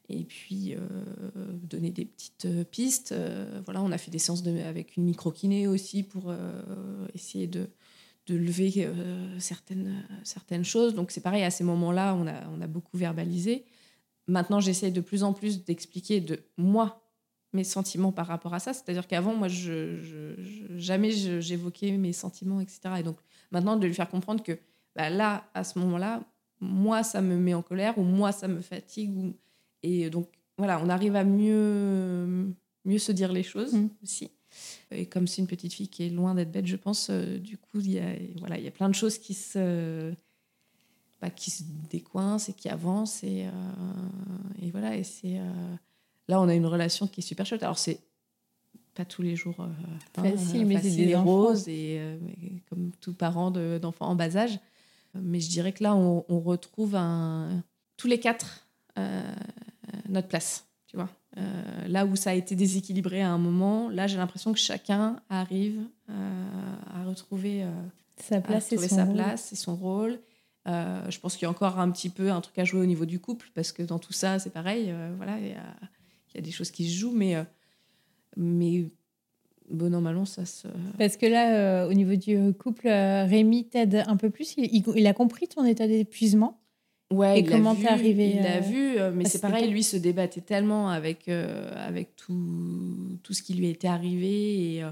[0.09, 0.75] et puis
[1.63, 3.15] donner des petites pistes.
[3.65, 6.31] Voilà, on a fait des séances de- avec une micro-kiné aussi pour
[7.15, 7.67] essayer de,
[8.27, 10.95] de lever euh, certaines, certaines choses.
[10.95, 13.65] Donc c'est pareil, à ces moments-là, on a, on a beaucoup verbalisé.
[14.27, 17.01] Maintenant, j'essaye de plus en plus d'expliquer de moi
[17.51, 18.73] mes sentiments par rapport à ça.
[18.73, 20.35] C'est-à-dire qu'avant, moi, je,
[20.77, 22.79] jamais j'évoquais mes sentiments, etc.
[22.99, 23.17] Et donc
[23.51, 24.57] maintenant, de lui faire comprendre que
[24.95, 26.23] bah, là, à ce moment-là,
[26.61, 29.15] moi, ça me met en colère ou moi, ça me fatigue.
[29.17, 29.33] Ou...
[29.83, 32.53] Et donc, voilà, on arrive à mieux,
[32.85, 33.89] mieux se dire les choses Mm.
[34.01, 34.31] aussi.
[34.91, 37.57] Et comme c'est une petite fille qui est loin d'être bête, je pense, euh, du
[37.57, 40.13] coup, il y a, voilà, il y a plein de choses qui se,
[41.21, 43.23] bah, qui se décoincent et qui avancent.
[43.23, 43.51] Et, euh,
[44.61, 45.39] et voilà, et c'est.
[45.39, 45.75] euh,
[46.27, 47.63] là, on a une relation qui est super chouette.
[47.63, 47.99] Alors, c'est
[48.93, 49.67] pas tous les jours euh,
[50.13, 51.47] Facile, mais c'est des et enfants.
[51.47, 52.17] rose, et, euh,
[52.69, 54.59] comme tout parent de- d'enfants en bas âge.
[55.15, 57.63] Mais je dirais que là, on, on retrouve un,
[57.97, 58.67] tous les quatre
[58.99, 59.21] euh,
[60.09, 61.09] notre place, tu vois.
[61.37, 65.15] Euh, là où ça a été déséquilibré à un moment, là, j'ai l'impression que chacun
[65.27, 67.71] arrive euh, à retrouver, euh,
[68.17, 69.15] sa à place et son sa rôle.
[69.15, 70.19] place et son rôle.
[70.67, 73.05] Je pense qu'il y a encore un petit peu un truc à jouer au niveau
[73.05, 74.93] du couple, parce que dans tout ça, c'est pareil.
[75.17, 75.65] voilà, il y a,
[76.33, 77.35] il y a des choses qui se jouent, mais,
[78.37, 78.85] mais
[79.71, 80.67] bon an, ça se.
[80.99, 84.53] Parce que là, euh, au niveau du couple, euh, Rémi t'aide un peu plus.
[84.57, 86.59] Il, il- il a compris ton état d'épuisement.
[87.13, 89.83] Ouais, Et il comment t'es arrivé, Il l'a euh, vu, euh, mais c'est pareil, lui
[89.83, 94.83] se débattait tellement avec, euh, avec tout, tout ce qui lui était arrivé et,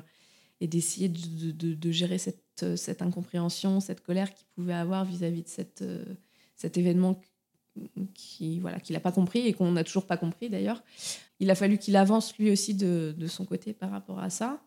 [0.59, 5.49] et d'essayer de, de- gérer cette, cette incompréhension, cette colère qu'il pouvait avoir vis-à-vis de
[5.49, 5.83] cette,
[6.55, 7.19] cet événement
[8.13, 10.83] qui voilà qu'il n'a pas compris et qu'on n'a toujours pas compris d'ailleurs.
[11.39, 14.61] Il a fallu qu'il avance lui aussi de, de son côté par rapport à ça.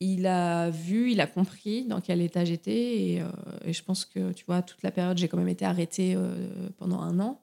[0.00, 3.30] Il a vu, il a compris dans quel état j'étais et, euh,
[3.64, 6.68] et je pense que tu vois toute la période j'ai quand même été arrêtée euh,
[6.76, 7.40] pendant un an.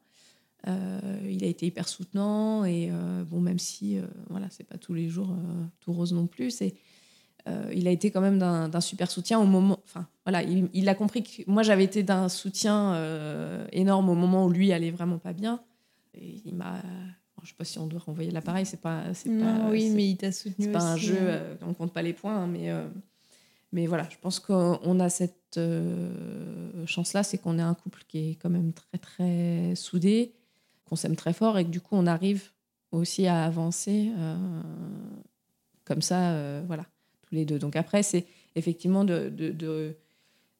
[0.67, 2.89] Euh, il a été hyper soutenant et
[3.29, 3.99] bon même si
[4.29, 5.35] voilà c'est pas tous les jours
[5.81, 6.73] tout rose non plus c'est
[7.73, 10.95] il a été quand même d'un super soutien au moment enfin voilà il, il a
[10.95, 12.97] compris que moi j'avais été d'un soutien
[13.73, 15.59] énorme au moment où lui allait vraiment pas bien
[16.13, 16.81] et il m'a
[17.43, 19.03] je sais pas si on doit renvoyer l'appareil c'est pas
[19.39, 21.53] pas oui, mais il t'a soutenu c'est pas un jeu, euh.
[21.53, 22.87] euh, on compte pas les points, hein, mais, euh,
[23.71, 28.31] mais voilà, je pense qu'on a cette euh, chance-là, c'est qu'on est un couple qui
[28.31, 30.33] est quand même très très soudé,
[30.85, 32.49] qu'on s'aime très fort et que du coup on arrive
[32.91, 34.61] aussi à avancer euh,
[35.85, 36.85] comme ça, voilà,
[37.23, 37.59] tous les deux.
[37.59, 38.25] Donc après, c'est
[38.55, 39.95] effectivement de, de- de-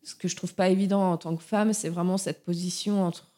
[0.04, 3.32] ce que je trouve pas évident en tant que femme, c'est vraiment cette position entre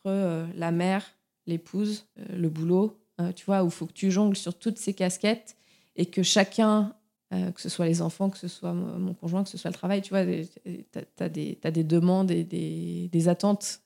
[0.55, 1.03] la mère,
[1.45, 4.93] l'épouse, le boulot, euh, tu vois, où il faut que tu jongles sur toutes ces
[4.93, 5.55] casquettes
[5.95, 6.93] et que chacun,
[7.33, 9.75] euh, que ce soit les enfants, que ce soit mon conjoint, que ce soit le
[9.75, 13.81] travail, tu vois, tu as, des des demandes et des, des attentes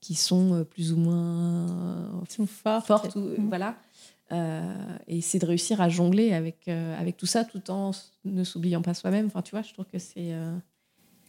[0.00, 2.86] qui sont euh, plus ou moins sont fortes.
[2.86, 3.48] fortes, ou- Mm.
[3.48, 3.76] voilà.
[4.32, 7.90] Euh, et c'est de réussir à jongler avec, avec tout ça tout en
[8.24, 9.26] ne s'oubliant pas soi-même.
[9.26, 10.32] Enfin, tu vois, je trouve que c'est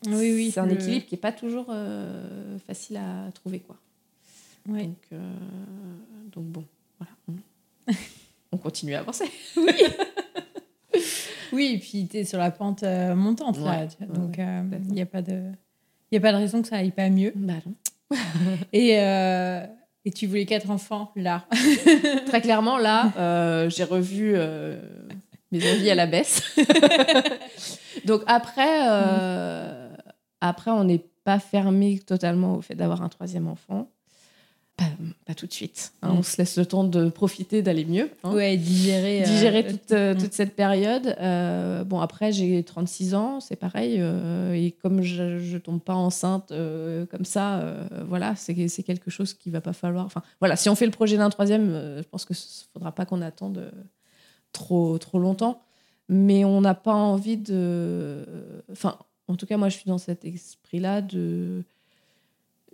[0.06, 0.52] Oui, oui.
[0.54, 1.74] c'est un le- équilibre qui n'est pas toujours
[2.68, 3.60] facile à trouver.
[3.62, 3.76] Quoi.
[4.70, 4.86] Ouais.
[4.86, 5.20] Donc,
[6.32, 6.64] donc bon,
[7.28, 7.42] voilà.
[7.88, 7.94] On,
[8.54, 9.26] on continue à avancer.
[11.54, 13.80] Oui, et puis tu es sur la pente euh, montante, là.
[13.82, 14.94] Ouais, tu vois, ouais, donc, euh, il complètement.
[14.94, 15.52] n'y a, pas de...
[16.16, 17.34] a pas de raison que ça aille pas mieux.
[17.36, 18.18] Bah non.
[18.74, 19.66] Et, euh,
[20.04, 21.46] et tu voulais quatre enfants, là.
[22.26, 24.82] Très clairement, là, euh, j'ai revu euh,
[25.52, 26.44] mes envies à la baisse.
[28.06, 29.94] Donc après, euh,
[30.42, 33.90] après on n'est pas fermé totalement au fait d'avoir un troisième enfant.
[34.82, 35.94] Pas- pas tout de suite.
[36.02, 36.14] Hein.
[36.18, 38.10] On se laisse le temps de profiter, d'aller mieux.
[38.24, 38.34] Hein.
[38.34, 39.22] Ouais, digérer.
[39.22, 40.18] Digérer toute, mm.
[40.18, 41.16] toute, cette période.
[41.88, 44.02] bon, après, j'ai 36 ans, c'est pareil.
[44.54, 46.52] et comme je, ne tombe pas enceinte
[47.12, 47.76] comme ça,
[48.08, 48.54] voilà, c'est
[48.84, 50.06] quelque chose qui va pas falloir.
[50.06, 52.34] Enfin, voilà, si on fait le projet d'un troisième, je pense que
[52.74, 53.72] faudra pas qu'on attende
[54.52, 55.62] trop, trop longtemps.
[56.10, 58.26] Mais on n'a pas envie de.
[58.72, 58.98] Enfin,
[59.28, 61.64] en tout cas, moi, je suis dans cet esprit-là de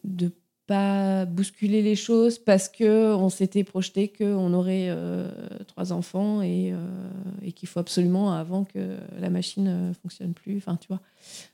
[0.04, 0.32] de
[0.68, 5.32] pas bousculer les choses parce que on s'était projeté qu'on aurait euh,
[5.66, 7.10] trois enfants et, euh,
[7.42, 10.58] et qu'il faut absolument avant que la machine euh, fonctionne plus.
[10.58, 11.02] Enfin, tu vois.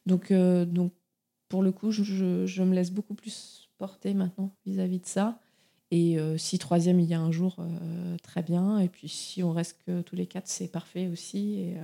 [0.08, 0.92] Donc, donc
[1.48, 2.04] pour le coup, je,
[2.46, 5.40] je, me laisse beaucoup plus porter maintenant vis-à-vis de ça.
[5.92, 7.58] Et si troisième il y a un jour,
[8.24, 8.80] très bien.
[8.80, 11.60] Et puis si on reste que tous les quatre, c'est parfait aussi.
[11.60, 11.76] Et,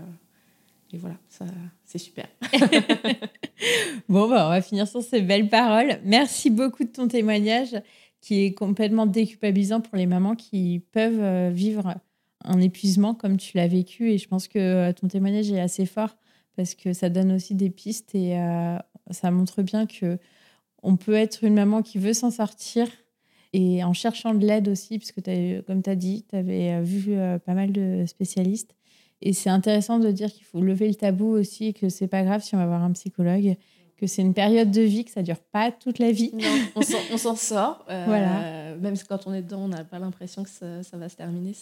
[0.94, 1.46] et voilà, ça,
[1.86, 2.28] c'est super.
[4.10, 6.00] bon, bah, on va finir sur ces belles paroles.
[6.04, 7.76] Merci beaucoup de ton témoignage
[8.22, 11.96] qui est complètement déculpabilisant pour les mamans qui peuvent euh, vivre
[12.44, 14.12] un épuisement comme tu l'as vécu.
[14.12, 16.18] Et je pense que euh, ton témoignage est assez fort
[16.56, 18.78] parce que ça donne aussi des pistes et euh,
[19.12, 20.18] ça montre bien que
[20.82, 22.88] on peut être une maman qui veut s'en sortir
[23.52, 25.22] et en cherchant de l'aide aussi, puisque
[25.66, 28.76] comme tu as dit, tu avais vu pas mal de spécialistes.
[29.22, 32.42] Et c'est intéressant de dire qu'il faut lever le tabou aussi, que c'est pas grave
[32.42, 33.56] si on va voir un psychologue,
[33.98, 36.32] que c'est une période de vie, que ça dure pas toute la vie.
[36.34, 37.86] Non, on s'en sort.
[37.90, 38.76] Euh, voilà.
[38.78, 41.54] Même quand on est dedans, on n'a pas l'impression que ça, ça, va se terminer.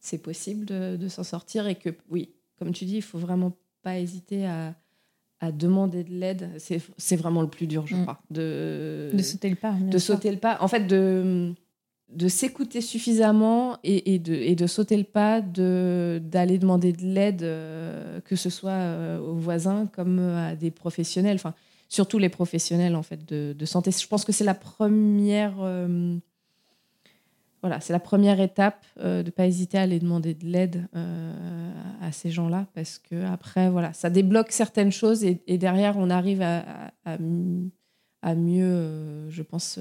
[0.00, 3.52] C'est possible de, de s'en sortir et que, oui, comme tu dis, il faut vraiment
[3.82, 4.74] pas hésiter à,
[5.40, 6.50] à demander de l'aide.
[6.58, 8.02] C'est vraiment le plus dur, je mm.
[8.02, 8.20] crois.
[8.30, 9.72] De, de sauter le pas.
[9.72, 10.58] De sauter le pas.
[10.60, 11.54] En fait, de
[12.08, 18.20] de s'écouter suffisamment et, de, et, de, sauter le pas, d'aller demander de l'aide, euh,
[18.20, 21.54] que ce soit euh, aux voisins comme à des professionnels, enfin,
[21.88, 23.90] surtout les professionnels en fait, de, santé.
[23.90, 25.54] Je pense que c'est la première.
[25.60, 26.16] Euh,
[27.60, 30.86] voilà, c'est la première étape de ne pas hésiter à aller demander de l'aide
[32.00, 36.42] à ces gens-là parce que après voilà ça débloque certaines choses et, derrière on arrive
[36.42, 39.80] à, à mieux je pense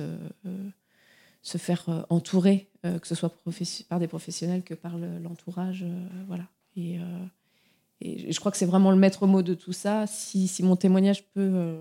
[1.46, 3.32] se faire euh, entourer, euh, que ce soit
[3.88, 5.84] par des professionnels que par l'entourage.
[5.84, 6.46] Euh, voilà.
[6.76, 6.98] Et,
[8.02, 10.08] et, je crois que c'est vraiment le maître mot de tout ça.
[10.08, 11.80] Si, si mon témoignage peut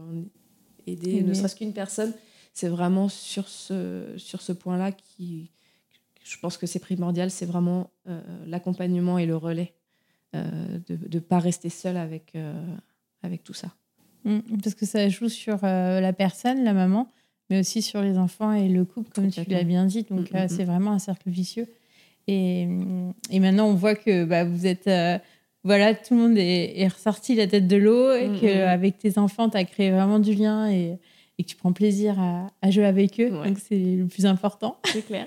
[0.87, 2.13] aider, ne serait-ce qu'une personne,
[2.53, 5.51] c'est vraiment sur ce, sur ce point-là qui,
[6.23, 7.91] je pense que c'est primordial, c'est vraiment
[8.47, 9.75] l'accompagnement et le relais,
[10.33, 12.35] de ne pas rester seul avec,
[13.25, 13.75] avec tout ça.
[14.23, 17.11] Mmh, parce que ça joue sur la personne, la maman,
[17.51, 20.05] mais aussi sur les enfants et le couple, comme tu l'as bien dit.
[20.05, 20.69] Donc, mm, mm, euh, c'est mm.
[20.69, 21.67] vraiment un cercle vicieux.
[22.27, 22.67] Et,
[23.31, 24.87] et maintenant, on voit que bah, vous êtes.
[24.87, 25.19] Euh,
[25.63, 29.57] voilà, tout le monde est, ressorti la tête de l'eau et qu'avec tes enfants, tu
[29.57, 30.99] as créé vraiment du lien et,
[31.39, 33.31] et que tu prends plaisir à, jouer avec eux.
[33.31, 34.77] Donc, c'est le plus important.
[34.85, 35.27] C'est clair.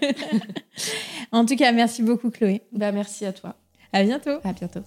[1.31, 2.61] en tout cas, merci beaucoup, Chloé.
[2.71, 3.55] Bah, merci à toi.
[3.91, 4.37] À bientôt.
[4.43, 4.81] À bientôt.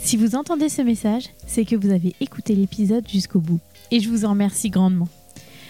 [0.00, 3.60] Si vous entendez ce message, c'est que vous avez écouté l'épisode jusqu'au bout.
[3.92, 5.08] Et je vous en remercie grandement.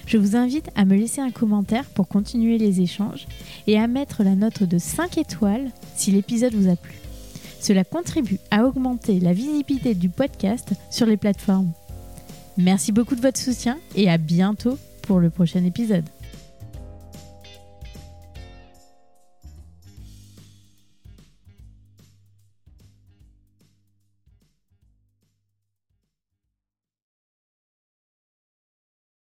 [0.07, 3.27] Je vous invite à me laisser un commentaire pour continuer les échanges
[3.67, 6.95] et à mettre la note de 5 étoiles si l'épisode vous a plu.
[7.61, 11.73] Cela contribue à augmenter la visibilité du podcast sur les plateformes.
[12.59, 16.05] Merci beaucoup de votre soutien et à bientôt pour le prochain épisode.